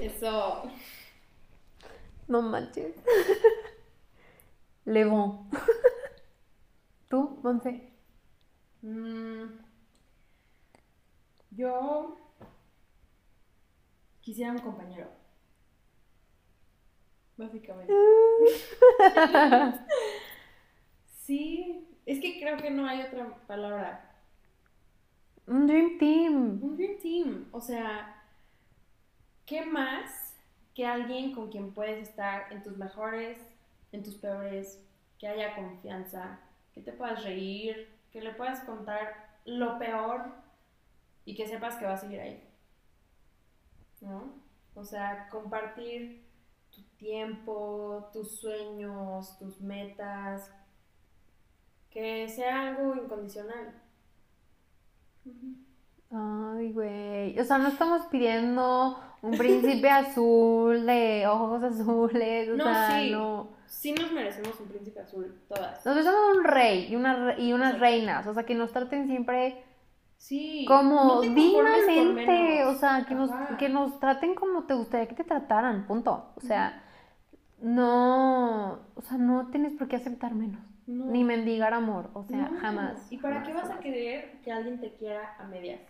Eso. 0.01 0.63
No 2.27 2.41
manches. 2.41 2.95
Le 4.85 5.05
bon. 5.05 5.49
¿Tú, 7.09 7.39
Monse? 7.43 7.92
Mm, 8.83 9.45
yo 11.51 12.17
quisiera 14.21 14.51
un 14.51 14.59
compañero. 14.59 15.07
Básicamente. 17.37 17.93
Sí, 21.23 21.87
es 22.05 22.19
que 22.19 22.37
creo 22.37 22.57
que 22.57 22.69
no 22.69 22.85
hay 22.85 23.01
otra 23.01 23.33
palabra. 23.47 24.13
Un 25.47 25.67
Dream 25.67 25.97
Team. 25.97 26.59
Un 26.61 26.75
dream 26.75 26.97
team. 27.01 27.47
O 27.53 27.61
sea, 27.61 28.21
¿qué 29.45 29.65
más 29.65 30.35
que 30.75 30.85
alguien 30.85 31.33
con 31.33 31.49
quien 31.49 31.73
puedes 31.73 32.09
estar 32.09 32.51
en 32.51 32.61
tus 32.61 32.75
mejores, 32.75 33.37
en 33.93 34.03
tus 34.03 34.15
peores, 34.15 34.83
que 35.17 35.29
haya 35.29 35.55
confianza, 35.55 36.41
que 36.73 36.81
te 36.81 36.91
puedas 36.91 37.23
reír, 37.23 37.87
que 38.13 38.21
le 38.21 38.33
puedas 38.33 38.61
contar 38.61 39.39
lo 39.45 39.77
peor 39.79 40.23
y 41.25 41.35
que 41.35 41.47
sepas 41.47 41.75
que 41.77 41.85
va 41.85 41.93
a 41.93 41.97
seguir 41.97 42.21
ahí? 42.21 42.49
¿No? 44.01 44.33
O 44.75 44.83
sea, 44.83 45.29
compartir 45.29 46.23
tu 46.71 46.81
tiempo, 46.97 48.09
tus 48.13 48.39
sueños, 48.39 49.37
tus 49.39 49.61
metas, 49.61 50.51
que 51.89 52.27
sea 52.27 52.67
algo 52.67 52.95
incondicional. 52.95 53.73
Ay, 56.11 56.71
güey. 56.73 57.39
O 57.39 57.43
sea, 57.45 57.57
no 57.57 57.69
estamos 57.69 58.05
pidiendo 58.07 58.99
un 59.21 59.37
príncipe 59.37 59.89
azul 59.89 60.85
de 60.85 61.25
ojos 61.27 61.63
azules. 61.63 62.49
O 62.49 62.57
No, 62.57 62.63
sea, 62.63 63.01
sí. 63.01 63.11
no. 63.11 63.52
Sí 63.73 63.91
nos 63.93 64.11
merecemos 64.11 64.59
un 64.59 64.67
príncipe 64.67 64.99
azul, 65.01 65.41
todas. 65.49 65.83
Nos 65.85 65.95
besamos 65.95 66.37
un 66.37 66.43
rey 66.43 66.87
y, 66.89 66.95
una, 66.95 67.15
re- 67.15 67.41
y 67.41 67.53
unas 67.53 67.79
reinas. 67.79 68.25
O 68.27 68.33
sea, 68.33 68.43
que 68.45 68.53
nos 68.55 68.71
traten 68.71 69.07
siempre 69.07 69.63
Sí. 70.17 70.63
como 70.67 71.03
no 71.15 71.21
dignamente. 71.21 72.63
O 72.65 72.75
sea, 72.75 73.05
que 73.07 73.15
nos, 73.15 73.29
que 73.57 73.69
nos 73.69 73.99
traten 73.99 74.35
como 74.35 74.63
te 74.65 74.73
gustaría 74.75 75.07
que 75.07 75.15
te 75.15 75.23
trataran. 75.23 75.85
Punto. 75.87 76.31
O 76.35 76.41
sea, 76.41 76.83
no. 77.61 78.79
O 78.95 79.01
sea, 79.01 79.17
no 79.17 79.47
tienes 79.49 79.73
por 79.73 79.87
qué 79.87 79.95
aceptar 79.97 80.33
menos. 80.35 80.61
No. 80.85 81.05
Ni 81.05 81.23
mendigar 81.23 81.73
amor. 81.73 82.09
O 82.13 82.23
sea, 82.23 82.49
No. 82.49 82.59
jamás. 82.59 83.11
¿Y 83.11 83.17
para 83.17 83.35
jamás, 83.41 83.47
qué 83.49 83.53
vas 83.55 83.69
a 83.71 83.79
querer 83.79 84.39
que 84.43 84.51
alguien 84.51 84.79
te 84.79 84.93
quiera 84.93 85.35
a 85.39 85.45
medias? 85.47 85.81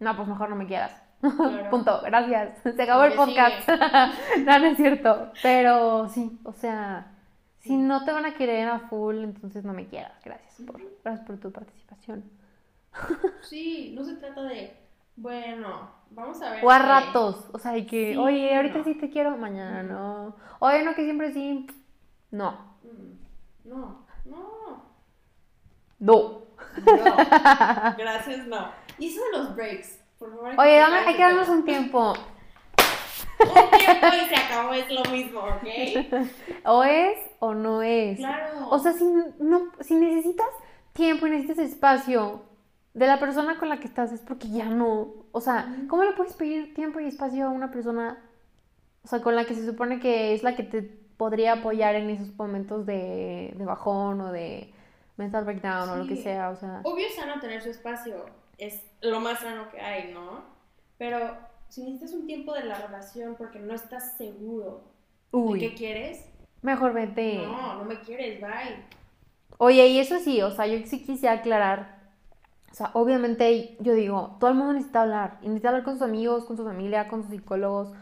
No, 0.00 0.14
pues 0.16 0.28
mejor 0.28 0.50
no 0.50 0.56
me 0.56 0.66
quieras. 0.66 1.02
Claro. 1.20 1.70
Punto, 1.70 2.00
gracias. 2.04 2.58
Se 2.62 2.82
acabó 2.82 3.04
el 3.04 3.14
podcast. 3.14 3.68
no, 4.44 4.58
no 4.58 4.66
es 4.66 4.76
cierto. 4.76 5.32
Pero 5.42 6.08
sí, 6.08 6.38
o 6.44 6.52
sea, 6.52 7.12
si 7.60 7.76
no 7.76 8.04
te 8.04 8.12
van 8.12 8.24
a 8.26 8.34
querer 8.34 8.68
a 8.68 8.78
full, 8.80 9.16
entonces 9.24 9.64
no 9.64 9.72
me 9.72 9.86
quieras. 9.88 10.12
Gracias 10.24 10.54
por, 10.66 10.80
gracias 11.02 11.26
por 11.26 11.38
tu 11.38 11.50
participación. 11.52 12.24
Sí, 13.42 13.92
no 13.96 14.04
se 14.04 14.14
trata 14.16 14.42
de, 14.42 14.76
bueno, 15.16 15.90
vamos 16.10 16.40
a 16.42 16.50
ver. 16.50 16.64
O 16.64 16.70
a 16.70 16.78
ratos. 16.78 17.48
O 17.52 17.58
sea, 17.58 17.72
de 17.72 17.86
que, 17.86 18.12
Sí, 18.12 18.16
oye, 18.18 18.54
ahorita 18.56 18.78
no. 18.78 18.84
sí 18.84 18.94
te 18.94 19.10
quiero, 19.10 19.36
mañana 19.36 19.82
no. 19.82 20.36
Oye, 20.60 20.82
no, 20.84 20.94
que 20.94 21.04
siempre 21.04 21.32
sí. 21.32 21.66
No. 22.30 22.52
Mm, 22.82 23.68
No, 23.68 24.06
no. 24.24 24.82
No. 25.98 26.42
No. 26.84 27.16
Gracias, 27.98 28.46
no. 28.46 28.70
Y 28.98 29.08
eso 29.08 29.20
de 29.32 29.38
los 29.38 29.54
breaks, 29.56 30.00
por 30.18 30.30
favor. 30.30 30.54
Oye, 30.58 30.76
dame, 30.76 30.98
hay 30.98 31.14
que 31.14 31.22
darnos 31.22 31.48
un 31.48 31.64
tiempo. 31.64 32.14
Un 33.40 33.78
tiempo 33.78 34.06
y 34.06 34.28
se 34.28 34.36
acabó, 34.36 34.72
es 34.74 34.90
lo 34.90 35.04
mismo, 35.10 35.40
¿ok? 35.40 36.26
O 36.64 36.82
es 36.84 37.18
o 37.38 37.54
no 37.54 37.82
es. 37.82 38.18
Claro. 38.18 38.68
O 38.70 38.78
sea, 38.78 38.92
si, 38.92 39.04
no, 39.04 39.72
si 39.80 39.94
necesitas 39.94 40.48
tiempo 40.92 41.26
y 41.26 41.30
necesitas 41.30 41.58
espacio 41.58 42.42
de 42.94 43.06
la 43.06 43.20
persona 43.20 43.58
con 43.58 43.68
la 43.68 43.78
que 43.78 43.86
estás, 43.86 44.12
es 44.12 44.20
porque 44.20 44.48
ya 44.48 44.66
no. 44.66 45.14
O 45.32 45.40
sea, 45.40 45.72
¿cómo 45.88 46.04
le 46.04 46.12
puedes 46.12 46.34
pedir 46.34 46.74
tiempo 46.74 46.98
y 47.00 47.06
espacio 47.06 47.46
a 47.46 47.50
una 47.50 47.70
persona, 47.70 48.18
o 49.04 49.08
sea, 49.08 49.20
con 49.22 49.36
la 49.36 49.44
que 49.44 49.54
se 49.54 49.64
supone 49.64 50.00
que 50.00 50.34
es 50.34 50.42
la 50.42 50.56
que 50.56 50.64
te 50.64 50.82
podría 51.16 51.54
apoyar 51.54 51.94
en 51.94 52.10
esos 52.10 52.34
momentos 52.36 52.86
de, 52.86 53.54
de 53.56 53.64
bajón 53.64 54.20
o 54.20 54.32
de 54.32 54.72
mental 55.16 55.44
breakdown 55.44 55.90
o 55.90 55.96
lo 55.96 56.06
que 56.06 56.16
sea? 56.16 56.50
O 56.50 56.56
sea, 56.56 56.80
Obvio 56.82 57.06
es 57.06 57.14
sano 57.14 57.40
tener 57.40 57.62
su 57.62 57.70
espacio, 57.70 58.26
es 58.58 58.82
lo 59.00 59.20
más 59.20 59.40
sano 59.40 59.70
que 59.70 59.80
hay, 59.80 60.12
¿no? 60.12 60.44
Pero 60.98 61.36
si 61.68 61.82
necesitas 61.82 62.12
un 62.12 62.26
tiempo 62.26 62.54
de 62.54 62.64
la 62.64 62.74
relación 62.74 63.36
porque 63.36 63.60
no 63.60 63.74
estás 63.74 64.16
seguro 64.16 64.92
de 65.32 65.58
qué 65.58 65.68
uy, 65.68 65.74
quieres, 65.76 66.28
mejor 66.62 66.92
vete. 66.92 67.38
no, 67.38 67.76
no 67.76 67.84
me 67.84 68.00
quieres, 68.00 68.40
bye. 68.40 68.84
Oye, 69.58 69.86
y 69.88 69.98
eso 69.98 70.18
sí, 70.20 70.40
o 70.42 70.50
sea, 70.50 70.66
yo 70.66 70.78
sí 70.86 71.04
quise 71.04 71.28
aclarar. 71.28 71.98
O 72.70 72.74
sea, 72.74 72.90
obviamente 72.94 73.76
yo 73.80 73.94
digo, 73.94 74.36
todo 74.38 74.50
el 74.50 74.56
mundo 74.56 74.74
necesita 74.74 75.02
hablar. 75.02 75.38
Y 75.42 75.46
necesita 75.48 75.70
hablar 75.70 75.84
con 75.84 75.94
sus 75.94 76.02
amigos, 76.02 76.44
con 76.44 76.56
su 76.56 76.64
familia, 76.64 77.08
con 77.08 77.22
sus 77.22 77.30
psicólogos. 77.32 77.92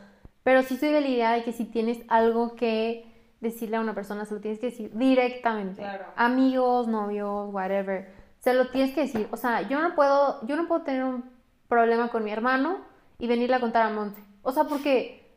Pero 0.42 0.62
sí 0.62 0.76
soy 0.76 0.90
de 0.90 1.00
la 1.00 1.08
idea 1.08 1.32
de 1.32 1.44
que 1.44 1.52
si 1.52 1.64
tienes 1.64 2.00
algo 2.08 2.56
que 2.56 3.06
decirle 3.40 3.76
a 3.76 3.80
una 3.80 3.94
persona, 3.94 4.24
se 4.24 4.34
lo 4.34 4.40
tienes 4.40 4.60
que 4.60 4.66
decir 4.66 4.90
directamente. 4.94 5.80
Claro. 5.80 6.06
Amigos, 6.16 6.88
novios, 6.88 7.52
whatever. 7.52 8.12
Se 8.46 8.54
lo 8.54 8.68
tienes 8.68 8.94
que 8.94 9.00
decir. 9.00 9.26
O 9.32 9.36
sea, 9.36 9.62
yo 9.62 9.80
no 9.80 9.96
puedo, 9.96 10.46
yo 10.46 10.54
no 10.54 10.68
puedo 10.68 10.82
tener 10.82 11.02
un 11.02 11.28
problema 11.66 12.10
con 12.10 12.22
mi 12.22 12.30
hermano 12.30 12.78
y 13.18 13.26
venirle 13.26 13.56
a 13.56 13.60
contar 13.60 13.82
a 13.82 13.90
Monte. 13.90 14.22
O 14.42 14.52
sea, 14.52 14.62
porque 14.68 15.36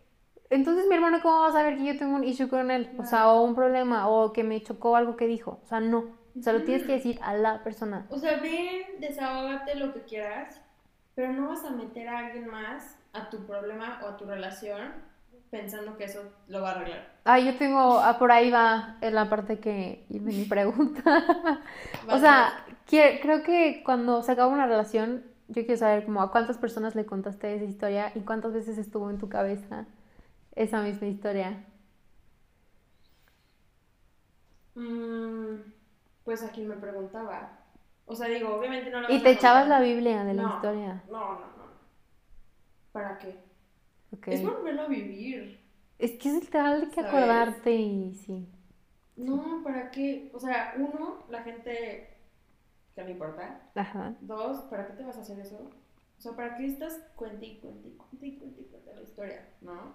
entonces 0.51 0.85
mi 0.87 0.93
hermano 0.93 1.17
cómo 1.19 1.39
va 1.39 1.47
a 1.47 1.51
saber 1.51 1.75
que 1.75 1.85
yo 1.85 1.97
tengo 1.97 2.15
un 2.15 2.23
issue 2.23 2.47
con 2.47 2.69
él, 2.69 2.91
o 2.99 3.05
sea, 3.05 3.29
o 3.31 3.41
un 3.41 3.55
problema, 3.55 4.07
o 4.09 4.31
que 4.31 4.43
me 4.43 4.61
chocó 4.61 4.95
algo 4.95 5.15
que 5.15 5.25
dijo. 5.25 5.59
O 5.63 5.65
sea, 5.65 5.79
no. 5.79 6.19
Se 6.39 6.53
lo 6.53 6.61
tienes 6.61 6.85
que 6.85 6.91
decir 6.91 7.17
a 7.23 7.33
la 7.33 7.63
persona. 7.63 8.05
O 8.11 8.19
sea, 8.19 8.39
ven, 8.41 8.99
desahógate 8.99 9.73
lo 9.73 9.91
que 9.91 10.03
quieras, 10.03 10.61
pero 11.15 11.33
no 11.33 11.47
vas 11.47 11.65
a 11.65 11.71
meter 11.71 12.07
a 12.09 12.19
alguien 12.19 12.45
más 12.45 12.99
a 13.13 13.31
tu 13.31 13.43
problema 13.47 14.01
o 14.03 14.09
a 14.09 14.17
tu 14.17 14.25
relación 14.25 14.93
pensando 15.49 15.97
que 15.97 16.05
eso 16.05 16.21
lo 16.47 16.61
va 16.61 16.69
a 16.69 16.75
arreglar. 16.75 17.19
Ah, 17.25 17.39
yo 17.39 17.57
tengo, 17.57 17.99
ah, 17.99 18.17
por 18.17 18.31
ahí 18.31 18.49
va 18.49 18.97
en 19.01 19.13
la 19.15 19.29
parte 19.29 19.59
que 19.59 20.05
de 20.09 20.19
mi 20.19 20.45
pregunta. 20.45 21.03
o 22.09 22.17
sea, 22.17 22.65
que- 22.87 23.19
creo 23.21 23.43
que 23.43 23.83
cuando 23.83 24.23
se 24.23 24.31
acaba 24.31 24.51
una 24.51 24.65
relación, 24.65 25.23
yo 25.47 25.65
quiero 25.65 25.77
saber 25.77 26.05
como 26.05 26.21
a 26.21 26.31
cuántas 26.31 26.57
personas 26.57 26.95
le 26.95 27.05
contaste 27.05 27.53
esa 27.55 27.65
historia 27.65 28.11
y 28.15 28.21
cuántas 28.21 28.53
veces 28.53 28.77
estuvo 28.77 29.09
en 29.09 29.17
tu 29.19 29.29
cabeza 29.29 29.85
esa 30.55 30.81
misma 30.81 31.07
historia. 31.07 31.65
Mm, 34.75 35.57
pues 36.23 36.43
a 36.43 36.49
quien 36.51 36.67
me 36.67 36.75
preguntaba. 36.75 37.59
O 38.05 38.15
sea, 38.15 38.27
digo, 38.27 38.55
obviamente 38.55 38.89
no 38.89 39.01
le 39.01 39.13
Y 39.13 39.21
te 39.23 39.31
echabas 39.31 39.67
la. 39.67 39.79
Biblia 39.81 40.23
de 40.23 40.33
la 40.33 40.43
No, 40.43 40.55
historia. 40.55 41.03
No, 41.09 41.19
no, 41.33 41.39
no. 41.39 41.69
¿Para 42.91 43.17
qué? 43.17 43.48
Es 44.27 44.43
volverlo 44.43 44.83
a 44.83 44.87
vivir. 44.87 45.59
Es 45.97 46.11
que 46.11 46.29
es 46.29 46.35
literal 46.35 46.81
de 46.81 46.87
que 46.87 46.95
¿Sabes? 46.95 47.09
acordarte 47.09 47.73
y 47.75 48.13
sí. 48.13 48.47
No, 49.15 49.61
¿para 49.63 49.91
qué? 49.91 50.31
O 50.33 50.39
sea, 50.39 50.73
uno, 50.77 51.25
la 51.29 51.43
gente 51.43 52.09
que 52.95 53.03
le 53.03 53.11
importa. 53.11 53.61
Ajá. 53.75 54.15
Dos, 54.21 54.61
¿para 54.63 54.87
qué 54.87 54.93
te 54.93 55.03
vas 55.03 55.17
a 55.17 55.21
hacer 55.21 55.39
eso? 55.39 55.69
O 56.17 56.21
sea, 56.21 56.33
¿para 56.33 56.55
qué 56.57 56.65
estás 56.65 56.99
cuente 57.15 57.45
y 57.45 57.59
cuente 57.59 57.89
y 57.89 57.91
cuente 57.91 58.61
y 58.61 58.65
cuente 58.65 58.93
la 58.95 59.01
historia? 59.01 59.47
¿No? 59.61 59.93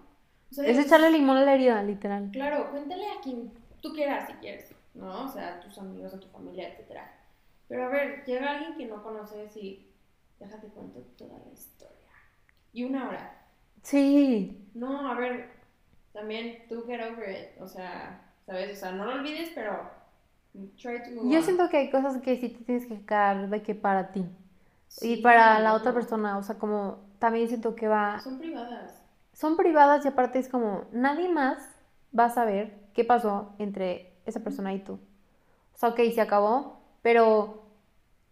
O 0.49 0.53
sea, 0.53 0.67
Es 0.67 0.77
echarle 0.77 1.11
limón 1.11 1.37
a 1.37 1.43
la 1.43 1.55
herida, 1.55 1.83
literal. 1.83 2.29
Claro, 2.31 2.71
cuéntale 2.71 3.05
a 3.07 3.21
quien 3.21 3.51
tú 3.81 3.93
quieras 3.93 4.27
si 4.27 4.33
quieres, 4.35 4.73
¿no? 4.93 5.25
O 5.25 5.27
sea, 5.27 5.55
a 5.55 5.59
tus 5.59 5.77
amigos, 5.77 6.13
a 6.13 6.19
tu 6.19 6.27
familia, 6.27 6.69
etcétera. 6.69 7.11
Pero 7.67 7.85
a 7.85 7.89
ver, 7.89 8.23
llega 8.25 8.51
alguien 8.51 8.75
que 8.77 8.85
no 8.85 9.03
conoces 9.03 9.55
y 9.57 9.91
déjate 10.39 10.67
cuento 10.67 11.01
toda 11.17 11.39
la 11.45 11.51
historia. 11.51 11.95
Y 12.73 12.83
una 12.83 13.09
hora. 13.09 13.44
Sí. 13.85 14.57
No, 14.73 15.07
a 15.09 15.15
ver, 15.15 15.49
también 16.13 16.67
tú 16.67 16.83
get 16.87 17.01
over 17.01 17.29
it. 17.29 17.61
O 17.61 17.67
sea, 17.67 18.21
¿sabes? 18.45 18.77
O 18.77 18.79
sea, 18.79 18.91
no 18.91 19.05
lo 19.05 19.13
olvides, 19.13 19.51
pero 19.55 19.89
try 20.77 21.03
to 21.03 21.11
move 21.11 21.31
Yo 21.31 21.37
on. 21.37 21.43
siento 21.43 21.69
que 21.69 21.77
hay 21.77 21.89
cosas 21.91 22.21
que 22.21 22.37
sí 22.37 22.49
te 22.49 22.63
tienes 22.63 22.87
que 22.87 23.05
quedar 23.05 23.49
de 23.49 23.61
que 23.61 23.75
para 23.75 24.11
ti. 24.11 24.21
y 24.21 24.27
Sí, 24.87 25.15
para 25.17 25.59
la 25.59 25.73
otra 25.73 25.93
persona, 25.93 26.37
o 26.37 26.43
sea, 26.43 26.57
como 26.57 26.99
también 27.19 27.47
siento 27.47 27.75
que 27.75 27.87
va... 27.87 28.19
Son 28.19 28.39
privadas. 28.39 29.01
Son 29.33 29.57
privadas 29.57 30.05
y 30.05 30.07
aparte 30.07 30.39
es 30.39 30.49
como 30.49 30.85
nadie 30.91 31.29
más 31.29 31.57
va 32.17 32.25
a 32.25 32.29
saber 32.29 32.73
qué 32.93 33.03
pasó 33.03 33.53
entre 33.59 34.13
esa 34.25 34.39
persona 34.41 34.73
y 34.73 34.79
tú. 34.79 34.93
O 34.93 35.77
sea, 35.77 35.89
ok, 35.89 35.99
se 36.13 36.21
acabó, 36.21 36.79
pero 37.01 37.63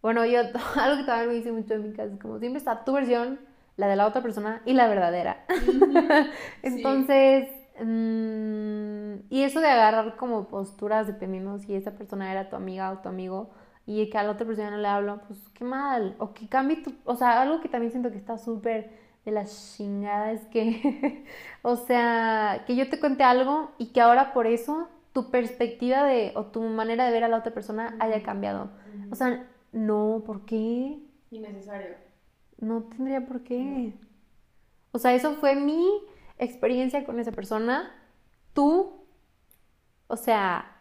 bueno, 0.02 0.24
yo 0.26 0.40
algo 0.80 0.96
que 0.98 1.04
también 1.04 1.28
me 1.28 1.34
dice 1.34 1.52
mucho 1.52 1.74
en 1.74 1.90
mi 1.90 1.94
casa 1.94 2.14
es 2.14 2.20
como 2.20 2.38
siempre 2.38 2.58
está 2.58 2.84
tu 2.84 2.92
versión, 2.92 3.38
la 3.76 3.88
de 3.88 3.96
la 3.96 4.06
otra 4.06 4.22
persona 4.22 4.62
y 4.64 4.72
la 4.74 4.86
verdadera. 4.86 5.44
Entonces, 6.62 7.48
mm, 7.80 9.32
y 9.32 9.42
eso 9.42 9.60
de 9.60 9.68
agarrar 9.68 10.16
como 10.16 10.48
posturas 10.48 11.06
dependiendo 11.06 11.58
si 11.58 11.74
esa 11.74 11.92
persona 11.92 12.30
era 12.30 12.48
tu 12.48 12.56
amiga 12.56 12.90
o 12.92 12.98
tu 12.98 13.08
amigo 13.08 13.50
y 13.86 14.08
que 14.10 14.18
a 14.18 14.22
la 14.22 14.30
otra 14.32 14.46
persona 14.46 14.70
no 14.70 14.78
le 14.78 14.88
hablo, 14.88 15.20
pues 15.26 15.38
qué 15.54 15.64
mal. 15.64 16.14
O 16.18 16.32
que 16.32 16.48
cambie 16.48 16.76
tu, 16.82 16.94
o 17.04 17.16
sea, 17.16 17.42
algo 17.42 17.60
que 17.60 17.68
también 17.68 17.90
siento 17.90 18.10
que 18.10 18.18
está 18.18 18.38
súper 18.38 18.90
de 19.24 19.32
la 19.32 19.44
chingada 19.46 20.32
es 20.32 20.42
que, 20.46 21.24
o 21.62 21.76
sea, 21.76 22.64
que 22.66 22.76
yo 22.76 22.88
te 22.88 23.00
cuente 23.00 23.24
algo 23.24 23.70
y 23.78 23.86
que 23.86 24.00
ahora 24.00 24.32
por 24.32 24.46
eso 24.46 24.88
tu 25.12 25.30
perspectiva 25.30 26.04
de, 26.04 26.32
o 26.34 26.46
tu 26.46 26.60
manera 26.62 27.06
de 27.06 27.12
ver 27.12 27.24
a 27.24 27.28
la 27.28 27.38
otra 27.38 27.54
persona 27.54 27.96
haya 28.00 28.22
cambiado. 28.22 28.70
O 29.10 29.14
sea, 29.14 29.46
no, 29.72 30.22
¿por 30.26 30.44
qué? 30.44 30.98
Innecesario. 31.30 32.03
No 32.58 32.84
tendría 32.84 33.26
por 33.26 33.42
qué. 33.42 33.94
O 34.92 34.98
sea, 34.98 35.14
eso 35.14 35.34
fue 35.34 35.54
mi 35.56 35.86
experiencia 36.38 37.04
con 37.04 37.18
esa 37.20 37.32
persona. 37.32 37.92
Tú, 38.52 39.04
o 40.06 40.16
sea, 40.16 40.76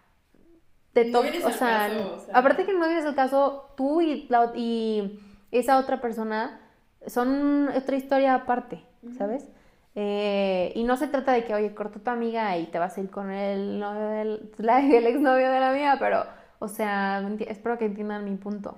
te 0.94 1.06
No 1.06 1.20
o 1.20 1.24
sea, 1.24 1.90
caso, 1.90 2.14
o 2.16 2.20
sea. 2.20 2.38
aparte 2.38 2.66
que 2.66 2.74
no 2.74 2.86
vienes 2.88 3.06
el 3.06 3.16
caso, 3.16 3.72
tú 3.76 4.02
y, 4.02 4.28
la 4.30 4.52
y 4.56 5.20
esa 5.52 5.80
otra 5.80 6.02
persona 6.02 6.60
son 7.08 7.70
otra 7.70 7.96
historia 7.96 8.36
aparte, 8.36 8.84
¿sabes? 9.18 9.50
Eh, 9.96 10.72
y 10.76 10.84
no 10.84 10.98
se 10.98 11.08
trata 11.08 11.34
de 11.34 11.44
que, 11.46 11.54
oye, 11.54 11.74
corta 11.76 12.00
tu 12.00 12.10
amiga 12.10 12.58
y 12.58 12.68
te 12.68 12.80
vas 12.80 12.98
a 12.98 13.02
ir 13.02 13.10
con 13.10 13.32
el 13.32 13.80
novio 13.80 14.08
del, 14.10 14.52
la- 14.58 14.80
el 14.82 15.06
exnovio 15.08 15.52
de 15.52 15.60
la 15.60 15.72
mía, 15.72 15.98
pero, 16.00 16.26
o 16.60 16.68
sea, 16.68 17.28
espero 17.48 17.78
que 17.78 17.86
entiendan 17.86 18.26
mi 18.26 18.36
punto. 18.38 18.78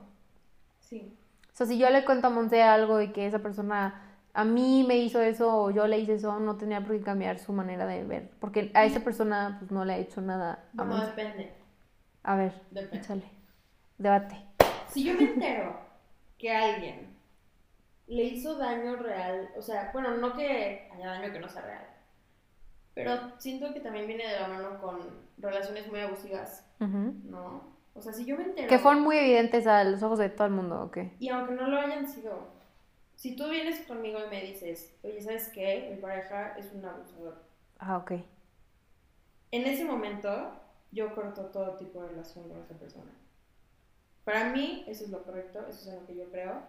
Sí. 0.79 1.17
O 1.55 1.57
sea, 1.57 1.67
si 1.67 1.77
yo 1.77 1.89
le 1.89 2.03
cuento 2.03 2.27
a 2.27 2.29
Monse 2.31 2.61
algo 2.61 2.99
y 3.01 3.13
que 3.13 3.25
esa 3.27 3.39
persona 3.39 4.01
a 4.33 4.43
mí 4.43 4.83
me 4.85 4.97
hizo 4.97 5.21
eso 5.21 5.55
o 5.63 5.71
yo 5.71 5.87
le 5.87 5.97
hice 5.99 6.15
eso, 6.15 6.37
no 6.37 6.57
tenía 6.57 6.81
por 6.81 6.97
qué 6.97 7.01
cambiar 7.01 7.39
su 7.39 7.53
manera 7.53 7.85
de 7.85 8.03
ver. 8.03 8.29
Porque 8.41 8.71
a 8.73 8.83
esa 8.83 8.99
persona 8.99 9.55
pues 9.59 9.71
no 9.71 9.85
le 9.85 9.93
ha 9.93 9.97
hecho 9.97 10.19
nada 10.19 10.65
a 10.77 10.83
Monse. 10.83 11.05
depende. 11.07 11.53
A 12.23 12.35
ver, 12.35 12.61
Depende. 12.71 12.97
échale. 12.97 13.23
Debate. 13.97 14.35
Si 14.89 15.05
yo 15.05 15.13
me 15.13 15.23
entero 15.31 15.79
que 16.37 16.51
alguien 16.53 17.15
le 18.07 18.23
hizo 18.25 18.57
daño 18.57 18.97
real, 18.97 19.49
o 19.57 19.61
sea, 19.61 19.91
bueno, 19.93 20.17
no 20.17 20.33
que 20.33 20.89
haya 20.93 21.07
daño 21.07 21.31
que 21.31 21.39
no 21.39 21.47
sea 21.47 21.61
real, 21.61 21.85
pero 22.93 23.39
siento 23.39 23.73
que 23.73 23.79
también 23.79 24.07
viene 24.07 24.27
de 24.27 24.41
la 24.41 24.49
mano 24.49 24.81
con 24.81 24.99
relaciones 25.37 25.87
muy 25.87 26.01
abusivas. 26.01 26.65
¿no? 26.79 27.74
O 27.95 28.01
sea, 28.01 28.12
si 28.12 28.25
yo 28.25 28.38
me 28.38 28.43
entero... 28.43 28.67
Que 28.67 28.77
fueron 28.77 29.03
muy 29.03 29.17
evidentes 29.17 29.65
a 29.65 29.84
los 29.86 30.03
ojos 30.03 30.19
de 30.19 30.29
todo 30.29 30.47
el 30.47 30.53
mundo, 30.53 30.84
¿ok? 30.84 30.97
Y 31.17 31.29
aunque 31.29 31.53
no 31.53 31.67
lo 31.67 31.79
hayan 31.79 32.08
sido, 32.08 32.49
si 33.15 33.36
tú 33.38 33.49
vienes 33.49 33.79
conmigo 33.88 34.19
y 34.25 34.29
me 34.29 34.41
dices, 34.41 34.93
oye, 35.01 35.21
¿sabes 35.21 35.49
qué? 35.49 35.89
Mi 35.95 36.01
pareja 36.01 36.58
es 36.58 36.71
un 36.73 36.86
abusador. 36.86 37.41
Ah, 37.79 37.97
ok. 37.97 38.12
En 39.51 39.65
ese 39.65 39.86
momento, 39.86 40.51
yo 40.91 41.15
corto 41.15 41.45
todo 41.45 41.77
tipo 41.77 42.01
de 42.01 42.10
relación 42.10 42.49
con 42.49 42.62
esa 42.62 42.73
persona. 42.77 43.12
Para 44.25 44.49
mí, 44.49 44.84
eso 44.88 45.05
es 45.05 45.10
lo 45.12 45.23
correcto, 45.23 45.65
eso 45.69 45.89
es 45.89 45.95
lo 46.01 46.05
que 46.05 46.15
yo 46.15 46.29
creo. 46.31 46.63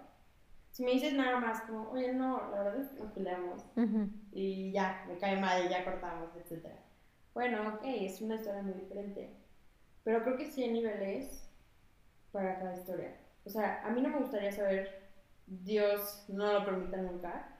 Si 0.70 0.84
me 0.84 0.92
dices 0.92 1.14
nada 1.14 1.40
más 1.40 1.62
como, 1.62 1.90
oye, 1.90 2.12
no, 2.12 2.50
la 2.50 2.62
verdad 2.62 2.80
es 2.82 2.88
que 2.88 3.00
nos 3.00 3.10
peleamos 3.12 3.64
Ujú. 3.74 4.10
y 4.30 4.70
ya, 4.70 5.04
me 5.08 5.16
cae 5.18 5.40
mal 5.40 5.66
y 5.66 5.70
ya 5.70 5.84
cortamos, 5.84 6.28
etc. 6.36 6.66
Bueno, 7.34 7.74
ok, 7.74 7.80
es 7.82 8.20
una 8.20 8.36
historia 8.36 8.62
muy 8.62 8.74
diferente. 8.74 9.30
Pero 10.06 10.22
creo 10.22 10.36
que 10.36 10.46
sí 10.46 10.62
hay 10.62 10.70
niveles 10.70 11.50
para 12.30 12.60
cada 12.60 12.76
historia. 12.76 13.16
O 13.44 13.50
sea, 13.50 13.84
a 13.84 13.90
mí 13.90 14.00
no 14.00 14.08
me 14.08 14.20
gustaría 14.20 14.52
saber, 14.52 15.10
Dios 15.48 16.24
no 16.28 16.52
lo 16.52 16.64
permita 16.64 16.98
nunca, 16.98 17.58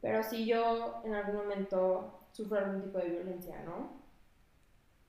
pero 0.00 0.24
si 0.24 0.44
yo 0.44 1.00
en 1.04 1.14
algún 1.14 1.36
momento 1.36 2.26
sufro 2.32 2.58
algún 2.58 2.82
tipo 2.82 2.98
de 2.98 3.10
violencia, 3.10 3.62
¿no? 3.62 4.02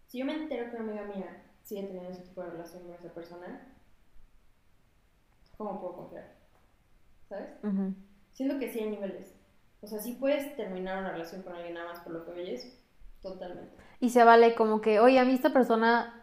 Si 0.05 0.19
yo 0.19 0.25
me 0.25 0.35
entero 0.35 0.69
que 0.69 0.75
una 0.75 0.91
amiga 0.91 1.05
mía 1.05 1.43
sigue 1.63 1.87
teniendo 1.87 2.11
ese 2.11 2.21
tipo 2.21 2.43
de 2.43 2.51
relación 2.51 2.83
con 2.83 2.93
esa 2.93 3.11
persona, 3.11 3.73
¿cómo 5.57 5.81
puedo 5.81 5.95
confiar? 5.95 6.35
¿Sabes? 7.29 7.49
Ujú. 7.63 7.95
Siento 8.33 8.59
que 8.59 8.71
sí 8.71 8.77
hay 8.77 8.91
niveles. 8.91 9.33
O 9.81 9.87
sea, 9.87 9.97
sí 9.97 10.13
puedes 10.19 10.55
terminar 10.55 10.99
una 10.99 11.13
relación 11.13 11.41
con 11.41 11.55
alguien 11.55 11.73
nada 11.73 11.93
más 11.93 12.01
por 12.01 12.13
lo 12.13 12.25
que 12.25 12.31
oyes, 12.39 12.79
totalmente. 13.23 13.75
Y 14.01 14.09
se 14.09 14.23
vale 14.25 14.55
como 14.55 14.81
que, 14.81 14.99
oye, 14.99 15.19
a 15.19 15.23
mí 15.25 15.33
esta 15.33 15.53
persona 15.53 16.17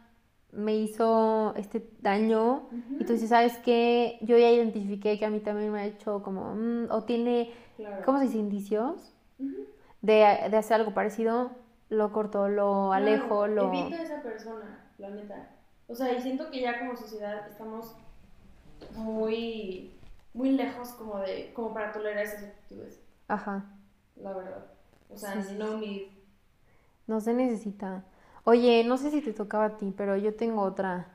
me 0.52 0.74
hizo 0.76 1.54
este 1.56 1.88
daño 2.00 2.68
y 2.98 3.04
tú 3.04 3.12
dices, 3.14 3.28
¿sabes 3.30 3.56
qué? 3.58 4.18
Yo 4.22 4.36
ya 4.36 4.50
identifiqué 4.50 5.18
que 5.18 5.24
a 5.24 5.30
mí 5.30 5.40
también 5.40 5.72
me 5.72 5.80
ha 5.80 5.86
hecho 5.86 6.22
como, 6.22 6.54
mm, 6.54 6.90
o 6.90 7.04
tiene, 7.04 7.52
Claro. 7.76 8.02
¿cómo 8.04 8.18
se 8.18 8.24
dice? 8.24 8.38
Indicios 8.38 9.14
Ujú. 9.38 9.66
de, 10.02 10.14
de 10.50 10.56
hacer 10.56 10.80
algo 10.80 10.92
parecido, 10.92 11.52
lo 11.88 12.12
corto, 12.12 12.48
lo 12.48 12.92
alejo, 12.92 13.44
Claro, 13.44 13.54
lo... 13.54 13.72
Evita 13.72 14.00
a 14.00 14.02
esa 14.04 14.22
persona, 14.22 14.80
la 14.98 15.10
neta. 15.10 15.50
O 15.86 15.94
sea, 15.94 16.12
y 16.12 16.20
siento 16.20 16.50
que 16.50 16.60
ya 16.60 16.80
como 16.80 16.96
sociedad 16.96 17.46
estamos 17.48 17.94
muy, 18.96 19.92
muy 20.34 20.50
lejos 20.52 20.88
como 20.90 21.18
de, 21.20 21.52
como 21.54 21.72
para 21.72 21.92
tolerar 21.92 22.24
esas 22.24 22.42
actitudes, 22.42 23.00
Ajá, 23.28 23.64
la 24.16 24.32
verdad. 24.32 24.66
O 25.10 25.16
sea, 25.16 25.32
Sí, 25.34 25.42
sí, 25.42 25.54
no 25.56 25.78
need. 25.78 26.17
No 27.08 27.20
se 27.20 27.34
necesita. 27.34 28.04
Oye, 28.44 28.84
no 28.84 28.96
sé 28.98 29.10
si 29.10 29.20
te 29.22 29.32
tocaba 29.34 29.66
a 29.66 29.76
ti, 29.78 29.92
pero 29.96 30.16
yo 30.16 30.34
tengo 30.36 30.62
otra. 30.62 31.08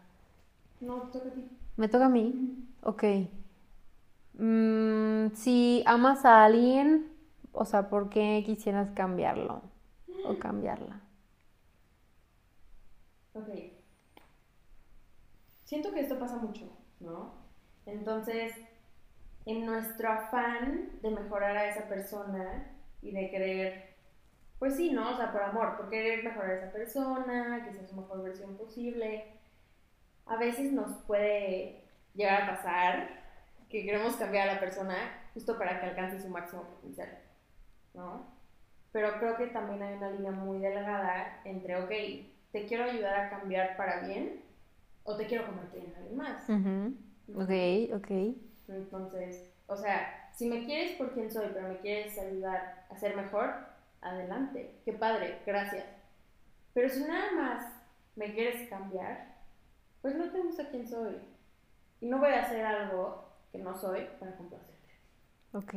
No, 0.82 0.98
toca 1.12 1.30
a 1.30 1.34
ti. 1.34 1.44
¿Me 1.78 1.88
toca 1.88 2.06
a 2.06 2.10
mí? 2.10 2.34
Ok. 2.84 3.04
Mm, 4.38 5.32
si 5.36 5.84
amas 5.86 6.26
a 6.26 6.46
alguien, 6.46 7.12
o 7.52 7.66
sea, 7.66 7.90
¿por 7.90 8.10
qué 8.10 8.44
quisieras 8.46 8.92
cambiarlo 8.92 9.62
o 10.24 10.40
cambiarla? 10.40 11.02
Ok. 13.34 13.50
Siento 15.64 15.92
que 15.94 16.02
esto 16.02 16.20
pasa 16.20 16.38
mucho, 16.38 16.66
¿no? 17.00 17.34
Entonces, 17.86 18.54
en 19.46 19.66
nuestro 19.66 20.10
afán 20.12 20.91
de 21.02 21.12
mejorar 21.12 21.58
a 21.58 21.70
esa 21.70 21.88
persona 21.88 22.76
y 23.02 23.12
de 23.12 23.30
querer, 23.32 23.93
pues 24.60 24.76
sí, 24.76 24.91
¿no? 24.91 25.12
O 25.12 25.18
sea, 25.18 25.32
por 25.32 25.41
amor, 25.43 25.78
por 25.78 25.89
querer 25.89 26.24
mejorar 26.24 26.51
a 26.51 26.56
esa 26.56 26.72
persona, 26.72 27.64
que 27.66 27.74
sea 27.74 27.88
su 27.88 27.95
mejor 27.95 28.24
versión 28.24 28.56
posible, 28.58 29.26
a 30.26 30.38
veces 30.38 30.72
nos 30.72 30.97
puede 31.04 31.84
llegar 32.14 32.43
a 32.43 32.56
pasar 32.56 33.24
que 33.70 33.84
queremos 33.84 34.16
cambiar 34.16 34.49
a 34.49 34.54
la 34.54 34.60
persona 34.60 34.95
justo 35.34 35.58
para 35.58 35.80
que 35.80 35.88
alcance 35.88 36.22
su 36.22 36.30
máximo 36.30 36.64
potencial, 36.64 37.10
¿no? 37.93 38.28
Pero 38.91 39.18
creo 39.20 39.36
que 39.36 39.47
también 39.47 39.82
hay 39.82 39.95
una 39.95 40.12
línea 40.12 40.32
muy 40.32 40.60
delgada 40.60 41.41
entre, 41.43 41.76
ok, 41.78 41.89
te 42.51 42.68
quiero 42.68 42.84
ayudar 42.84 43.20
a 43.20 43.30
cambiar 43.32 43.76
para 43.76 44.01
bien 44.01 44.43
o 45.04 45.18
te 45.18 45.26
quiero 45.26 45.47
convertir 45.47 45.86
en 45.86 45.95
alguien 45.95 46.16
más. 46.16 46.47
Ujú. 46.47 46.93
Ok, 47.41 47.95
ok. 47.95 48.36
Entonces, 48.68 49.51
o 49.68 49.76
sea, 49.76 50.30
si 50.36 50.47
me 50.47 50.66
quieres 50.66 50.91
por 50.97 51.12
quien 51.14 51.32
soy, 51.32 51.47
pero 51.54 51.68
me 51.68 51.80
quieres 51.80 52.18
ayudar 52.20 52.86
a 52.89 52.97
ser 52.97 53.16
mejor, 53.16 53.72
adelante. 54.04 54.82
Qué 54.86 54.93
padre, 54.93 55.41
gracias. 55.45 55.86
Pero 56.74 56.89
si 56.89 57.04
nada 57.04 57.32
más 57.36 57.66
me 58.16 58.34
quieres 58.34 58.70
cambiar, 58.70 59.36
pues 60.01 60.16
no 60.16 60.30
te 60.32 60.41
gusta 60.41 60.70
quién 60.70 60.88
soy. 60.88 61.18
Y 62.01 62.08
no 62.08 62.20
voy 62.20 62.32
a 62.32 62.41
hacer 62.41 62.66
algo 62.66 63.26
que 63.51 63.60
no 63.60 63.76
soy 63.76 64.08
para 64.20 64.36
complacerte. 64.36 64.74
Ok. 65.54 65.76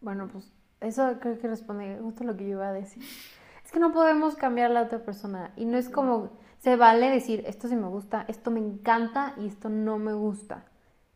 Bueno, 0.00 0.28
pues 0.28 0.52
eso 0.80 1.18
creo 1.20 1.38
que 1.38 1.48
responde 1.48 1.98
justo 2.00 2.24
lo 2.24 2.36
que 2.36 2.44
yo 2.44 2.52
iba 2.52 2.68
a 2.68 2.72
decir. 2.72 3.02
Es 3.64 3.70
que 3.72 3.80
no 3.80 3.92
podemos 3.92 4.34
cambiar 4.36 4.70
a 4.70 4.74
la 4.74 4.82
otra 4.82 5.00
persona 5.00 5.52
y 5.56 5.64
no 5.64 5.76
es 5.76 5.88
como, 5.88 6.30
se 6.58 6.76
vale 6.76 7.10
decir, 7.10 7.44
esto 7.46 7.68
sí 7.68 7.76
me 7.76 7.88
gusta, 7.88 8.24
esto 8.28 8.50
me 8.50 8.60
encanta 8.60 9.34
y 9.36 9.46
esto 9.46 9.68
no 9.68 9.98
me 9.98 10.12
gusta, 10.12 10.64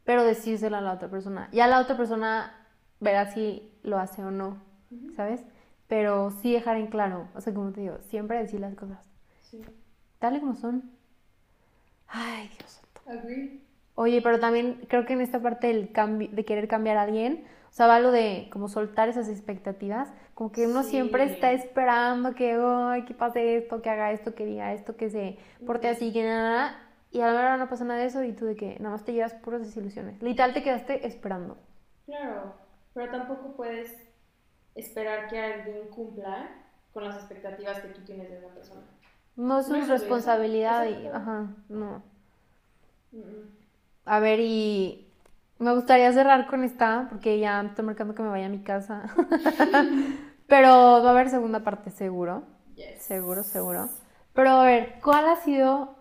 pero 0.04 0.22
decírselo 0.22 0.76
a 0.76 0.80
la 0.80 0.92
otra 0.92 1.08
persona. 1.08 1.48
Ya 1.52 1.66
la 1.66 1.80
otra 1.80 1.96
persona 1.96 2.54
verá 3.00 3.26
si 3.32 3.72
lo 3.82 3.98
hace 3.98 4.22
o 4.22 4.30
no, 4.30 4.62
¿sabes? 5.16 5.44
Pero 5.88 6.30
sí 6.30 6.52
dejar 6.52 6.76
en 6.76 6.86
claro, 6.86 7.28
o 7.34 7.40
sea, 7.40 7.52
como 7.54 7.72
te 7.72 7.82
digo, 7.82 7.98
siempre 8.08 8.38
decir 8.38 8.60
las 8.60 8.74
cosas. 8.74 8.98
Sí. 9.42 9.62
Tal 10.18 10.36
y 10.36 10.40
como 10.40 10.54
son. 10.54 10.90
Ay, 12.08 12.48
Dios 12.58 12.70
santo. 12.70 13.00
Agree. 13.10 13.60
Oye, 13.96 14.22
pero 14.22 14.40
también 14.40 14.84
creo 14.88 15.04
que 15.04 15.12
en 15.12 15.20
esta 15.20 15.40
parte 15.40 15.68
del 15.68 15.92
cambio, 15.92 16.28
de 16.32 16.44
querer 16.44 16.68
cambiar 16.68 16.96
a 16.96 17.02
alguien, 17.02 17.44
o 17.68 17.72
sea, 17.72 17.86
va 17.86 18.00
lo 18.00 18.10
de 18.10 18.48
como 18.52 18.68
soltar 18.68 19.08
esas 19.08 19.28
expectativas, 19.28 20.12
como 20.34 20.50
que 20.52 20.66
uno 20.66 20.82
Sí. 20.82 20.90
siempre 20.90 21.24
está 21.24 21.52
esperando 21.52 22.34
que, 22.34 22.58
ay, 22.60 23.04
que 23.04 23.14
pase 23.14 23.56
esto, 23.56 23.82
que 23.82 23.90
haga 23.90 24.10
esto, 24.12 24.34
que 24.34 24.46
diga 24.46 24.72
esto, 24.72 24.96
que 24.96 25.10
se 25.10 25.38
porte 25.66 25.88
así, 25.88 26.12
que 26.12 26.24
nada, 26.24 26.76
y 27.12 27.20
a 27.20 27.26
la 27.26 27.32
verdad 27.34 27.58
no 27.58 27.68
pasa 27.68 27.84
nada 27.84 28.00
de 28.00 28.06
eso 28.06 28.24
y 28.24 28.32
tú 28.32 28.46
de 28.46 28.56
que 28.56 28.76
nada 28.80 28.90
más 28.90 29.04
te 29.04 29.12
llevas 29.12 29.34
puras 29.34 29.60
desilusiones. 29.62 30.20
Literal 30.22 30.54
te 30.54 30.62
quedaste 30.62 31.06
esperando. 31.06 31.56
Claro, 32.06 32.54
pero 32.94 33.10
tampoco 33.12 33.54
puedes 33.56 33.92
esperar 34.74 35.28
que 35.28 35.38
alguien 35.38 35.88
cumpla 35.88 36.48
con 36.92 37.04
las 37.04 37.16
expectativas 37.16 37.80
que 37.80 37.88
tú 37.88 38.00
tienes 38.02 38.30
de 38.30 38.38
una 38.38 38.54
persona. 38.54 38.82
No 39.36 39.58
es 39.58 39.68
No 39.68 39.74
su 39.76 39.82
vida. 39.82 39.92
responsabilidad 39.94 40.86
y, 40.86 41.06
ajá, 41.08 41.48
no. 41.68 42.02
A 44.04 44.20
ver, 44.20 44.40
y 44.40 45.06
me 45.58 45.74
gustaría 45.74 46.12
cerrar 46.12 46.46
con 46.46 46.62
esta, 46.64 47.06
porque 47.10 47.38
ya 47.38 47.60
estoy 47.62 47.84
marcando 47.84 48.14
que 48.14 48.22
me 48.22 48.28
vaya 48.28 48.46
a 48.46 48.50
mi 48.50 48.62
casa. 48.62 49.04
Pero 50.46 50.68
va 51.02 51.08
a 51.08 51.10
haber 51.10 51.30
segunda 51.30 51.60
parte, 51.60 51.90
seguro. 51.90 52.42
Yes. 52.76 53.02
Seguro, 53.02 53.42
seguro. 53.44 53.88
Pero 54.34 54.50
a 54.50 54.64
ver, 54.64 54.96
¿cuál 55.02 55.28
ha 55.28 55.36
sido 55.36 55.94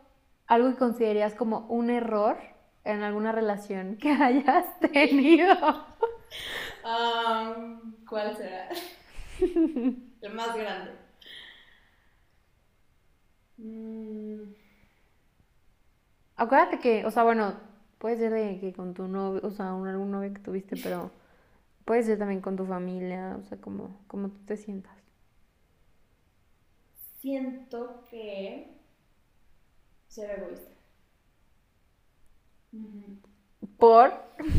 algo 0.48 0.70
que 0.72 0.78
considerarías 0.78 1.34
como 1.36 1.66
un 1.70 1.90
error 1.90 2.38
en 2.84 3.04
alguna 3.04 3.32
relación 3.32 3.98
que 3.98 4.12
hayas 4.22 4.66
tenido? 4.80 5.56
¿Cuál 8.14 8.36
será? 8.38 8.70
El 10.22 10.34
más 10.34 10.56
grande. 10.56 10.92
Mm, 13.60 14.54
Acuérdate 16.36 16.80
que, 16.80 17.06
o 17.06 17.12
sea, 17.12 17.24
bueno, 17.24 17.56
puede 18.00 18.18
ser 18.18 18.32
de 18.34 18.60
que 18.60 18.74
con 18.74 18.94
tu 18.94 19.08
novio, 19.08 19.42
o 19.44 19.52
sea, 19.52 19.74
un, 19.74 19.88
algún 19.88 20.12
novio 20.12 20.34
que 20.34 20.40
tuviste, 20.42 20.76
pero 20.78 21.12
puede 21.86 22.04
ser 22.04 22.20
también 22.20 22.42
con 22.42 22.56
tu 22.58 22.66
familia, 22.66 23.38
o 23.40 23.44
sea, 23.44 23.60
como, 23.62 24.02
como 24.08 24.30
tú 24.30 24.40
te 24.48 24.58
sientas. 24.58 24.98
siento 27.22 28.04
que 28.10 28.78
ser 30.08 30.30
egoísta. 30.40 30.72
Por, 33.78 34.12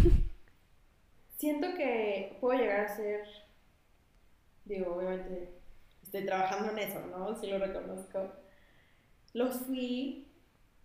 Siento 1.36 1.74
que 1.76 2.38
puedo 2.40 2.59
llegar 2.59 2.80
a 2.80 2.96
ser, 2.96 3.26
digo, 4.64 4.96
obviamente 4.96 5.50
estoy 6.02 6.24
trabajando 6.26 6.72
en 6.72 6.78
eso, 6.78 7.00
¿no? 7.06 7.34
Sí 7.34 7.48
lo 7.48 7.58
reconozco. 7.58 8.32
Lo 9.32 9.50
fui, 9.50 10.28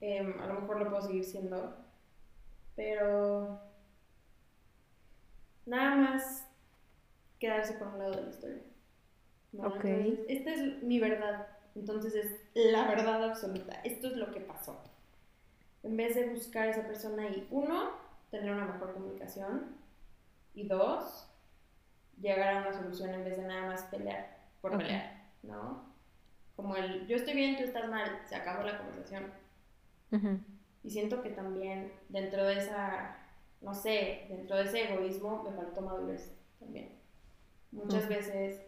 em, 0.02 0.40
a 0.40 0.48
lo 0.48 0.62
mejor 0.62 0.80
lo 0.80 0.90
puedo 0.90 1.02
seguir 1.02 1.24
siendo, 1.24 1.76
pero 2.76 3.60
nada 5.66 5.96
más 5.96 6.48
quedarse 7.40 7.74
por 7.74 7.90
un 7.90 8.00
lado 8.00 8.12
de 8.12 8.22
la 8.24 8.30
historia. 8.30 8.64
¿no? 9.52 9.68
Ok. 9.68 9.86
Entonces, 9.86 10.26
esta 10.28 10.54
es 10.54 10.84
mi 10.84 11.00
verdad, 11.00 11.48
entonces 11.76 12.16
es 12.16 12.42
la 12.54 12.88
verdad 12.88 13.24
absoluta, 13.24 13.80
esto 13.84 14.08
es 14.08 14.18
lo 14.18 14.32
que 14.32 14.42
pasó. 14.42 14.80
En 15.84 15.96
vez 15.96 16.16
de 16.16 16.30
buscar 16.30 16.68
a 16.68 16.72
esa 16.72 16.88
persona 16.88 17.30
y, 17.30 17.48
uno, 17.52 17.92
tener 18.32 18.52
una 18.52 18.66
mejor 18.66 18.94
comunicación, 18.94 19.78
y 20.54 20.68
dos, 20.68 21.29
llegar 22.22 22.54
a 22.56 22.62
una 22.62 22.74
solución 22.74 23.14
en 23.14 23.24
vez 23.26 23.38
de 23.38 23.44
nada 23.48 23.68
más 23.68 23.84
pelear 23.84 24.38
por 24.62 24.76
Ok. 24.76 24.78
pelear, 24.78 25.32
¿no? 25.44 25.94
Como 26.56 26.76
el, 26.76 27.08
yo 27.08 27.16
estoy 27.18 27.34
bien, 27.36 27.58
tú 27.58 27.64
estás 27.64 27.90
mal, 27.90 28.22
se 28.28 28.36
acabó 28.36 28.64
la 28.64 28.78
conversación. 28.78 29.32
Ujú, 30.12 30.40
Y 30.84 30.90
siento 30.92 31.22
que 31.22 31.30
también 31.30 31.92
dentro 32.10 32.44
de 32.46 32.58
esa, 32.58 33.18
no 33.62 33.74
sé, 33.74 34.26
dentro 34.30 34.58
de 34.58 34.64
ese 34.64 34.94
egoísmo 34.94 35.44
me 35.44 35.52
faltó 35.52 35.82
madurez 35.82 36.34
también. 36.60 37.00
Muchas 37.72 38.06
Ujú. 38.06 38.10
veces 38.10 38.62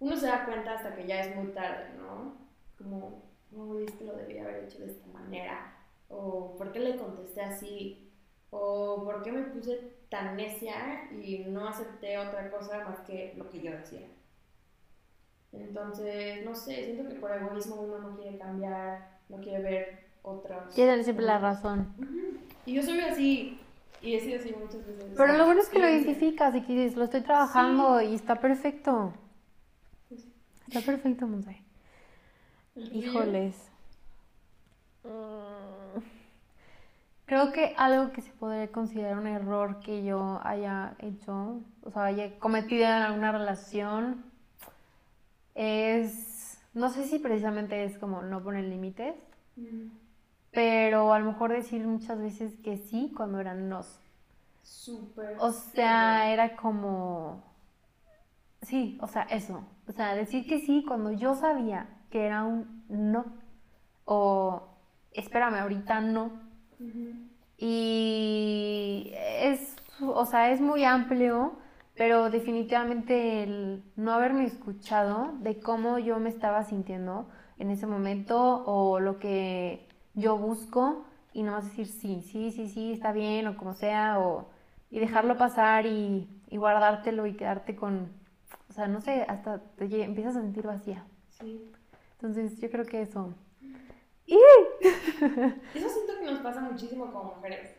uno 0.00 0.16
se 0.16 0.26
da 0.26 0.44
cuenta 0.46 0.74
hasta 0.74 0.94
que 0.96 1.06
ya 1.06 1.20
es 1.20 1.36
muy 1.36 1.48
tarde, 1.52 1.90
¿no? 1.98 2.36
Como, 2.78 3.22
no, 3.50 3.78
esto 3.80 4.04
lo 4.04 4.14
debía 4.16 4.42
haber 4.44 4.64
hecho 4.64 4.78
de 4.80 4.86
esta 4.86 5.06
manera. 5.08 5.76
O, 6.08 6.56
¿por 6.56 6.72
qué 6.72 6.80
le 6.80 6.96
contesté 6.96 7.42
así? 7.42 8.09
O, 8.50 9.04
¿por 9.04 9.22
qué 9.22 9.32
me 9.32 9.42
puse 9.42 9.94
tan 10.08 10.36
necia 10.36 11.08
y 11.12 11.44
no 11.48 11.68
acepté 11.68 12.18
otra 12.18 12.50
cosa 12.50 12.84
más 12.84 13.00
que 13.00 13.34
lo 13.36 13.48
que 13.48 13.62
yo 13.62 13.70
decía? 13.70 14.06
Entonces, 15.52 16.44
no 16.44 16.54
sé, 16.54 16.84
siento 16.84 17.08
que 17.08 17.14
por 17.14 17.32
egoísmo 17.32 17.76
uno 17.76 17.98
no 17.98 18.16
quiere 18.16 18.38
cambiar, 18.38 19.18
no 19.28 19.40
quiere 19.40 19.62
ver 19.62 20.04
otros. 20.22 20.74
Quiere 20.74 20.90
tener 20.92 21.04
siempre 21.04 21.24
la 21.26 21.38
razón. 21.38 21.94
Y 22.66 22.74
yo 22.74 22.82
soy 22.82 23.00
así, 23.00 23.58
y 24.02 24.14
he 24.14 24.20
sido 24.20 24.38
así 24.38 24.52
muchas 24.52 24.86
veces. 24.86 25.12
Pero 25.16 25.32
lo 25.34 25.44
bueno 25.44 25.60
es 25.60 25.68
que 25.68 25.78
lo 25.78 25.88
identificas 25.88 26.54
y 26.54 26.62
que 26.62 26.72
dices, 26.72 26.96
lo 26.96 27.04
estoy 27.04 27.22
trabajando 27.22 28.00
y 28.00 28.14
está 28.14 28.40
perfecto. 28.40 29.12
Está 30.68 30.80
perfecto, 30.80 31.26
Monse. 31.26 31.62
Híjoles. 32.76 33.56
Mm. 35.04 35.59
Creo 37.30 37.52
que 37.52 37.74
algo 37.76 38.10
que 38.10 38.22
se 38.22 38.32
podría 38.32 38.66
considerar 38.72 39.16
un 39.16 39.28
error 39.28 39.78
que 39.78 40.02
yo 40.02 40.40
haya 40.42 40.96
hecho, 40.98 41.60
o 41.84 41.90
sea, 41.92 42.06
haya 42.06 42.36
cometido 42.40 42.82
en 42.82 42.90
alguna 42.90 43.30
relación, 43.30 44.24
es, 45.54 46.60
no 46.74 46.88
sé 46.88 47.04
si 47.06 47.20
precisamente 47.20 47.84
es 47.84 47.96
como 47.98 48.22
no 48.22 48.42
poner 48.42 48.64
límites, 48.64 49.14
Mm, 49.54 49.92
pero 50.50 51.12
a 51.12 51.20
lo 51.20 51.26
mejor 51.26 51.52
decir 51.52 51.86
muchas 51.86 52.18
veces 52.18 52.52
que 52.64 52.76
sí 52.78 53.12
cuando 53.16 53.38
eran 53.38 53.68
nos. 53.68 54.00
Súper. 54.64 55.36
O 55.38 55.52
sea, 55.52 56.32
era 56.32 56.56
como, 56.56 57.44
sí, 58.62 58.98
o 59.00 59.06
sea, 59.06 59.22
eso, 59.30 59.64
o 59.86 59.92
sea, 59.92 60.16
decir 60.16 60.48
que 60.48 60.58
sí 60.58 60.84
cuando 60.84 61.12
yo 61.12 61.36
sabía 61.36 61.86
que 62.10 62.26
era 62.26 62.42
un 62.42 62.84
no, 62.88 63.24
o 64.04 64.64
espérame, 65.12 65.60
ahorita 65.60 66.00
no. 66.00 66.49
Y 67.58 69.12
es, 69.14 69.76
o 70.00 70.24
sea, 70.24 70.50
es 70.50 70.60
muy 70.60 70.84
amplio, 70.84 71.52
pero 71.94 72.30
definitivamente 72.30 73.42
el 73.42 73.82
no 73.96 74.12
haberme 74.12 74.44
escuchado 74.44 75.34
de 75.40 75.60
cómo 75.60 75.98
yo 75.98 76.18
me 76.18 76.30
estaba 76.30 76.64
sintiendo 76.64 77.28
en 77.58 77.70
ese 77.70 77.86
momento 77.86 78.64
o 78.64 79.00
lo 79.00 79.18
que 79.18 79.86
yo 80.14 80.38
busco 80.38 81.04
y 81.34 81.42
nomás 81.42 81.66
decir 81.66 81.86
sí, 81.86 82.22
sí, 82.22 82.50
sí, 82.50 82.68
sí, 82.68 82.92
está 82.92 83.12
bien 83.12 83.46
o 83.46 83.56
como 83.56 83.74
sea, 83.74 84.18
o, 84.18 84.48
y 84.90 84.98
dejarlo 84.98 85.36
pasar 85.36 85.86
y, 85.86 86.28
y 86.48 86.56
guardártelo 86.56 87.26
y 87.26 87.36
quedarte 87.36 87.76
con, 87.76 88.10
o 88.70 88.72
sea, 88.72 88.88
no 88.88 89.00
sé, 89.00 89.26
hasta 89.28 89.58
te 89.76 90.02
empiezas 90.02 90.36
a 90.36 90.40
sentir 90.40 90.66
vacía. 90.66 91.04
Sí. 91.28 91.70
Entonces 92.12 92.58
yo 92.60 92.70
creo 92.70 92.86
que 92.86 93.02
eso. 93.02 93.34
Eso 94.30 95.88
siento 95.88 95.99
que 95.99 95.99
nos 96.30 96.40
pasa 96.40 96.60
muchísimo 96.60 97.12
como 97.12 97.34
mujeres. 97.36 97.76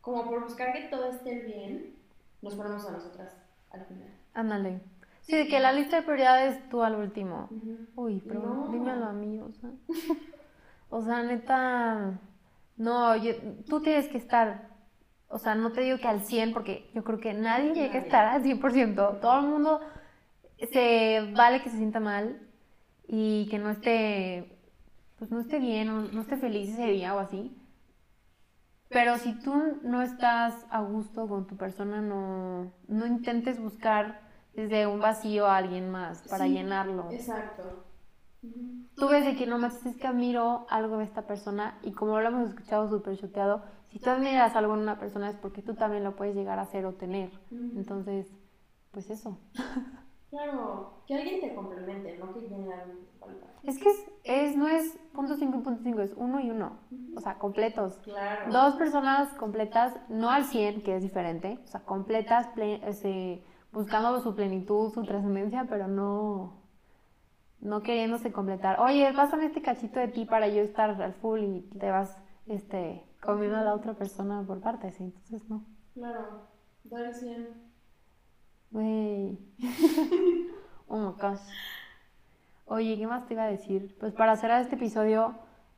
Como 0.00 0.24
por 0.28 0.42
buscar 0.44 0.72
que 0.72 0.82
todo 0.88 1.10
esté 1.10 1.40
bien, 1.40 1.96
nos 2.42 2.54
ponemos 2.54 2.86
a 2.86 2.92
nosotras 2.92 3.34
al 3.70 3.84
final. 3.86 4.08
Ándale. 4.34 4.80
Sí, 5.22 5.34
de 5.36 5.48
que 5.48 5.58
la 5.58 5.72
lista 5.72 5.96
de 5.96 6.02
prioridades 6.02 6.68
tú 6.68 6.82
al 6.84 6.94
último. 6.94 7.48
Uy, 7.96 8.22
pero 8.26 8.40
No. 8.40 8.68
dímelo 8.68 9.06
a 9.06 9.12
mí, 9.12 9.40
o 9.40 9.50
sea. 9.52 9.70
O 10.88 11.02
sea, 11.02 11.24
neta. 11.24 12.12
No, 12.76 13.16
yo- 13.16 13.34
tú 13.68 13.80
tienes 13.82 14.06
que 14.06 14.18
estar. 14.18 14.68
O 15.28 15.38
sea, 15.40 15.56
no 15.56 15.72
te 15.72 15.80
digo 15.80 15.98
que 15.98 16.06
al 16.06 16.22
100, 16.22 16.52
porque 16.52 16.88
yo 16.94 17.02
creo 17.02 17.18
que 17.18 17.34
nadie 17.34 17.70
llega 17.74 17.86
a 17.86 17.94
Nadie. 17.94 17.98
estar 18.06 18.24
al 18.26 18.42
100%. 18.44 19.18
Todo 19.20 19.40
el 19.40 19.46
mundo 19.46 19.80
se 20.72 21.32
vale 21.36 21.60
que 21.62 21.70
se 21.70 21.76
sienta 21.78 21.98
mal 21.98 22.40
y 23.08 23.48
que 23.50 23.58
no 23.58 23.70
esté. 23.70 24.56
Pues 25.18 25.30
no 25.32 25.40
esté 25.40 25.58
bien, 25.58 25.88
o 25.88 26.02
no 26.02 26.20
esté 26.20 26.36
feliz 26.36 26.70
ese 26.70 26.86
día 26.86 27.14
o 27.14 27.18
así. 27.18 27.56
Pero 28.88 29.18
si 29.18 29.34
tú 29.40 29.78
no 29.82 30.02
estás 30.02 30.64
a 30.70 30.80
gusto 30.80 31.26
con 31.26 31.46
tu 31.46 31.56
persona, 31.56 32.00
no, 32.00 32.72
no 32.88 33.06
intentes 33.06 33.60
buscar 33.60 34.20
desde 34.54 34.86
un 34.86 35.00
vacío 35.00 35.46
a 35.46 35.56
alguien 35.56 35.90
más 35.90 36.26
para 36.28 36.46
Sí, 36.46 36.52
llenarlo. 36.52 37.10
Exacto. 37.10 37.84
Tú 38.94 39.08
ves 39.08 39.24
de 39.24 39.34
que 39.36 39.46
no 39.46 39.58
más 39.58 39.84
es 39.84 39.96
que 39.96 40.06
admiro 40.06 40.66
algo 40.70 40.98
de 40.98 41.04
esta 41.04 41.26
persona 41.26 41.78
y 41.82 41.92
como 41.92 42.20
lo 42.20 42.28
hemos 42.28 42.48
escuchado 42.48 42.88
súper 42.88 43.18
choteado, 43.18 43.62
si 43.90 43.98
tú 43.98 44.08
admiras 44.10 44.54
algo 44.54 44.74
en 44.74 44.80
una 44.80 44.98
persona 44.98 45.28
es 45.30 45.36
porque 45.36 45.62
tú 45.62 45.74
también 45.74 46.04
lo 46.04 46.14
puedes 46.16 46.36
llegar 46.36 46.58
a 46.58 46.62
hacer 46.62 46.86
o 46.86 46.94
tener. 46.94 47.30
Entonces, 47.50 48.28
pues 48.92 49.10
eso. 49.10 49.38
Claro, 50.36 50.90
que 51.06 51.14
alguien 51.14 51.40
te 51.40 51.54
complemente, 51.54 52.18
no 52.18 52.32
que 52.34 52.40
falta. 53.18 53.46
Es 53.62 53.78
que 53.78 53.88
es, 53.88 54.04
es, 54.24 54.56
no 54.56 54.68
es 54.68 54.98
punto 55.14 55.34
cinco 55.36 55.58
y 55.58 55.62
punto 55.62 55.82
cinco, 55.82 56.02
es 56.02 56.12
uno 56.16 56.40
y 56.40 56.50
uno. 56.50 56.78
O 57.16 57.20
sea, 57.20 57.38
completos. 57.38 57.94
Claro. 58.04 58.52
Dos 58.52 58.74
personas 58.76 59.32
completas, 59.34 59.94
no 60.10 60.30
al 60.30 60.44
100, 60.44 60.82
que 60.82 60.96
es 60.96 61.02
diferente. 61.02 61.58
O 61.64 61.66
sea, 61.68 61.80
completas, 61.80 62.48
ple- 62.54 62.80
ese, 62.86 63.42
buscando 63.72 64.20
su 64.20 64.34
plenitud, 64.34 64.92
su 64.92 65.04
trascendencia, 65.04 65.64
pero 65.70 65.88
no, 65.88 66.52
no 67.60 67.82
queriéndose 67.82 68.32
completar. 68.32 68.80
Oye, 68.80 69.12
pásame 69.14 69.46
este 69.46 69.62
cachito 69.62 70.00
de 70.00 70.08
ti 70.08 70.24
para 70.26 70.48
yo 70.48 70.62
estar 70.62 71.00
al 71.02 71.14
full 71.14 71.40
y 71.42 71.60
te 71.78 71.90
vas 71.90 72.16
este, 72.46 73.04
comiendo 73.22 73.56
a 73.56 73.62
la 73.64 73.74
otra 73.74 73.94
persona 73.94 74.42
por 74.46 74.60
partes. 74.60 75.00
Entonces, 75.00 75.48
no. 75.48 75.64
Claro, 75.94 76.42
dar 76.84 77.06
el 77.06 77.14
100. 77.14 77.48
Güey. 78.70 79.38
Oh 80.88 80.98
my 80.98 81.20
gosh. 81.20 81.40
Oye, 82.66 82.96
¿qué 82.96 83.06
más 83.08 83.26
te 83.26 83.34
iba 83.34 83.42
a 83.42 83.50
decir? 83.50 83.96
Pues 83.98 84.12
para 84.12 84.36
cerrar 84.36 84.62
este 84.62 84.76
episodio, 84.76 85.34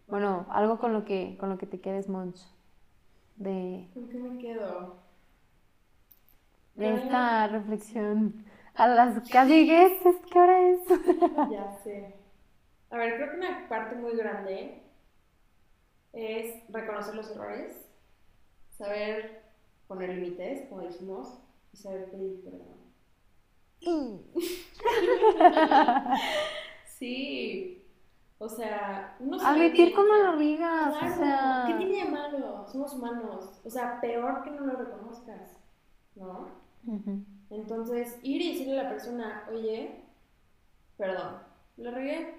bueno, 0.06 0.44
algo 0.50 0.78
con 0.78 0.92
lo 0.92 1.06
que, 1.06 1.36
con 1.40 1.48
lo 1.48 1.56
que 1.56 1.66
te 1.66 1.80
quedes, 1.80 2.08
Monch. 2.10 2.38
De, 3.36 3.88
¿Con 3.94 4.08
qué 4.08 4.18
me 4.18 4.38
quedo? 4.38 4.96
de 6.74 6.94
esta 6.94 7.48
reflexión. 7.48 8.44
A 8.74 8.86
las 8.86 9.28
casi 9.30 9.66
¿qué 9.66 9.86
es? 9.86 10.06
¿Es 10.06 10.16
¿Qué 10.30 10.38
hora 10.38 10.60
es? 10.68 10.80
Ya 11.50 11.72
sé. 11.82 12.14
A 12.90 12.96
ver, 12.96 13.16
creo 13.16 13.30
que 13.30 13.36
una 13.38 13.68
parte 13.68 13.96
muy 13.96 14.16
grande 14.16 14.82
es 16.12 16.62
reconocer 16.70 17.14
los 17.14 17.30
errores, 17.30 17.76
saber 18.76 19.42
poner 19.88 20.10
límites, 20.10 20.68
como 20.68 20.82
dijimos, 20.82 21.38
y 21.72 21.76
saber 21.76 22.10
pedir 22.10 22.42
perdón. 22.44 22.77
Sí, 26.98 27.84
o 28.38 28.48
sea, 28.48 29.16
uno 29.20 29.38
sabe 29.38 29.66
Admitir 29.66 29.94
cuando 29.94 30.14
lo 30.14 30.36
rigas, 30.36 30.96
Claro, 30.96 31.14
o 31.14 31.16
sea. 31.16 31.64
¿qué 31.68 31.74
tiene 31.74 32.04
de 32.04 32.10
malo? 32.10 32.66
Somos 32.66 32.92
humanos. 32.94 33.60
O 33.64 33.70
sea, 33.70 34.00
peor 34.00 34.42
que 34.42 34.50
no 34.50 34.62
lo 34.62 34.76
reconozcas, 34.76 35.56
¿no? 36.16 36.48
Entonces, 37.50 38.18
ir 38.22 38.42
y 38.42 38.52
decirle 38.52 38.80
a 38.80 38.84
la 38.84 38.88
persona, 38.88 39.44
oye, 39.50 40.02
perdón, 40.96 41.36
lo 41.76 41.90
regué. 41.90 42.34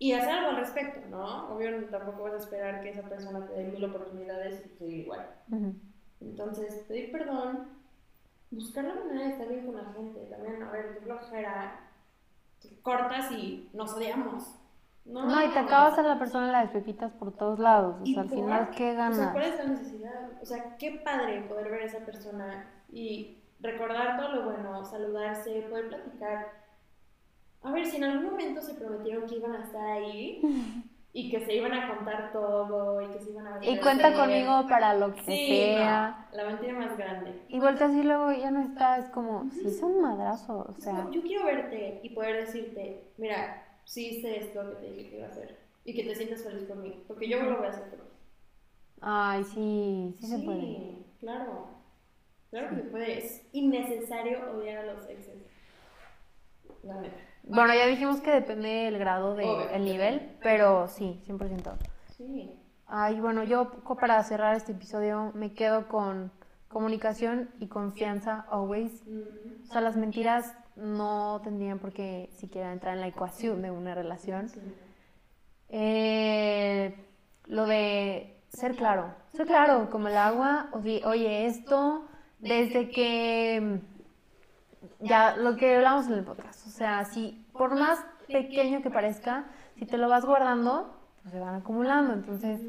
Y 0.00 0.12
hacer 0.12 0.30
algo 0.30 0.50
al 0.50 0.56
respecto, 0.56 1.00
¿no? 1.10 1.54
Obvio, 1.54 1.84
tampoco 1.86 2.22
vas 2.24 2.34
a 2.34 2.38
esperar 2.38 2.82
que 2.82 2.90
esa 2.90 3.02
persona 3.08 3.46
te 3.46 3.52
dé 3.52 3.64
mil 3.64 3.84
oportunidades 3.84 4.64
y 4.66 4.78
seguir 4.78 4.98
igual. 5.00 5.28
Ujú. 5.50 5.74
Entonces, 6.20 6.84
pedir 6.88 7.10
perdón, 7.10 7.68
buscar 8.50 8.84
la 8.84 8.94
manera 8.94 9.26
de 9.26 9.32
estar 9.32 9.48
bien 9.48 9.66
con 9.66 9.76
la 9.76 9.92
gente. 9.92 10.20
También, 10.30 10.62
a 10.62 10.70
ver, 10.70 10.94
qué 10.94 11.00
flojera, 11.00 11.80
te 12.60 12.80
cortas 12.80 13.30
y 13.32 13.68
nos 13.72 13.92
odiamos. 13.94 14.54
No, 15.04 15.24
No, 15.24 15.42
y 15.42 15.48
te 15.50 15.58
acabas 15.58 15.98
a 15.98 16.02
la 16.02 16.18
persona 16.18 16.46
de 16.46 16.52
las 16.52 16.70
pepitas 16.70 17.12
por 17.12 17.32
todos 17.32 17.58
lados. 17.58 17.96
O 18.00 18.04
¿Y 18.04 18.12
sea, 18.12 18.22
al 18.24 18.28
final, 18.28 18.70
¿qué 18.70 18.90
O 18.90 18.94
sea, 18.94 19.08
ganas? 19.08 19.32
¿cuál 19.32 19.44
es 19.44 19.56
la 19.58 19.64
necesidad? 19.64 20.30
O 20.42 20.44
sea, 20.44 20.76
qué 20.76 21.00
padre 21.02 21.42
poder 21.42 21.70
ver 21.70 21.82
a 21.82 21.86
esa 21.86 22.00
persona 22.00 22.70
y 22.92 23.38
recordar 23.60 24.18
todo 24.18 24.34
lo 24.34 24.44
bueno, 24.50 24.84
saludarse, 24.84 25.62
poder 25.70 25.88
platicar. 25.88 26.52
A 27.62 27.72
ver, 27.72 27.86
si 27.86 27.96
en 27.96 28.04
algún 28.04 28.30
momento 28.30 28.60
se 28.60 28.74
prometieron 28.74 29.26
que 29.26 29.36
iban 29.36 29.54
a 29.54 29.64
estar 29.64 29.84
ahí 29.84 30.40
y 31.18 31.30
que 31.30 31.40
se 31.44 31.54
iban 31.54 31.72
a 31.72 31.88
contar 31.88 32.32
todo 32.32 33.02
y 33.02 33.06
que 33.12 33.18
se 33.18 33.30
iban 33.30 33.46
a 33.48 33.58
Y 33.64 33.70
ver 33.74 33.80
cuenta 33.80 34.08
bien. 34.10 34.20
conmigo 34.20 34.66
para 34.68 34.94
lo 34.94 35.14
que 35.16 35.22
Sí, 35.22 35.46
sea. 35.48 36.28
no, 36.30 36.36
la 36.36 36.44
mentira 36.44 36.72
más 36.74 36.96
grande. 36.96 37.42
Y 37.48 37.58
volteas 37.58 37.92
y 37.92 38.02
luego 38.04 38.30
ya 38.32 38.50
no 38.52 38.62
está, 38.62 38.98
es 38.98 39.08
como, 39.10 39.50
sí, 39.50 39.62
es 39.66 39.82
un 39.82 40.00
madrazo, 40.00 40.66
o 40.68 40.80
sea. 40.80 41.08
yo 41.10 41.20
quiero 41.22 41.44
verte 41.46 42.00
y 42.04 42.10
poder 42.10 42.46
decirte, 42.46 43.10
mira, 43.16 43.64
sí 43.84 44.18
hice 44.18 44.38
esto 44.38 44.60
que 44.70 44.76
te 44.76 44.92
dije 44.92 45.10
que 45.10 45.16
iba 45.18 45.26
a 45.26 45.30
hacer 45.30 45.58
y 45.84 45.94
que 45.94 46.04
te 46.04 46.14
sientas 46.14 46.44
feliz 46.44 46.68
mí, 46.76 47.02
porque 47.08 47.28
yo 47.28 47.42
lo 47.42 47.56
voy 47.56 47.66
a 47.66 47.70
hacer 47.70 47.84
por. 47.90 47.98
Ay, 49.00 49.42
sí, 49.44 50.14
sí, 50.20 50.26
se 50.26 50.38
puede. 50.38 50.60
Sí, 50.60 51.06
claro. 51.20 51.66
Claro 52.50 52.70
que 52.70 52.76
se 52.76 52.82
puede. 52.82 53.18
Es 53.18 53.42
innecesario 53.52 54.38
odiar 54.52 54.78
a 54.78 54.92
los 54.94 55.08
exes. 55.08 55.36
La 56.82 56.94
neta. 57.00 57.16
Bueno, 57.44 57.74
ya 57.74 57.86
dijimos 57.86 58.20
que 58.20 58.30
depende 58.30 58.68
del 58.68 58.98
grado 58.98 59.34
del 59.34 59.84
nivel, 59.84 60.27
pero 60.42 60.88
sí, 60.88 61.22
100%. 61.26 61.72
Sí. 62.16 62.58
Ay, 62.86 63.20
bueno, 63.20 63.44
yo 63.44 63.70
para 64.00 64.22
cerrar 64.22 64.56
este 64.56 64.72
episodio 64.72 65.30
me 65.34 65.52
quedo 65.52 65.88
con 65.88 66.32
comunicación 66.68 67.50
y 67.58 67.66
confianza 67.66 68.46
always. 68.50 69.02
O 69.62 69.66
sea, 69.72 69.80
las 69.80 69.96
mentiras 69.96 70.54
no 70.76 71.40
tendrían 71.42 71.78
por 71.78 71.92
qué 71.92 72.30
siquiera 72.32 72.72
entrar 72.72 72.94
en 72.94 73.00
la 73.00 73.08
ecuación 73.08 73.62
de 73.62 73.70
una 73.70 73.94
relación. 73.94 74.50
Eh, 75.68 76.94
lo 77.46 77.66
de 77.66 78.40
ser 78.48 78.74
claro, 78.76 79.14
ser 79.32 79.46
claro, 79.46 79.90
como 79.90 80.08
el 80.08 80.16
agua, 80.16 80.68
oye, 80.72 81.02
oye, 81.04 81.46
esto 81.46 82.06
desde 82.38 82.88
que 82.88 83.80
ya 85.00 85.36
lo 85.36 85.56
que 85.56 85.76
hablamos 85.76 86.06
en 86.06 86.14
el 86.14 86.24
podcast, 86.24 86.66
o 86.66 86.70
sea, 86.70 87.04
si 87.04 87.44
por 87.52 87.74
más 87.74 88.04
pequeño 88.26 88.82
que 88.82 88.90
parezca, 88.90 89.46
si 89.78 89.86
te 89.86 89.96
lo 89.98 90.08
vas 90.08 90.24
guardando, 90.24 90.94
pues 91.22 91.32
se 91.32 91.40
van 91.40 91.54
acumulando, 91.56 92.12
entonces, 92.14 92.60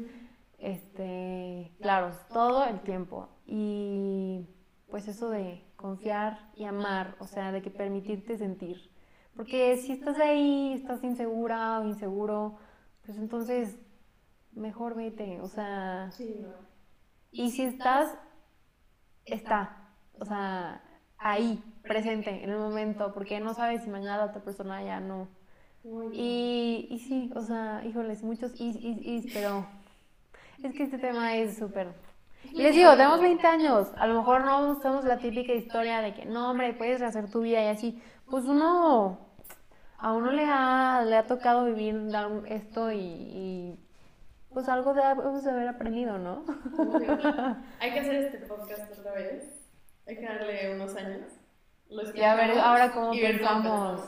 este, 0.58 1.72
claro, 1.80 2.10
todo 2.32 2.64
el 2.64 2.80
tiempo 2.80 3.28
y 3.46 4.46
pues 4.88 5.08
eso 5.08 5.30
de 5.30 5.64
confiar 5.76 6.50
y 6.54 6.64
amar, 6.64 7.16
o 7.20 7.26
sea, 7.26 7.52
de 7.52 7.62
que 7.62 7.70
permitirte 7.70 8.36
sentir, 8.36 8.90
porque 9.34 9.76
si 9.78 9.92
estás 9.92 10.18
ahí, 10.18 10.72
estás 10.74 11.02
insegura 11.04 11.80
o 11.80 11.84
inseguro, 11.84 12.58
pues 13.04 13.16
entonces 13.18 13.78
mejor 14.52 14.94
vete, 14.94 15.40
o 15.40 15.48
sea, 15.48 16.10
Sí, 16.12 16.36
no. 16.42 16.48
y 17.30 17.50
si 17.50 17.62
estás, 17.62 18.16
está, 19.24 19.88
o 20.18 20.24
sea, 20.24 20.82
ahí, 21.18 21.62
presente, 21.82 22.42
en 22.42 22.50
el 22.50 22.58
momento, 22.58 23.12
porque 23.14 23.40
no 23.40 23.54
sabes 23.54 23.82
si 23.82 23.90
mañana 23.90 24.18
la 24.18 24.24
otra 24.26 24.42
persona 24.42 24.82
ya 24.82 25.00
no. 25.00 25.28
Y, 26.12 26.88
y 26.90 26.98
sí, 26.98 27.30
o 27.34 27.40
sea, 27.40 27.82
híjoles, 27.86 28.22
muchos 28.22 28.52
is, 28.60 28.76
is, 28.76 28.98
is, 29.02 29.32
pero 29.32 29.66
es 30.62 30.74
que 30.74 30.84
este 30.84 30.98
tema 30.98 31.36
es 31.36 31.56
súper... 31.56 31.88
Y 32.52 32.62
les 32.62 32.74
digo, 32.74 32.90
tenemos 32.92 33.20
20 33.20 33.46
años, 33.46 33.88
a 33.96 34.06
lo 34.06 34.14
mejor 34.14 34.44
no 34.44 34.80
somos 34.80 35.04
la 35.04 35.18
típica 35.18 35.52
historia 35.52 36.00
de 36.00 36.14
que 36.14 36.24
no, 36.24 36.50
hombre, 36.50 36.72
puedes 36.74 36.98
rehacer 37.00 37.30
tu 37.30 37.42
vida 37.42 37.62
y 37.62 37.68
así. 37.68 38.02
Pues 38.28 38.44
uno, 38.44 39.18
a 39.98 40.12
uno 40.12 40.32
le 40.32 40.44
ha, 40.44 41.04
le 41.06 41.16
ha 41.16 41.26
tocado 41.26 41.66
vivir 41.66 41.96
esto 42.46 42.90
y, 42.92 42.98
y, 42.98 43.78
pues 44.52 44.68
algo 44.68 44.94
debemos 44.94 45.44
de 45.44 45.50
haber 45.50 45.68
aprendido, 45.68 46.18
¿no? 46.18 46.44
Obvio. 46.78 47.18
Hay 47.80 47.92
que 47.92 48.00
hacer 48.00 48.14
este 48.16 48.38
podcast 48.38 48.98
otra 48.98 49.12
vez. 49.12 49.68
Hay 50.06 50.16
que 50.16 50.24
darle 50.24 50.74
unos 50.74 50.96
años. 50.96 51.39
Lo 51.90 52.02
Y 52.16 52.22
a 52.22 52.34
ver 52.34 52.58
ahora 52.58 52.92
cómo 52.92 53.10
pensamos. 53.12 54.00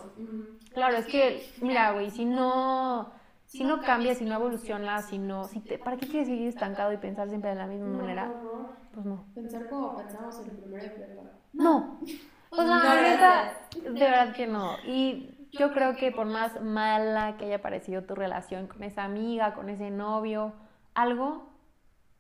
Claro, 0.73 0.97
es 0.97 1.07
que, 1.07 1.47
mira, 1.61 1.93
güey, 1.93 2.11
si 2.11 2.25
no, 2.25 3.11
si 3.47 3.65
no 3.65 3.83
cambias, 3.83 4.19
si 4.19 4.25
no 4.25 4.35
evolucionas, 4.37 5.07
si 5.07 5.19
no, 5.19 5.45
si 5.45 5.61
te, 5.61 5.79
¿para 5.79 5.97
qué 5.97 6.07
quieres 6.07 6.29
seguir 6.29 6.49
estancado 6.49 6.93
y 6.93 6.97
pensar 6.97 7.29
siempre 7.29 7.51
de 7.51 7.57
la 7.57 7.67
misma 7.67 7.89
No, 7.89 7.99
manera? 7.99 8.27
por 8.29 8.43
favor. 8.43 8.67
Pues 8.95 9.07
no. 9.07 9.25
Pensar 9.35 9.69
como 9.69 9.97
pensamos 9.97 10.39
en 10.41 10.51
el 10.51 10.57
primero 10.59 10.83
de 10.85 10.91
prepa. 10.91 11.23
No. 11.53 11.99
O 12.55 12.57
sea, 12.57 12.65
No, 12.67 12.85
la 12.85 12.95
gracias. 12.97 13.71
de 13.83 13.91
verdad 13.93 14.35
que 14.35 14.47
no. 14.47 14.77
Y 14.87 15.49
yo 15.53 15.73
creo 15.73 15.97
que 15.97 16.13
por 16.13 16.27
más 16.27 16.61
mala 16.61 17.39
que 17.39 17.47
haya 17.47 17.63
parecido 17.63 18.03
tu 18.05 18.15
relación 18.15 18.67
con 18.67 18.83
esa 18.83 19.05
amiga, 19.05 19.55
con 19.55 19.71
ese 19.71 19.91
novio, 19.91 20.53
algo, 20.95 21.49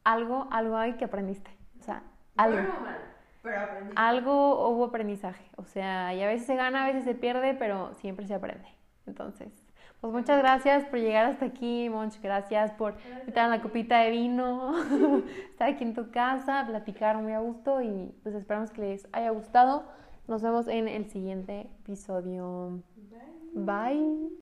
algo, 0.04 0.48
algo 0.50 0.78
hay 0.78 0.94
que 0.94 1.04
aprendiste. 1.04 1.50
O 1.78 1.82
sea, 1.82 2.02
algo. 2.38 2.56
Bueno 2.56 3.11
pero 3.42 3.60
aprendí. 3.60 3.92
Algo 3.96 4.68
hubo 4.68 4.84
aprendizaje. 4.86 5.44
O 5.56 5.64
sea, 5.64 6.14
y 6.14 6.22
a 6.22 6.26
veces 6.26 6.46
se 6.46 6.56
gana, 6.56 6.84
a 6.84 6.86
veces 6.86 7.04
se 7.04 7.14
pierde, 7.14 7.54
pero 7.54 7.94
siempre 7.94 8.26
se 8.26 8.34
aprende. 8.34 8.68
Entonces, 9.06 9.52
pues 10.00 10.12
muchas 10.12 10.38
gracias 10.38 10.84
por 10.86 10.98
llegar 10.98 11.26
hasta 11.26 11.46
aquí, 11.46 11.88
Monch. 11.88 12.20
Gracias 12.20 12.72
por 12.72 12.96
quitar 13.24 13.48
la 13.50 13.60
copita 13.60 14.00
de 14.00 14.10
vino, 14.10 14.74
estar 15.50 15.68
aquí 15.68 15.84
en 15.84 15.94
tu 15.94 16.10
casa, 16.10 16.64
platicar 16.66 17.18
muy 17.18 17.32
a 17.32 17.40
gusto 17.40 17.80
y 17.82 18.14
pues 18.22 18.34
esperamos 18.34 18.70
que 18.70 18.80
les 18.80 19.08
haya 19.12 19.30
gustado. 19.30 19.84
Nos 20.28 20.42
vemos 20.42 20.68
en 20.68 20.88
el 20.88 21.08
siguiente 21.10 21.70
episodio. 21.82 22.82
Bye. 23.54 23.96
Bye. 23.96 24.41